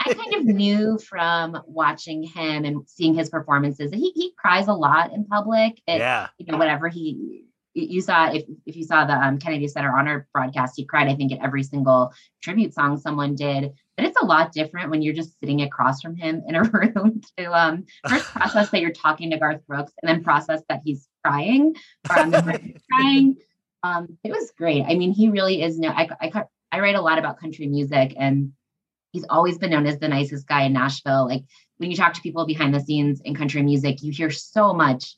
[0.00, 4.68] I kind of knew from watching him and seeing his performances that he he cries
[4.68, 5.74] a lot in public.
[5.86, 6.28] It, yeah.
[6.38, 7.44] You know, whatever he
[7.74, 11.08] you saw if if you saw the um, Kennedy Center Honor broadcast, he cried.
[11.08, 13.72] I think at every single tribute song someone did.
[13.96, 17.20] But it's a lot different when you're just sitting across from him in a room
[17.38, 21.08] to um, first process that you're talking to Garth Brooks and then process that he's
[21.24, 21.74] crying
[22.10, 23.36] or on the crying.
[23.82, 24.84] Um, it was great.
[24.88, 25.78] I mean, he really is.
[25.78, 28.52] No, I, I I write a lot about country music, and
[29.12, 31.26] he's always been known as the nicest guy in Nashville.
[31.28, 31.44] Like
[31.76, 35.16] when you talk to people behind the scenes in country music, you hear so much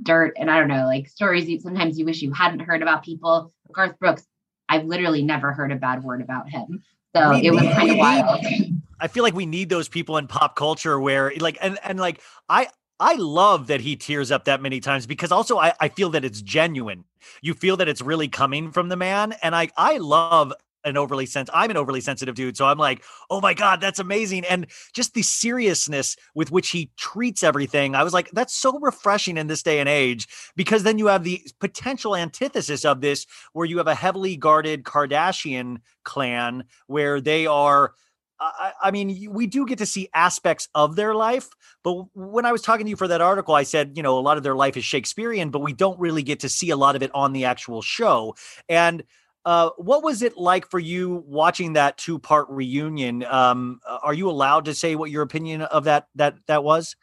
[0.00, 3.04] dirt and I don't know, like stories you sometimes you wish you hadn't heard about
[3.04, 3.52] people.
[3.72, 4.26] Garth Brooks,
[4.68, 6.82] I've literally never heard a bad word about him.
[7.14, 8.44] So We it was kind of wild.
[9.00, 12.20] I feel like we need those people in pop culture where like and and like
[12.48, 12.68] I
[13.00, 16.24] I love that he tears up that many times because also I, I feel that
[16.24, 17.04] it's genuine.
[17.42, 19.34] You feel that it's really coming from the man.
[19.42, 20.52] And I I love
[20.84, 21.58] an overly sensitive.
[21.58, 22.56] I'm an overly sensitive dude.
[22.56, 24.44] So I'm like, oh my God, that's amazing.
[24.44, 27.94] And just the seriousness with which he treats everything.
[27.94, 31.24] I was like, that's so refreshing in this day and age, because then you have
[31.24, 37.46] the potential antithesis of this, where you have a heavily guarded Kardashian clan where they
[37.46, 37.94] are
[38.42, 41.48] I, I mean, we do get to see aspects of their life,
[41.84, 44.20] but when I was talking to you for that article, I said, you know, a
[44.20, 46.96] lot of their life is Shakespearean, but we don't really get to see a lot
[46.96, 48.34] of it on the actual show.
[48.68, 49.04] And
[49.44, 53.24] uh, what was it like for you watching that two-part reunion?
[53.24, 56.96] Um, uh, are you allowed to say what your opinion of that that that was?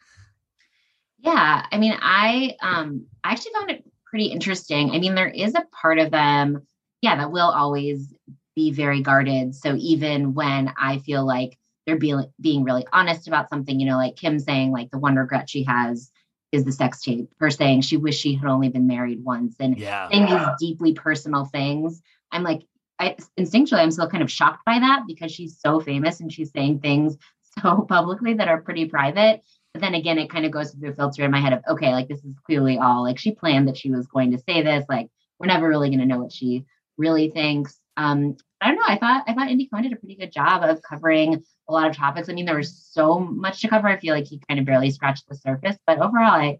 [1.18, 4.90] Yeah, I mean, I um I actually found it pretty interesting.
[4.90, 6.66] I mean, there is a part of them,
[7.02, 8.12] yeah, that will always
[8.56, 9.54] be very guarded.
[9.54, 13.96] So even when I feel like they're being being really honest about something, you know,
[13.96, 16.10] like Kim saying like the one regret she has
[16.52, 19.78] is the sex tape, her saying she wished she had only been married once and
[19.78, 22.02] Yeah, saying these deeply personal things.
[22.32, 22.62] I'm like,
[22.98, 26.52] I instinctually I'm still kind of shocked by that because she's so famous and she's
[26.52, 27.16] saying things
[27.62, 29.42] so publicly that are pretty private.
[29.72, 31.92] But then again, it kind of goes through a filter in my head of, okay,
[31.92, 34.84] like this is clearly all like she planned that she was going to say this.
[34.88, 35.08] Like
[35.38, 36.66] we're never really going to know what she
[36.98, 37.80] really thinks.
[37.96, 38.84] Um, I don't know.
[38.86, 41.88] I thought I thought Andy Cohen did a pretty good job of covering a lot
[41.88, 42.28] of topics.
[42.28, 43.88] I mean, there was so much to cover.
[43.88, 46.58] I feel like he kind of barely scratched the surface, but overall, I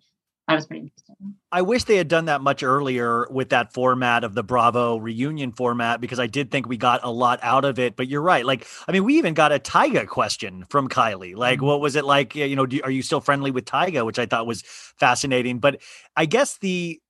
[0.53, 1.35] it was pretty interesting.
[1.53, 5.53] I wish they had done that much earlier with that format of the Bravo reunion
[5.53, 7.97] format because I did think we got a lot out of it.
[7.97, 8.45] But you're right.
[8.45, 11.35] Like, I mean, we even got a Tyga question from Kylie.
[11.35, 11.67] Like, mm-hmm.
[11.67, 12.35] what was it like?
[12.37, 14.07] You know, do, are you still friendly with Tyga?
[14.07, 15.59] Which I thought was fascinating.
[15.59, 15.81] But
[16.17, 17.01] I guess the,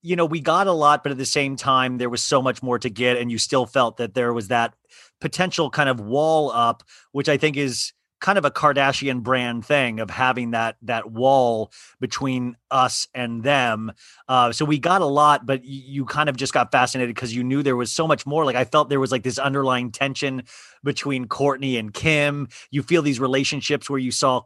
[0.00, 2.62] you know, we got a lot, but at the same time, there was so much
[2.62, 3.18] more to get.
[3.18, 4.74] And you still felt that there was that
[5.20, 6.82] potential kind of wall up,
[7.12, 7.92] which I think is
[8.22, 11.70] kind of a Kardashian brand thing of having that that wall
[12.00, 13.92] between us and them.
[14.28, 17.44] Uh, so we got a lot, but you kind of just got fascinated because you
[17.44, 18.46] knew there was so much more.
[18.46, 20.44] Like I felt there was like this underlying tension
[20.82, 22.48] between Kourtney and Kim.
[22.70, 24.42] You feel these relationships where you saw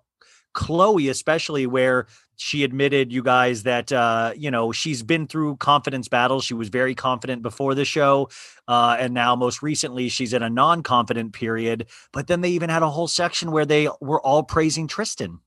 [0.56, 2.06] Khloé, especially where
[2.36, 6.44] she admitted you guys that uh you know she's been through confidence battles.
[6.44, 8.28] She was very confident before the show
[8.68, 11.86] uh and now most recently she's in a non-confident period.
[12.12, 15.40] But then they even had a whole section where they were all praising tristan.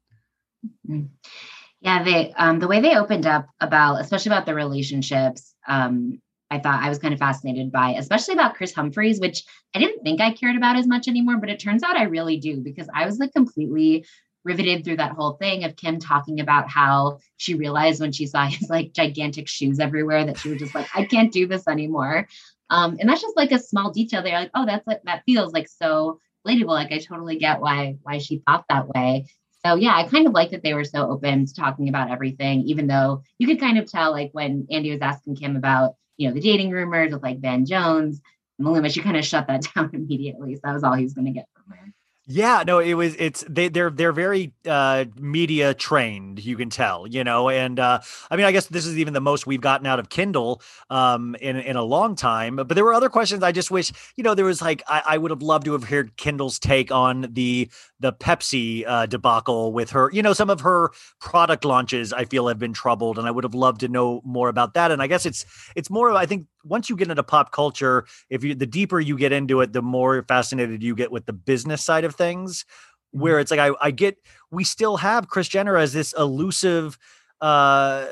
[1.82, 6.20] Yeah, they um the way they opened up about especially about the relationships, um,
[6.52, 9.44] I thought I was kind of fascinated by, especially about Kris Humphries, which
[9.76, 12.38] I didn't think I cared about as much anymore, but it turns out I really
[12.38, 14.06] do because I was like completely
[14.50, 18.46] riveted through that whole thing of Kim talking about how she realized when she saw
[18.48, 22.28] his like gigantic shoes everywhere that she was just like, I can't do this anymore.
[22.72, 25.54] Um, and that's just like a small detail there, like, oh, that's like that feels
[25.54, 26.68] like so relatable.
[26.68, 29.28] Like I totally get why why she thought that way.
[29.66, 32.62] So yeah, I kind of like that they were so open to talking about everything,
[32.62, 36.28] even though you could kind of tell, like when Andy was asking Kim about, you
[36.28, 38.22] know, the dating rumors with like Van Jones,
[38.62, 40.56] Maluma, she kind of shut that down immediately.
[40.56, 41.94] So that was all he was going to get from her.
[42.32, 47.08] Yeah, no, it was it's they they're they're very uh media trained, you can tell,
[47.08, 49.88] you know, and uh I mean I guess this is even the most we've gotten
[49.88, 50.62] out of Kendall
[50.92, 52.56] um in in a long time.
[52.58, 55.18] But there were other questions I just wish, you know, there was like I, I
[55.18, 57.68] would have loved to have heard Kendall's take on the
[58.00, 62.48] the Pepsi uh debacle with her, you know, some of her product launches I feel
[62.48, 64.92] have been troubled and I would have loved to know more about that.
[64.92, 65.46] And I guess it's
[65.76, 69.00] it's more of I think once you get into pop culture, if you the deeper
[69.00, 72.66] you get into it, the more fascinated you get with the business side of things.
[73.12, 74.18] Where it's like I, I get
[74.52, 76.98] we still have Kris Jenner as this elusive
[77.42, 78.06] uh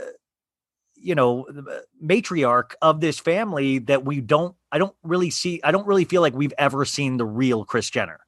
[0.96, 1.46] you know
[2.04, 6.22] matriarch of this family that we don't I don't really see I don't really feel
[6.22, 8.20] like we've ever seen the real Kris Jenner.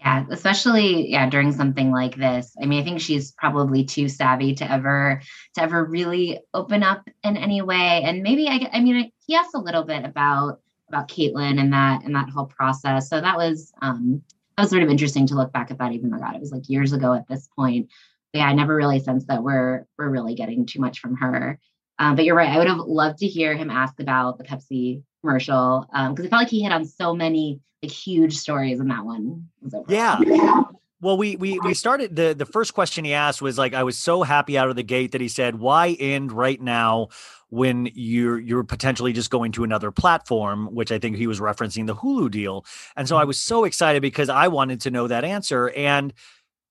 [0.00, 2.54] Yeah, especially yeah during something like this.
[2.60, 5.20] I mean, I think she's probably too savvy to ever
[5.56, 8.02] to ever really open up in any way.
[8.02, 12.02] And maybe I, I mean, he asked a little bit about about Caitlyn and that
[12.04, 13.10] and that whole process.
[13.10, 14.22] So that was um
[14.56, 15.92] that was sort of interesting to look back at that.
[15.92, 17.90] Even though God, it was like years ago at this point.
[18.32, 21.58] But yeah, I never really sensed that we're we're really getting too much from her.
[21.98, 22.48] Um, but you're right.
[22.48, 26.28] I would have loved to hear him ask about the Pepsi commercial um, because I
[26.30, 29.48] felt like he hit on so many like huge stories in that one.
[29.72, 29.84] Over.
[29.92, 30.18] Yeah.
[31.02, 33.96] Well, we we we started the the first question he asked was like I was
[33.96, 37.08] so happy out of the gate that he said, "Why end right now
[37.48, 41.86] when you're you're potentially just going to another platform?" Which I think he was referencing
[41.86, 42.66] the Hulu deal.
[42.96, 43.28] And so I mm-hmm.
[43.28, 46.12] was so excited because I wanted to know that answer and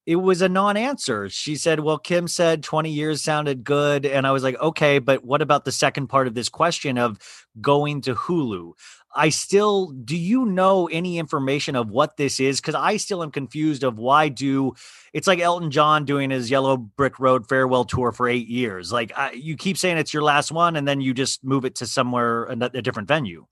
[0.06, 1.30] it was a non-answer.
[1.30, 5.24] She said, "Well, Kim said 20 years sounded good." And I was like, "Okay, but
[5.24, 7.20] what about the second part of this question of
[7.62, 8.74] going to Hulu?"
[9.16, 13.32] I still do you know any information of what this is cuz I still am
[13.32, 14.74] confused of why do
[15.14, 18.92] it's like Elton John doing his Yellow Brick Road farewell tour for 8 years.
[18.92, 21.76] Like I, you keep saying it's your last one and then you just move it
[21.76, 23.48] to somewhere a, different venue.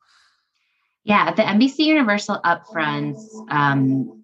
[1.03, 4.23] Yeah, at the NBC Universal upfronts, um,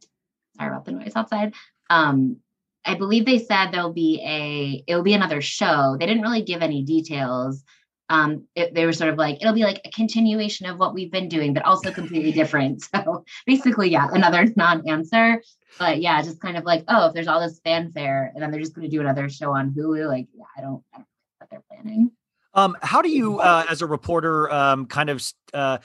[0.57, 1.53] sorry about the noise outside.
[1.89, 2.37] Um,
[2.85, 5.95] I believe they said there'll be a it will be another show.
[5.99, 7.63] They didn't really give any details.
[8.09, 11.11] Um, it, they were sort of like it'll be like a continuation of what we've
[11.11, 12.83] been doing, but also completely different.
[12.93, 15.41] So basically, yeah, another non-answer.
[15.79, 18.61] But yeah, just kind of like, oh, if there's all this fanfare, and then they're
[18.61, 21.05] just going to do another show on Hulu, like, yeah, I don't, I don't know
[21.39, 22.11] what they're planning.
[22.55, 25.23] Um, how do you, uh, as a reporter, um, kind of,
[25.53, 25.79] uh,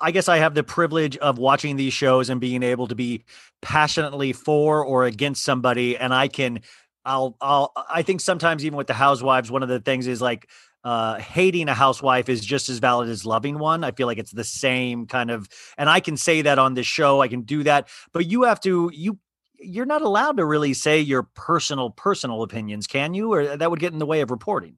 [0.00, 3.24] I guess I have the privilege of watching these shows and being able to be
[3.60, 6.60] passionately for or against somebody, and I can,
[7.04, 10.48] I'll, I'll, I think sometimes even with the housewives, one of the things is like,
[10.84, 13.84] uh, hating a housewife is just as valid as loving one.
[13.84, 16.86] I feel like it's the same kind of, and I can say that on this
[16.86, 17.20] show.
[17.20, 19.18] I can do that, but you have to, you,
[19.60, 23.32] you're not allowed to really say your personal, personal opinions, can you?
[23.32, 24.76] Or that would get in the way of reporting.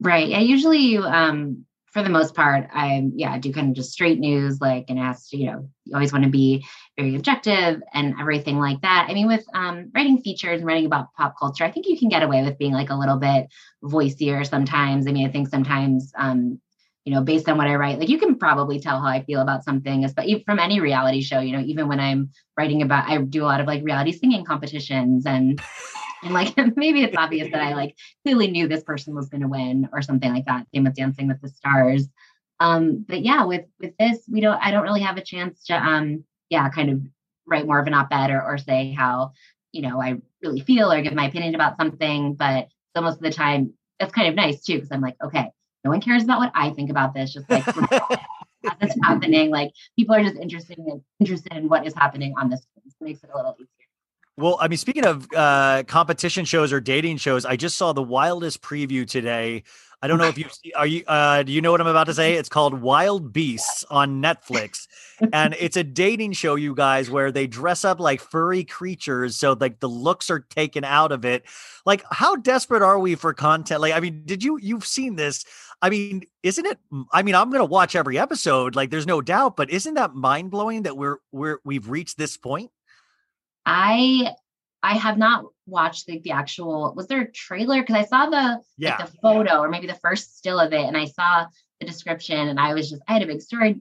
[0.00, 0.28] Right.
[0.28, 0.40] Yeah.
[0.40, 4.60] Usually um, for the most part, I, yeah, I do kind of just straight news,
[4.60, 6.66] like, and ask, you know, you always want to be
[6.98, 9.06] very objective and everything like that.
[9.08, 12.10] I mean, with um, writing features and writing about pop culture, I think you can
[12.10, 13.46] get away with being like a little bit
[13.82, 15.06] voicier sometimes.
[15.06, 16.60] I mean, I think sometimes, um,
[17.06, 19.40] you know, based on what I write, like you can probably tell how I feel
[19.40, 23.16] about something, especially from any reality show, you know, even when I'm writing about, I
[23.16, 25.58] do a lot of like reality singing competitions and,
[26.26, 29.48] and like maybe it's obvious that I like clearly knew this person was going to
[29.48, 30.66] win or something like that.
[30.74, 32.08] Same with Dancing with the Stars.
[32.60, 34.58] Um, but yeah, with with this, we don't.
[34.62, 37.00] I don't really have a chance to, um, yeah, kind of
[37.46, 39.32] write more of an op-ed or, or say how
[39.72, 42.34] you know I really feel or give my opinion about something.
[42.34, 45.50] But so most of the time, it's kind of nice too because I'm like, okay,
[45.84, 47.32] no one cares about what I think about this.
[47.32, 47.64] Just like
[48.80, 52.66] it's happening, like people are just interested in interested in what is happening on this.
[52.76, 53.75] It makes it a little easier.
[54.38, 58.02] Well, I mean, speaking of uh, competition shows or dating shows, I just saw the
[58.02, 59.62] wildest preview today.
[60.02, 60.44] I don't know if you
[60.76, 62.34] are you uh, do you know what I'm about to say?
[62.34, 64.86] It's called Wild Beasts on Netflix,
[65.32, 69.56] and it's a dating show, you guys, where they dress up like furry creatures, so
[69.58, 71.44] like the looks are taken out of it.
[71.86, 73.80] Like, how desperate are we for content?
[73.80, 75.46] Like, I mean, did you you've seen this?
[75.80, 76.78] I mean, isn't it?
[77.10, 80.50] I mean, I'm gonna watch every episode, like, there's no doubt, but isn't that mind
[80.50, 82.70] blowing that we're we're we've reached this point?
[83.66, 84.34] I
[84.82, 88.60] I have not watched like the actual was there a trailer because I saw the
[88.78, 88.96] Yeah.
[88.98, 91.46] like the photo or maybe the first still of it and I saw
[91.80, 93.80] the description and I was just I had a big story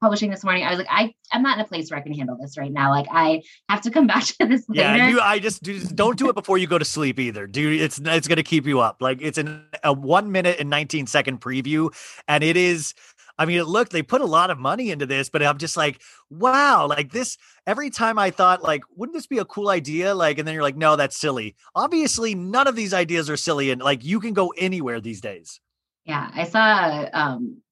[0.00, 0.62] publishing this morning.
[0.62, 2.72] I was like, I I'm not in a place where I can handle this right
[2.72, 2.90] now.
[2.90, 5.08] Like I have to come back to this Yeah, later.
[5.10, 5.20] you.
[5.20, 8.28] I just do, don't do it before you go to sleep either, Do It's it's
[8.28, 9.02] gonna keep you up.
[9.02, 11.94] Like it's an, a one minute and nineteen second preview,
[12.26, 12.94] and it is.
[13.38, 15.76] I mean, it looked they put a lot of money into this, but I'm just
[15.76, 16.00] like,
[16.30, 17.36] wow, like this.
[17.66, 20.14] Every time I thought, like, wouldn't this be a cool idea?
[20.14, 21.56] Like, and then you're like, no, that's silly.
[21.74, 25.60] Obviously, none of these ideas are silly, and like you can go anywhere these days.
[26.04, 27.62] Yeah, I saw um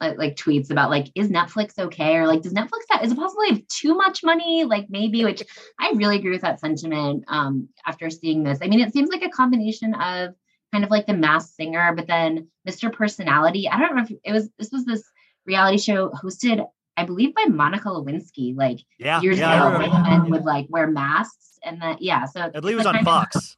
[0.00, 3.42] like, tweets about like is Netflix okay or like does Netflix have, is it possible
[3.42, 5.42] they have too much money like maybe which
[5.78, 8.58] I really agree with that sentiment um after seeing this.
[8.62, 10.34] I mean it seems like a combination of
[10.72, 12.92] kind of like the Masked Singer but then Mr.
[12.92, 13.68] Personality.
[13.68, 15.02] I don't know if it was this was this
[15.46, 16.64] reality show hosted
[16.96, 21.58] I believe by Monica Lewinsky like Yeah, years yeah, ago women would like wear masks
[21.64, 23.56] and then yeah so I believe it was on Fox.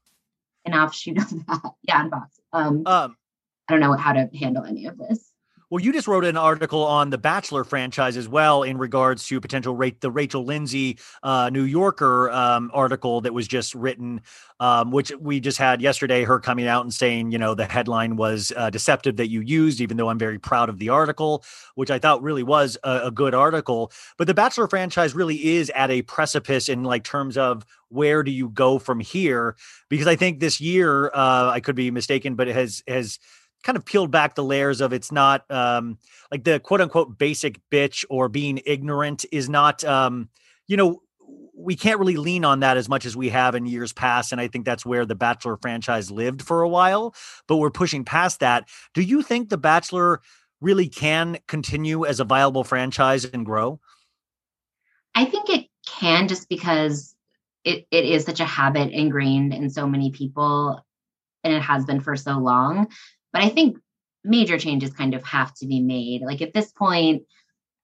[0.65, 3.17] an offshoot of that yeah on Fox um Um,
[3.69, 5.32] I don't know how to handle any of this.
[5.73, 9.41] Well, you just wrote an article on the Bachelor franchise as well in regards to
[9.41, 14.21] potential rate the Rachel Lindsay uh, New Yorker um, article that was just written,
[14.61, 16.25] um, which we just had yesterday.
[16.25, 19.81] Her coming out and saying, you know, the headline was uh, deceptive that you used,
[19.81, 21.43] even though I'm very proud of the article,
[21.75, 23.93] which I thought really was a, a good article.
[24.19, 28.31] But the Bachelor franchise really is at a precipice in like terms of where do
[28.31, 29.57] you go from here?
[29.89, 33.19] Because I think this year, uh, I could be mistaken, but it has has
[33.63, 35.99] kind of peeled back the layers of it's not um
[36.31, 40.29] like the quote unquote basic bitch or being ignorant is not um
[40.67, 41.01] you know
[41.55, 44.41] we can't really lean on that as much as we have in years past and
[44.41, 47.15] i think that's where the bachelor franchise lived for a while
[47.47, 50.21] but we're pushing past that do you think the bachelor
[50.61, 53.81] really can continue as a viable franchise and grow
[55.15, 57.15] I think it can just because
[57.65, 60.85] it, it is such a habit ingrained in so many people
[61.45, 62.89] and it has been for so long.
[63.33, 63.79] But I think
[64.25, 66.23] major changes kind of have to be made.
[66.23, 67.25] Like at this point,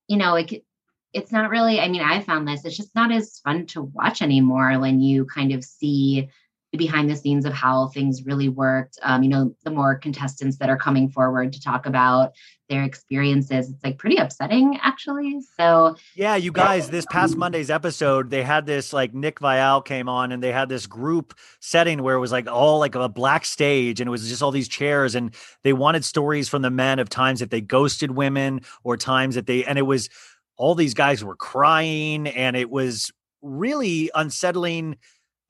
[0.06, 0.64] you know, it,
[1.12, 4.22] it's not really, I mean, I found this, it's just not as fun to watch
[4.22, 6.28] anymore when you kind of see
[6.76, 8.98] behind the scenes of how things really worked.
[9.02, 12.32] Um, you know, the more contestants that are coming forward to talk about
[12.68, 15.40] their experiences, it's like pretty upsetting actually.
[15.56, 20.10] So, Yeah, you guys, this past Monday's episode, they had this like Nick Viall came
[20.10, 23.46] on and they had this group setting where it was like all like a black
[23.46, 25.34] stage and it was just all these chairs and
[25.64, 29.46] they wanted stories from the men of times that they ghosted women or times that
[29.46, 30.10] they and it was
[30.58, 34.96] all these guys were crying and it was really unsettling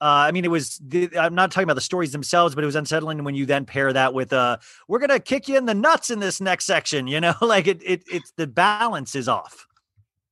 [0.01, 0.81] uh, I mean, it was.
[1.17, 3.91] I'm not talking about the stories themselves, but it was unsettling when you then pair
[3.91, 4.57] that with, uh,
[4.87, 7.81] "We're gonna kick you in the nuts in this next section." You know, like it,
[7.83, 9.67] it, it's the balance is off.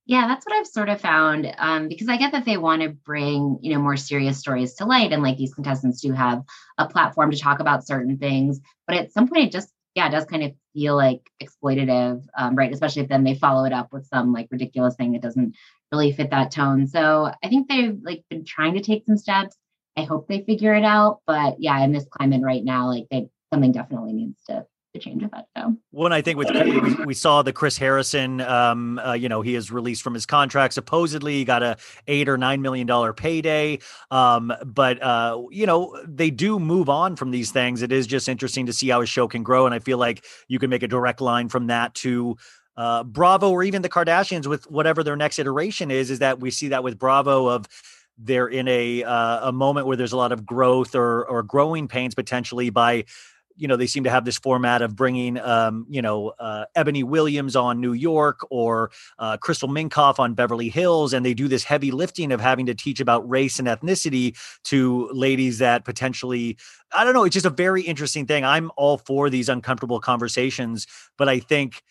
[0.08, 1.54] Yeah, that's what I've sort of found.
[1.58, 4.86] Um, because I get that they want to bring, you know, more serious stories to
[4.86, 6.42] light, and like these contestants do have
[6.78, 8.58] a platform to talk about certain things.
[8.86, 12.56] But at some point, it just, yeah, it does kind of feel like exploitative, um,
[12.56, 12.72] right?
[12.72, 15.54] Especially if then they follow it up with some like ridiculous thing that doesn't
[15.92, 16.86] really fit that tone.
[16.86, 19.57] So I think they've like been trying to take some steps.
[19.98, 21.20] I hope they figure it out.
[21.26, 25.22] But yeah, in this climate right now, like they something definitely needs to to change
[25.22, 25.76] about show.
[25.90, 29.54] One, I think with we, we saw the Chris Harrison, um, uh, you know, he
[29.54, 30.74] is released from his contract.
[30.74, 31.76] Supposedly, he got a
[32.06, 33.80] eight or nine million dollar payday.
[34.10, 37.82] Um, but uh, you know, they do move on from these things.
[37.82, 40.24] It is just interesting to see how a show can grow, and I feel like
[40.46, 42.36] you can make a direct line from that to
[42.76, 46.10] uh, Bravo or even the Kardashians with whatever their next iteration is.
[46.10, 47.66] Is that we see that with Bravo of
[48.18, 51.88] they're in a uh, a moment where there's a lot of growth or or growing
[51.88, 53.04] pains potentially by
[53.58, 57.04] you know they seem to have this format of bringing um, you know uh, Eboni
[57.04, 61.64] Williams on New York or uh, Crystal Minkoff on Beverly Hills, and they do this
[61.64, 66.56] heavy lifting of having to teach about race and ethnicity to ladies that potentially
[66.96, 67.24] I don't know.
[67.24, 68.44] It's just a very interesting thing.
[68.44, 70.86] I'm all for these uncomfortable conversations,
[71.18, 71.82] but I think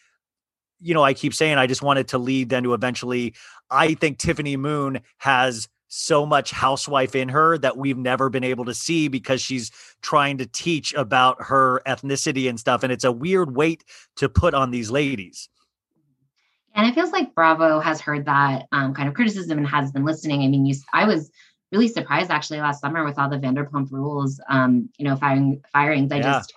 [0.80, 3.36] you know I keep saying I just wanted to lead then to eventually.
[3.70, 8.66] I think Tiffany Moon has so much housewife in her that we've never been able
[8.66, 13.12] to see because she's trying to teach about her ethnicity and stuff and it's a
[13.12, 13.84] weird weight
[14.16, 15.50] to put on these ladies
[16.76, 20.06] And it feels like Bravo has heard that um, kind of criticism and has been
[20.06, 20.44] listening.
[20.44, 21.32] I mean, you, I was
[21.72, 26.12] really surprised actually last summer with all the Vanderpump Rules, um, you know, firing firings.
[26.12, 26.34] I Yeah.
[26.34, 26.54] just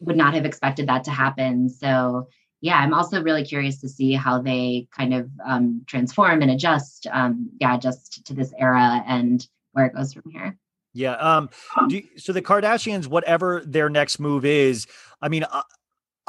[0.00, 1.68] would not have expected that to happen.
[1.68, 2.28] So
[2.60, 7.06] yeah, I'm also really curious to see how they kind of um, transform and adjust.
[7.10, 10.56] Um, yeah, just to this era and where it goes from here.
[10.92, 11.48] yeah um
[11.88, 14.86] you- so the kardashians whatever their next move is
[15.22, 15.44] i mean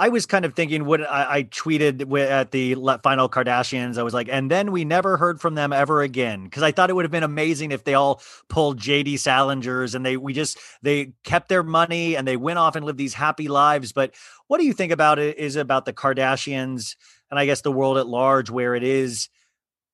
[0.01, 2.73] I, was kind of thinking what I, I tweeted at the
[3.03, 3.97] final Kardashians.
[3.97, 6.89] I was like, and then we never heard from them ever again because I thought
[6.89, 10.57] it would have been amazing if they all pulled JD Salingers and they we just
[10.81, 13.91] they kept their money and they went off and lived these happy lives.
[13.91, 14.15] But
[14.47, 15.37] what do you think about it?
[15.37, 16.95] Is about the Kardashians
[17.29, 19.29] and I guess the world at large where it is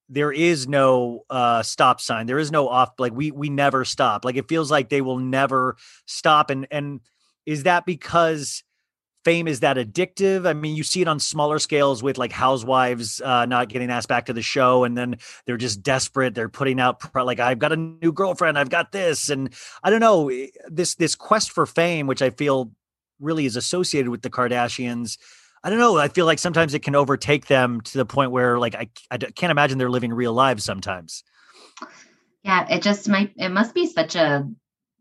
[0.10, 4.24] there is no uh stop sign there is no off like we we never stop
[4.24, 5.76] like it feels like they will never
[6.06, 7.02] stop and and
[7.46, 8.64] is that because
[9.28, 13.20] fame is that addictive i mean you see it on smaller scales with like housewives
[13.20, 16.80] uh not getting asked back to the show and then they're just desperate they're putting
[16.80, 20.48] out like i've got a new girlfriend i've got this and i don't know eh,
[20.70, 22.72] this this quest for fame which i feel
[23.20, 25.18] really is associated with the kardashians
[25.64, 25.98] I don't know.
[25.98, 29.18] I feel like sometimes it can overtake them to the point where, like, I I
[29.18, 31.24] can't imagine they're living real lives sometimes.
[32.44, 34.48] Yeah, it just might it must be such a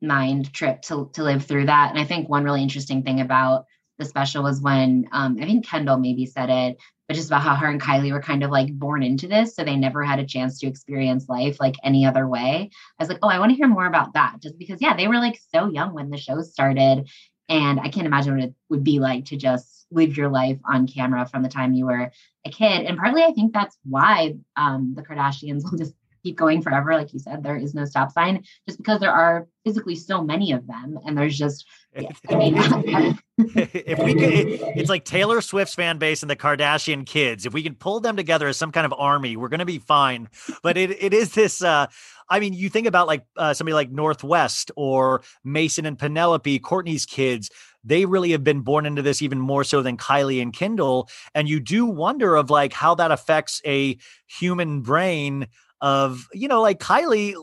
[0.00, 1.90] mind trip to to live through that.
[1.90, 3.66] And I think one really interesting thing about
[3.98, 6.78] the special was when um, I think Kendall maybe said it,
[7.08, 9.64] but just about how her and Kylie were kind of like born into this, so
[9.64, 12.70] they never had a chance to experience life like any other way.
[12.98, 15.08] I was like, oh, I want to hear more about that, just because yeah, they
[15.08, 17.08] were like so young when the show started,
[17.48, 20.88] And I can't imagine what it would be like to just live your life on
[20.88, 22.10] camera from the time you were
[22.44, 22.86] a kid.
[22.86, 25.94] And partly, I think that's why um, the Kardashians will just
[26.26, 26.94] keep going forever.
[26.94, 30.52] Like you said, there is no stop sign, just because there are physically so many
[30.52, 31.66] of them, and there's just.
[31.98, 32.54] Yeah, I mean,
[33.38, 37.46] if we could, it, it's like Taylor Swift's fan base and the Kardashian kids.
[37.46, 39.78] If we can pull them together as some kind of army, we're going to be
[39.78, 40.28] fine.
[40.62, 41.62] But it, it is this.
[41.62, 41.86] Uh,
[42.28, 46.58] I mean, you think about like uh, somebody like North West or Mason and Penelope,
[46.60, 47.50] Kourtney's kids.
[47.84, 51.08] They really have been born into this even more so than Kylie and Kendall.
[51.34, 53.96] And you do wonder of like how that affects a
[54.26, 55.46] human brain
[55.80, 57.34] of, you know, like Kylie.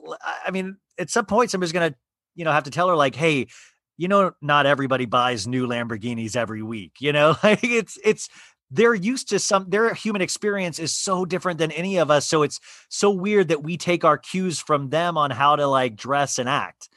[0.46, 1.96] I mean, at some point, somebody's to,
[2.36, 3.48] you know, have to tell her like, hey,
[3.98, 6.94] you know, not everybody buys new Lamborghinis every week.
[7.00, 8.30] You know, like it's it's
[8.72, 12.26] they're used to some their human experience is so different than any of us.
[12.26, 15.96] So it's so weird that we take our cues from them on how to like
[15.96, 16.90] dress and act.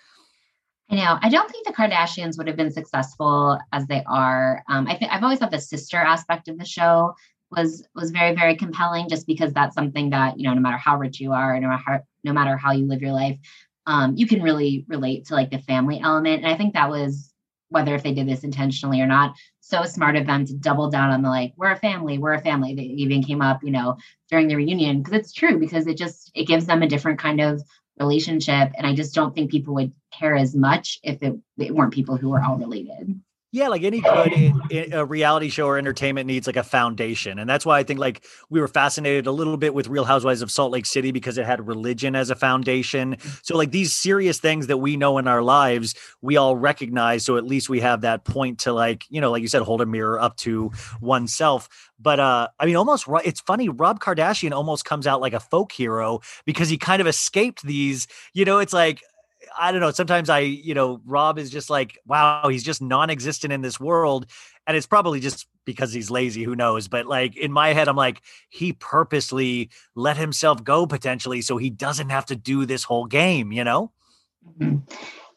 [0.88, 1.18] I know.
[1.20, 4.62] I don't think the Kardashians would have been successful as they are.
[4.68, 7.14] Um, I think I've always thought the sister aspect of the show
[7.50, 10.96] was was very very compelling, just because that's something that you know, no matter how
[10.98, 13.38] rich you are, no matter how, no matter how you live your life,
[13.86, 16.42] um, you can really relate to like the family element.
[16.42, 17.32] And I think that was
[17.68, 21.10] whether if they did this intentionally or not, so smart of them to double down
[21.10, 22.74] on the like, we're a family, we're a family.
[22.74, 23.96] They even came up, you know,
[24.30, 27.40] during the reunion because it's true because it just it gives them a different kind
[27.40, 27.62] of
[27.98, 28.70] relationship.
[28.76, 32.16] And I just don't think people would care as much if it, it weren't people
[32.16, 33.20] who were all related.
[33.56, 37.64] Yeah, like any good a reality show or entertainment needs like a foundation, and that's
[37.64, 40.72] why I think like we were fascinated a little bit with Real Housewives of Salt
[40.72, 43.16] Lake City because it had religion as a foundation.
[43.42, 47.24] So like these serious things that we know in our lives, we all recognize.
[47.24, 49.80] So at least we have that point to like you know, like you said, hold
[49.80, 50.70] a mirror up to
[51.00, 51.70] oneself.
[51.98, 53.70] But uh, I mean, almost it's funny.
[53.70, 58.06] Rob Kardashian almost comes out like a folk hero because he kind of escaped these.
[58.34, 59.02] You know, it's like
[59.58, 59.90] I don't know.
[59.90, 64.26] Sometimes I, you know, Rob is just like, wow, he's just non-existent in this world.
[64.66, 66.88] And it's probably just because he's lazy, who knows?
[66.88, 71.70] But like in my head, I'm like, he purposely let himself go potentially so he
[71.70, 73.92] doesn't have to do this whole game, you know?
[74.58, 74.82] Mhm.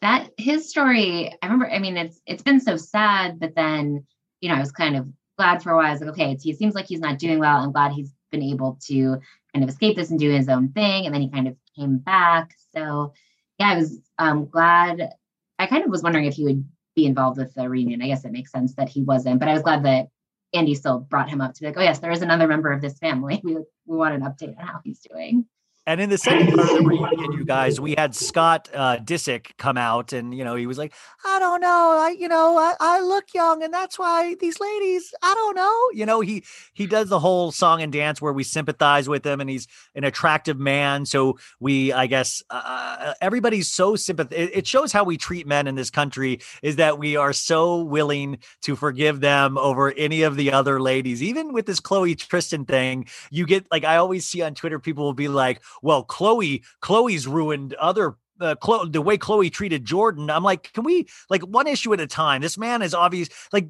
[0.01, 4.05] That his story, I remember, I mean, it's it's been so sad, but then,
[4.39, 5.87] you know, I was kind of glad for a while.
[5.87, 7.57] I was like, okay, he seems like he's not doing well.
[7.57, 9.19] I'm glad he's been able to
[9.53, 11.05] kind of escape this and do his own thing.
[11.05, 12.55] And then he kind of came back.
[12.73, 13.13] So
[13.59, 15.13] yeah, I was um glad.
[15.57, 16.65] I kind of was wondering if he would
[16.95, 18.01] be involved with the reunion.
[18.01, 20.07] I guess it makes sense that he wasn't, but I was glad that
[20.53, 22.81] Andy still brought him up to be like, oh yes, there is another member of
[22.81, 23.41] this family.
[23.43, 25.45] We we want an update on how he's doing.
[25.89, 29.57] And in the second part of the reunion, you guys, we had Scott uh, Disick
[29.57, 30.93] come out, and you know he was like,
[31.25, 35.15] "I don't know, I you know I, I look young, and that's why these ladies,
[35.23, 36.43] I don't know." You know he
[36.73, 40.03] he does the whole song and dance where we sympathize with him, and he's an
[40.03, 44.51] attractive man, so we I guess uh, everybody's so sympathetic.
[44.53, 48.37] It shows how we treat men in this country is that we are so willing
[48.61, 53.07] to forgive them over any of the other ladies, even with this Khloé Tristan thing.
[53.31, 57.27] You get like I always see on Twitter, people will be like, well, Khloé, Khloé's
[57.27, 60.33] ruined other uh, Khloé, the way Khloé treated Jordyn.
[60.33, 62.41] I'm like, can we like one issue at a time?
[62.41, 63.29] This man is obvious.
[63.51, 63.67] Like,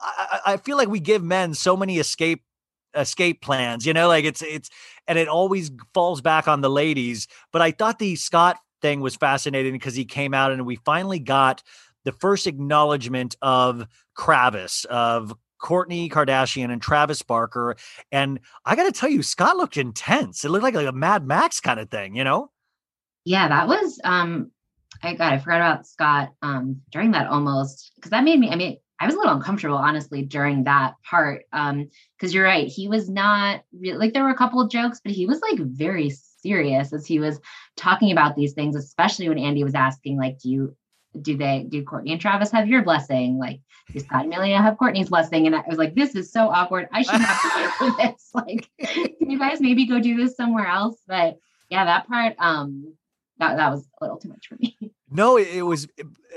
[0.00, 2.42] I, I feel like we give men so many escape
[2.94, 4.70] escape plans, you know, like it's it's
[5.06, 7.28] and it always falls back on the ladies.
[7.52, 11.18] But I thought the Scott thing was fascinating because he came out and we finally
[11.18, 11.62] got
[12.04, 13.86] the first acknowledgement of
[14.16, 17.76] Kravis of Kourtney Kardashian and Travis Barker.
[18.12, 20.44] And I got to tell you, Scott looked intense.
[20.44, 22.50] It looked like, like a Mad Max kind of thing, you know?
[23.24, 24.50] Yeah, that was um
[25.02, 28.56] I got I forgot about Scott um during that almost because that made me I
[28.56, 32.88] mean I was a little uncomfortable honestly during that part um because you're right he
[32.88, 36.10] was not really like there were a couple of jokes but he was like very
[36.10, 37.38] serious as he was
[37.76, 40.76] talking about these things especially when Andy was asking like do you
[41.20, 43.38] do they do Kourtney and Travis have your blessing?
[43.38, 43.60] Like
[43.92, 45.46] do Scott and Amelia have Kourtney's blessing?
[45.46, 46.88] And I was like this is so awkward.
[46.92, 48.30] I should be here for this.
[48.34, 48.68] Like
[49.18, 51.00] can you guys maybe go do this somewhere else?
[51.06, 51.38] But
[51.70, 52.94] yeah that part um
[53.38, 54.76] that that was a little too much for me.
[55.10, 55.88] No, it, was,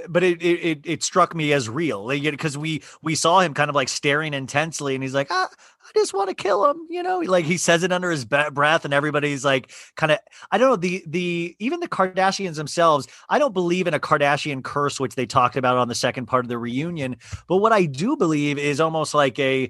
[0.07, 2.06] but it, it it struck me as real.
[2.06, 5.49] Like, because we we saw him kind of like staring intensely, and he's like, ah,
[5.94, 8.86] I just want to kill him, you know, like he says it under his breath,
[8.86, 10.20] and everybody's like, kind of,
[10.52, 14.64] I don't know, the the even the Kardashians themselves, I don't believe in a Kardashian
[14.64, 17.86] curse, which they talked about on the second part of the reunion, but what I
[17.86, 19.70] do believe is almost like a,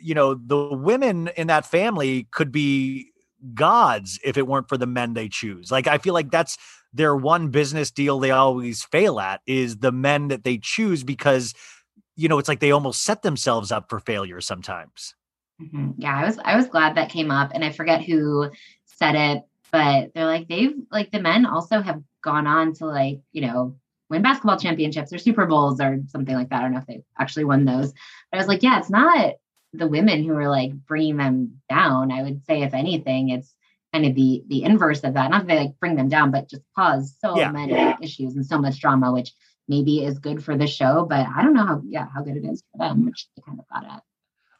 [0.00, 3.12] you know, the women in that family could be
[3.52, 5.70] gods if it weren't for the men they choose.
[5.70, 6.56] Like I feel like that's
[6.92, 11.52] their one business deal they always fail at is the men that they choose because
[12.16, 15.14] you know it's like they almost set themselves up for failure sometimes.
[15.60, 15.94] Mhm.
[15.98, 18.50] Yeah, I was I was glad that came up, and I forget who
[18.86, 23.20] said it, but they're like they've like the men also have gone on to like
[23.32, 23.76] you know
[24.10, 26.58] win basketball championships or Super Bowls or something like that.
[26.58, 27.92] I don't know if they actually won those.
[27.92, 29.34] But I was like, yeah, it's not
[29.72, 32.10] the women who are like bringing them down.
[32.12, 33.54] I would say, if anything, it's
[33.92, 35.30] kind of the the inverse of that.
[35.30, 37.50] Not that they like bring them down, but just cause so Yeah.
[37.52, 39.32] many issues and so much drama, which
[39.68, 42.44] maybe is good for the show, but I don't know how yeah how good it
[42.44, 44.02] is for them, which they kind of got at.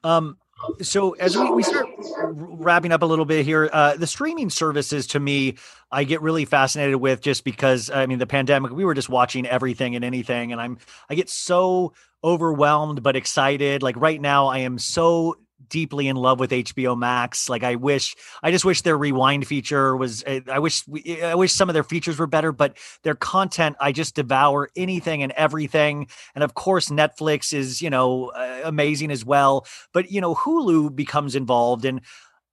[0.09, 0.37] Um,
[0.83, 1.87] so as we, we start
[2.29, 5.57] wrapping up a little bit here, uh, the streaming services to me,
[5.91, 9.47] I get really fascinated with just because I mean the pandemic, we were just watching
[9.47, 10.79] everything and anything, and I'm
[11.09, 13.83] I get so overwhelmed but excited.
[13.83, 15.37] Like right now, I am so
[15.75, 17.49] deeply in love with HBO Max.
[17.49, 18.15] Like I wish,
[18.45, 20.23] I just wish their rewind feature was.
[20.23, 20.85] uh, I wish,
[21.21, 25.25] I wish some of their features were better, but their content, I just devour anything
[25.25, 26.07] and everything.
[26.37, 29.67] And of course, Netflix is you know uh, amazing as well.
[29.93, 32.01] But you know, Hulu becomes involved, and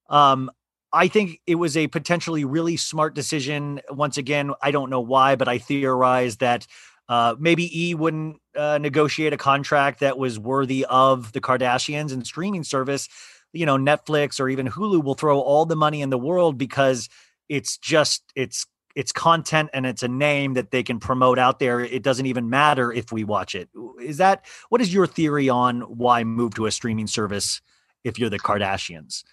[0.10, 0.50] um,
[0.92, 3.82] I think it was a potentially really smart decision.
[3.92, 6.66] Once again, I don't know why, but I theorize that
[7.12, 12.26] uh, maybe E wouldn't uh, negotiate a contract that was worthy of the Kardashians and
[12.26, 13.10] streaming service.
[13.52, 17.10] You know, Netflix or even Hulu will throw all the money in the world because
[17.50, 18.66] it's just it's
[18.96, 21.82] it's content and it's a name that they can promote out there.
[21.82, 23.68] It doesn't even matter if we watch it.
[24.00, 27.60] Is that what is your theory on why move to a streaming service
[28.06, 29.26] if you're the Kardashians?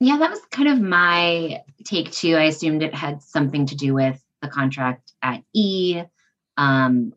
[0.00, 2.34] Yeah, that was kind of my take too.
[2.34, 6.02] I assumed it had something to do with the contract at E,
[6.56, 7.12] um,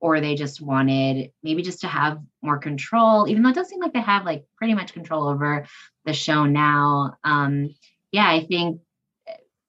[0.00, 3.80] or they just wanted maybe just to have more control, even though it does seem
[3.80, 5.66] like they have like pretty much control over
[6.04, 7.16] the show now.
[7.24, 7.74] Um,
[8.12, 8.80] yeah, I think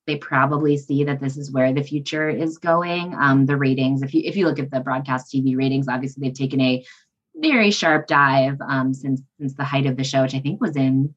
[0.07, 3.15] they probably see that this is where the future is going.
[3.17, 6.37] Um, the ratings, if you if you look at the broadcast TV ratings, obviously they've
[6.37, 6.85] taken a
[7.35, 10.75] very sharp dive um, since since the height of the show, which I think was
[10.75, 11.15] in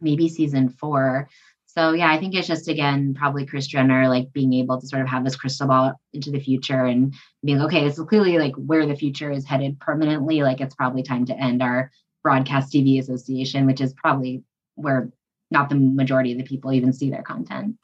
[0.00, 1.28] maybe season four.
[1.68, 5.02] So yeah, I think it's just again probably Kris Jenner like being able to sort
[5.02, 7.14] of have this crystal ball into the future and
[7.44, 10.42] being okay, this is clearly like where the future is headed permanently.
[10.42, 11.90] Like it's probably time to end our
[12.24, 14.42] broadcast TV association, which is probably
[14.74, 15.10] where
[15.50, 17.76] not the majority of the people even see their content.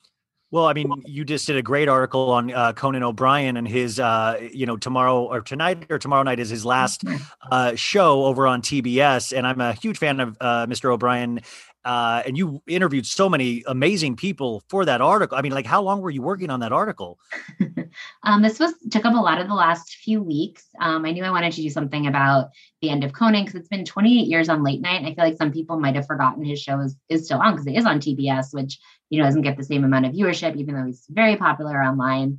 [0.50, 3.98] Well, I mean, you just did a great article on uh, Conan O'Brien and his,
[3.98, 7.02] uh, you know, tomorrow or tonight or tomorrow night is his last
[7.50, 10.92] uh, show over on TBS, and I'm a huge fan of uh, Mr.
[10.92, 11.40] O'Brien.
[11.84, 15.36] Uh, and you interviewed so many amazing people for that article.
[15.36, 17.18] I mean, like, how long were you working on that article?
[18.22, 20.66] Um, this was took up a lot of the last few weeks.
[20.80, 22.50] Um, I knew I wanted to do something about
[22.80, 24.96] the end of Conan because it's been 28 years on late night.
[24.96, 27.52] And I feel like some people might have forgotten his show is, is still on
[27.52, 28.78] because it is on TBS, which
[29.10, 32.38] you know doesn't get the same amount of viewership, even though he's very popular online.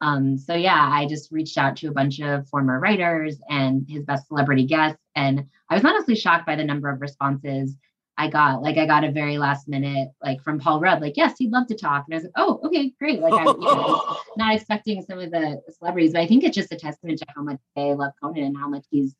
[0.00, 4.04] Um, so yeah, I just reached out to a bunch of former writers and his
[4.04, 7.76] best celebrity guests, and I was honestly shocked by the number of responses
[8.18, 8.62] I got.
[8.62, 11.66] Like I got a very last minute like from Paul Rudd, like yes, he'd love
[11.68, 13.20] to talk, and I was like, oh, okay, great.
[13.20, 16.72] Like I, you know, not expecting some of the celebrities, but I think it's just
[16.72, 19.14] a testament to how much they love Conan and how much he's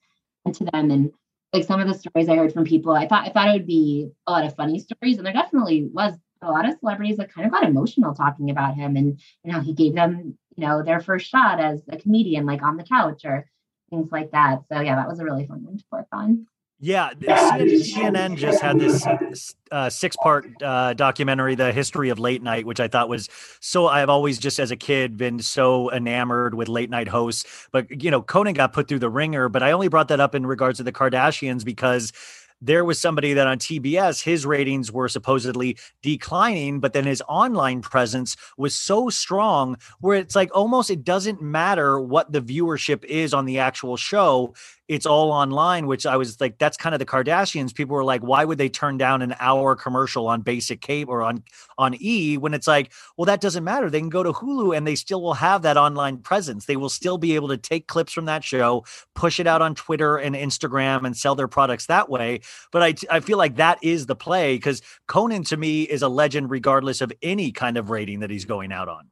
[0.44, 0.90] into them.
[0.90, 1.12] And
[1.52, 3.66] like some of the stories I heard from people, I thought I thought it would
[3.66, 7.32] be a lot of funny stories, and there definitely was a lot of celebrities that
[7.32, 10.82] kind of got emotional talking about him and and how he gave them, you know,
[10.82, 13.46] their first shot as a comedian, like on the couch or
[13.90, 14.66] things like that.
[14.68, 16.46] So yeah, that was a really fun one to work on.
[16.78, 19.06] Yeah, CNN, just had this
[19.70, 23.30] uh, six-part uh, documentary, "The History of Late Night," which I thought was
[23.60, 23.88] so.
[23.88, 28.10] I've always just as a kid been so enamored with late night hosts, but you
[28.10, 29.48] know, Conan got put through the ringer.
[29.48, 32.12] But I only brought that up in regards to the Kardashians because
[32.60, 37.82] there was somebody that on TBS his ratings were supposedly declining, but then his online
[37.82, 43.34] presence was so strong where it's like almost it doesn't matter what the viewership is
[43.34, 44.54] on the actual show
[44.88, 47.74] it's all online, which I was like, that's kind of the Kardashians.
[47.74, 51.22] People were like, why would they turn down an hour commercial on basic cable or
[51.22, 51.42] on
[51.76, 53.90] on E when it's like, well, that doesn't matter.
[53.90, 56.66] They can go to Hulu and they still will have that online presence.
[56.66, 58.84] They will still be able to take clips from that show,
[59.14, 62.40] push it out on Twitter and Instagram and sell their products that way.
[62.70, 66.08] But I I feel like that is the play because Conan to me is a
[66.08, 69.10] legend regardless of any kind of rating that he's going out on.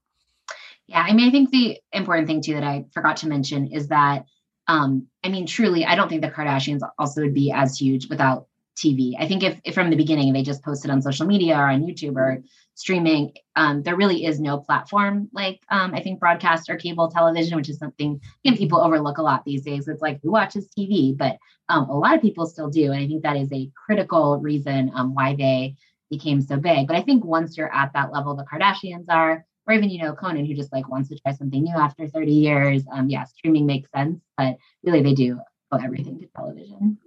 [0.87, 3.89] Yeah, I mean, I think the important thing too that I forgot to mention is
[3.89, 4.27] that,
[4.67, 8.49] um, I mean, truly, I don't think the Kardashians also would be as huge without
[8.77, 9.15] TV.
[9.19, 11.83] I think if, if from the beginning they just posted on social media or on
[11.83, 12.43] YouTube or
[12.75, 17.57] streaming, um, there really is no platform like um, I think broadcast or cable television,
[17.57, 19.87] which is something again people overlook a lot these days.
[19.87, 21.39] It's like who watches TV, but
[21.69, 24.91] um, a lot of people still do, and I think that is a critical reason
[24.95, 25.77] um, why they
[26.11, 26.87] became so big.
[26.87, 30.15] But I think once you're at that level, the Kardashians are, or even you know
[30.15, 32.83] Conan, who just like wants to try something new after 30 years.
[32.93, 35.41] Um, yeah, streaming makes sense, but really they do
[35.73, 36.99] owe everything to television.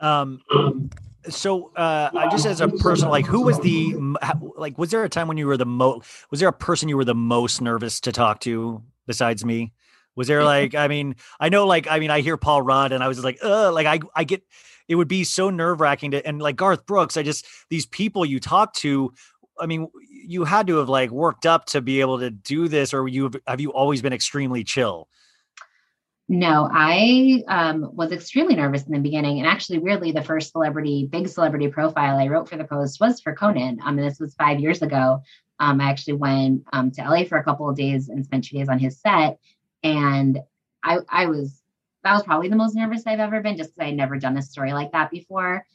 [0.00, 0.40] Um,
[1.28, 3.94] so uh, I just as a person, like, who was the
[4.56, 4.78] like?
[4.78, 6.08] Was there a time when you were the most?
[6.30, 9.72] Was there a person you were the most nervous to talk to besides me?
[10.16, 13.02] Was there like, I mean, I know, like, I mean, I hear Paul Rudd, and
[13.02, 14.42] I was just like, uh, like I, I get,
[14.88, 18.24] it would be so nerve wracking to, and like Garth Brooks, I just these people
[18.24, 19.12] you talk to.
[19.60, 22.94] I mean, you had to have like worked up to be able to do this,
[22.94, 25.08] or you have you always been extremely chill?
[26.32, 29.40] No, I um, was extremely nervous in the beginning.
[29.40, 33.20] And actually, weirdly, the first celebrity, big celebrity profile I wrote for the Post was
[33.20, 33.80] for Conan.
[33.82, 35.22] Um, and this was five years ago.
[35.58, 38.56] Um, I actually went um, to LA for a couple of days and spent two
[38.56, 39.40] days on his set.
[39.82, 40.38] And
[40.84, 41.60] I, I was,
[42.04, 44.38] that was probably the most nervous I've ever been just because I had never done
[44.38, 45.66] a story like that before.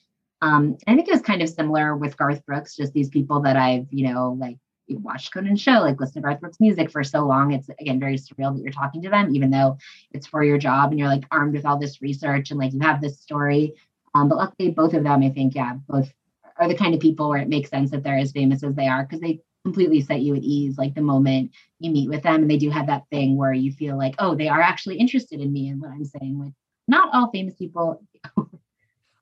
[0.41, 3.55] Um, I think it was kind of similar with Garth Brooks, just these people that
[3.55, 4.57] I've, you know, like
[4.89, 7.53] watched Conan show, like listen to Garth Brooks music for so long.
[7.53, 9.77] It's again very surreal that you're talking to them, even though
[10.11, 12.79] it's for your job and you're like armed with all this research and like you
[12.81, 13.73] have this story.
[14.13, 16.11] Um, but luckily, both of them, I think, yeah, both
[16.57, 18.87] are the kind of people where it makes sense that they're as famous as they
[18.87, 22.43] are because they completely set you at ease like the moment you meet with them
[22.43, 25.41] and they do have that thing where you feel like oh they are actually interested
[25.41, 26.53] in me and what i'm saying with
[26.87, 27.99] not all famous people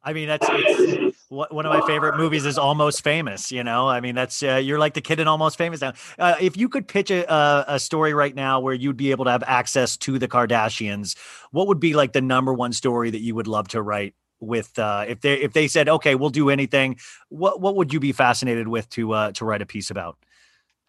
[0.04, 3.52] I mean, that's it's, one of my favorite movies is Almost Famous.
[3.52, 5.94] You know, I mean, that's uh, you're like the kid in Almost Famous now.
[6.20, 9.26] Uh, if you could pitch a, a, a story right now where you'd be able
[9.26, 11.16] to have access to the Kardashians,
[11.52, 14.14] what would be like the number one story that you would love to write?
[14.40, 16.98] With uh, if they if they said okay, we'll do anything,
[17.30, 20.18] what what would you be fascinated with to uh, to write a piece about?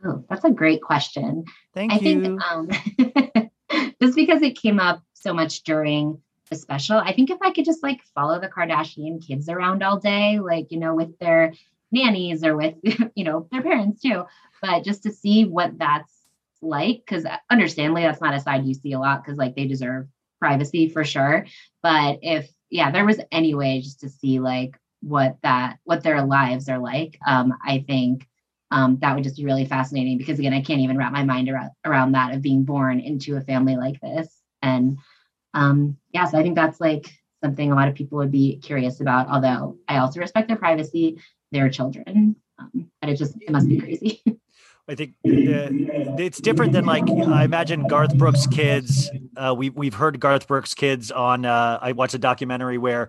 [0.05, 2.01] oh that's a great question Thank I you.
[2.01, 2.69] think um,
[4.03, 6.21] just because it came up so much during
[6.53, 10.39] special, I think if I could just like follow the Kardashian kids around all day,
[10.39, 11.55] like, you know, with their
[11.91, 12.75] nannies or with,
[13.15, 14.25] you know, their parents too,
[14.61, 16.13] but just to see what that's
[16.61, 20.07] like, because understandably, that's not a side you see a lot because like they deserve
[20.41, 21.47] privacy for sure.
[21.83, 26.25] But if, yeah, there was any way just to see like what that, what their
[26.25, 28.27] lives are like, um, I think
[28.71, 31.49] um, that would just be really fascinating because again, I can't even wrap my mind
[31.49, 34.29] around around that of being born into a family like this.
[34.63, 34.99] And
[35.55, 37.07] um, yeah, so I think that's like
[37.43, 39.29] something a lot of people would be curious about.
[39.29, 41.19] Although I also respect their privacy,
[41.53, 44.23] their children, um, but it just it must be crazy.
[44.87, 49.11] I think it's different than like I imagine Garth Brooks' kids.
[49.35, 51.47] Uh, we we've heard Garth Brooks' kids on.
[51.47, 53.09] Uh, I watched a documentary where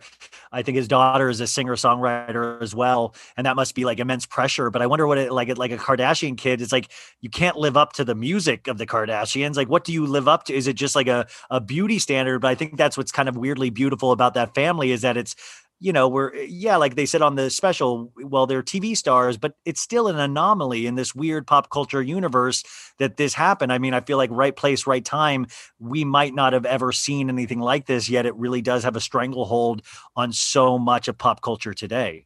[0.53, 3.99] I think his daughter is a singer songwriter as well, and that must be like
[3.99, 4.69] immense pressure.
[4.69, 6.61] But I wonder what it like like a Kardashian kid.
[6.61, 6.89] It's like
[7.19, 9.57] you can't live up to the music of the Kardashians.
[9.57, 10.53] Like, what do you live up to?
[10.53, 12.39] Is it just like a a beauty standard?
[12.39, 15.35] But I think that's what's kind of weirdly beautiful about that family is that it's
[15.79, 19.37] you know, we're eh, yeah, like they said on the special, well, they're TV stars,
[19.37, 22.63] but it's still an anomaly in this weird pop culture universe
[22.99, 23.71] that this happened.
[23.73, 25.47] I mean, I feel like right place, right time.
[25.79, 28.25] We might not have ever seen anything like this yet.
[28.25, 29.81] It really does have a stranglehold
[30.15, 32.25] on so much of pop culture today.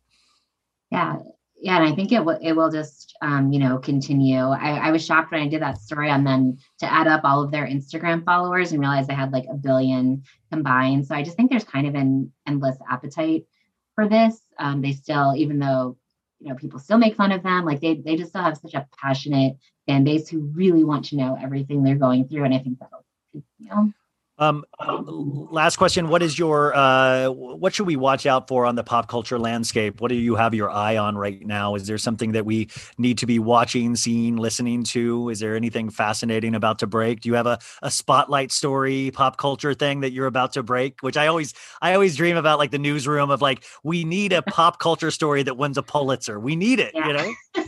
[0.92, 1.18] yeah,
[1.62, 4.38] yeah, and I think it will it will just um, you know continue.
[4.38, 7.44] I, I was shocked when I did that story on them to add up all
[7.44, 11.06] of their Instagram followers and realize they had like a billion combined.
[11.06, 13.46] So I just think there's kind of an endless appetite
[13.96, 14.40] for this.
[14.58, 15.98] Um, they still, even though
[16.40, 18.74] you know people still make fun of them, like they they just still have such
[18.74, 22.60] a passionate fan base who really want to know everything they're going through, and I
[22.60, 23.94] think that'll continue.
[24.40, 24.64] Um,
[25.52, 29.10] last question: What is your uh, what should we watch out for on the pop
[29.10, 30.00] culture landscape?
[30.00, 31.76] What do you have your eye on right now?
[31.76, 35.28] Is there something that we need to be watching, seeing, listening to?
[35.30, 37.20] Is there anything fascinating about to break?
[37.20, 41.02] Do you have a, a spotlight story, pop culture thing that you're about to break?
[41.02, 44.42] Which I always I always dream about, like the newsroom of like we need a
[44.42, 46.40] pop culture story that wins a Pulitzer.
[46.40, 47.34] We need it, you know.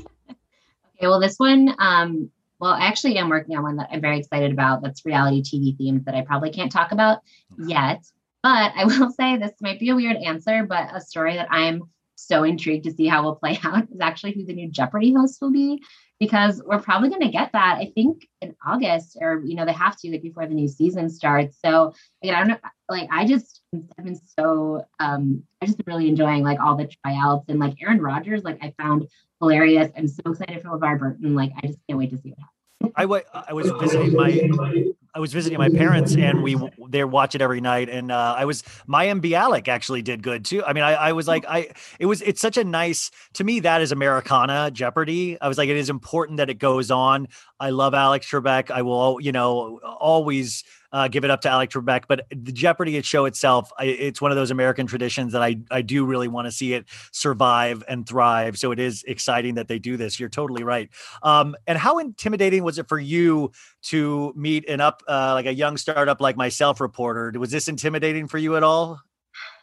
[1.02, 2.30] Okay, well, this one, um,
[2.61, 4.83] well, I actually am working on one that I'm very excited about.
[4.83, 7.21] That's reality TV themed that I probably can't talk about
[7.57, 8.05] yet.
[8.43, 11.83] But I will say this might be a weird answer, but a story that I'm
[12.15, 15.41] so intrigued to see how will play out is actually who the new Jeopardy host
[15.41, 15.81] will be,
[16.19, 17.79] because we're probably going to get that.
[17.79, 21.09] I think in August, or you know, they have to like before the new season
[21.09, 21.57] starts.
[21.65, 22.57] So again, I don't know,
[22.89, 26.91] like I just I've been so um I just been really enjoying like all the
[27.03, 29.07] tryouts and like Aaron Rodgers, like I found
[29.39, 29.89] hilarious.
[29.97, 31.35] I'm so excited for LeVar Burton.
[31.35, 32.51] Like I just can't wait to see what happens.
[32.95, 37.36] I wa- I was visiting my I was visiting my parents and we they watch
[37.36, 40.64] it every night and uh, I was Mayim Bialik actually did good too.
[40.64, 43.60] I mean I I was like I it was it's such a nice to me
[43.62, 45.40] that is Americana Jeopardy.
[45.41, 47.28] I was like it is important that it goes on.
[47.60, 48.72] I love Alex Trebek.
[48.72, 53.01] I will you know always uh, give it up to Alex Trebek, but the Jeopardy
[53.01, 56.47] show itself, I, it's one of those American traditions that I I do really want
[56.47, 58.57] to see it survive and thrive.
[58.57, 60.19] So it is exciting that they do this.
[60.19, 60.89] You're totally right.
[61.23, 63.51] Um, and how intimidating was it for you
[63.84, 67.31] to meet an up uh, like a young startup like myself reporter?
[67.39, 68.99] Was this intimidating for you at all?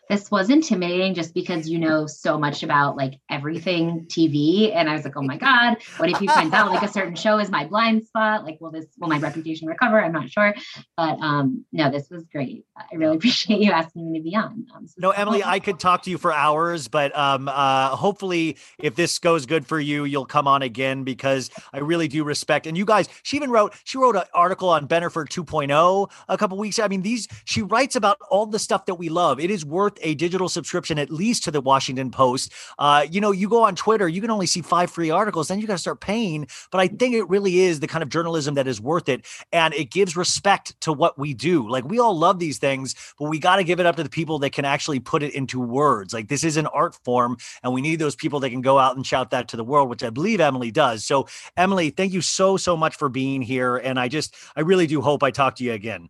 [0.09, 4.75] This was intimidating just because you know so much about like everything TV.
[4.75, 7.15] And I was like, oh my God, what if he finds out like a certain
[7.15, 8.45] show is my blind spot?
[8.45, 10.03] Like, will this, will my reputation recover?
[10.03, 10.55] I'm not sure.
[10.97, 12.65] But um, no, this was great.
[12.77, 14.67] I really appreciate you asking me to be on.
[14.75, 15.53] Um, was No, Emily, awesome.
[15.53, 19.67] I could talk to you for hours, but um, uh, hopefully, if this goes good
[19.67, 22.67] for you, you'll come on again because I really do respect.
[22.67, 26.57] And you guys, she even wrote she wrote an article on Bennifer 2.0 a couple
[26.57, 26.79] weeks.
[26.79, 29.41] I mean, these she writes about all the stuff that we love.
[29.41, 32.53] It is worth a digital subscription at least to the Washington Post.
[32.79, 35.59] Uh, you know, you go on Twitter, you can only see five free articles, then
[35.59, 36.47] you got to start paying.
[36.71, 39.75] But I think it really is the kind of journalism that is worth it, and
[39.75, 41.69] it gives respect to what we do.
[41.69, 44.11] Like we all love these things, but we got to give it up to the
[44.11, 46.13] people that can actually put it into words.
[46.13, 48.97] Like this is an art form, and we need those people that can go out
[48.97, 51.05] and shout that to the world, which I believe Emily does.
[51.05, 54.87] So, Emily, thank you so so much for being here, and I just I really
[54.87, 56.09] do hope I talk to you again.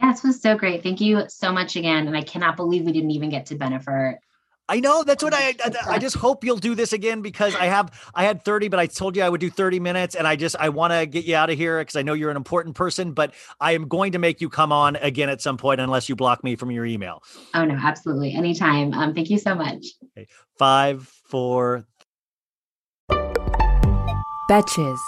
[0.00, 0.82] Yeah, this was so great.
[0.82, 2.06] Thank you so much again.
[2.06, 4.16] And I cannot believe we didn't even get to Bennifer.
[4.68, 7.64] I know that's what I, I I just hope you'll do this again because I
[7.64, 10.36] have I had 30 but I told you I would do 30 minutes and I
[10.36, 12.76] just I want to get you out of here because I know you're an important
[12.76, 16.08] person but I am going to make you come on again at some point unless
[16.08, 17.20] you block me from your email.
[17.52, 18.32] Oh no, absolutely.
[18.34, 18.94] Anytime.
[18.94, 19.86] Um, thank you so much.
[20.16, 20.28] Okay.
[20.56, 21.84] Five, four,
[24.48, 24.98] Betches.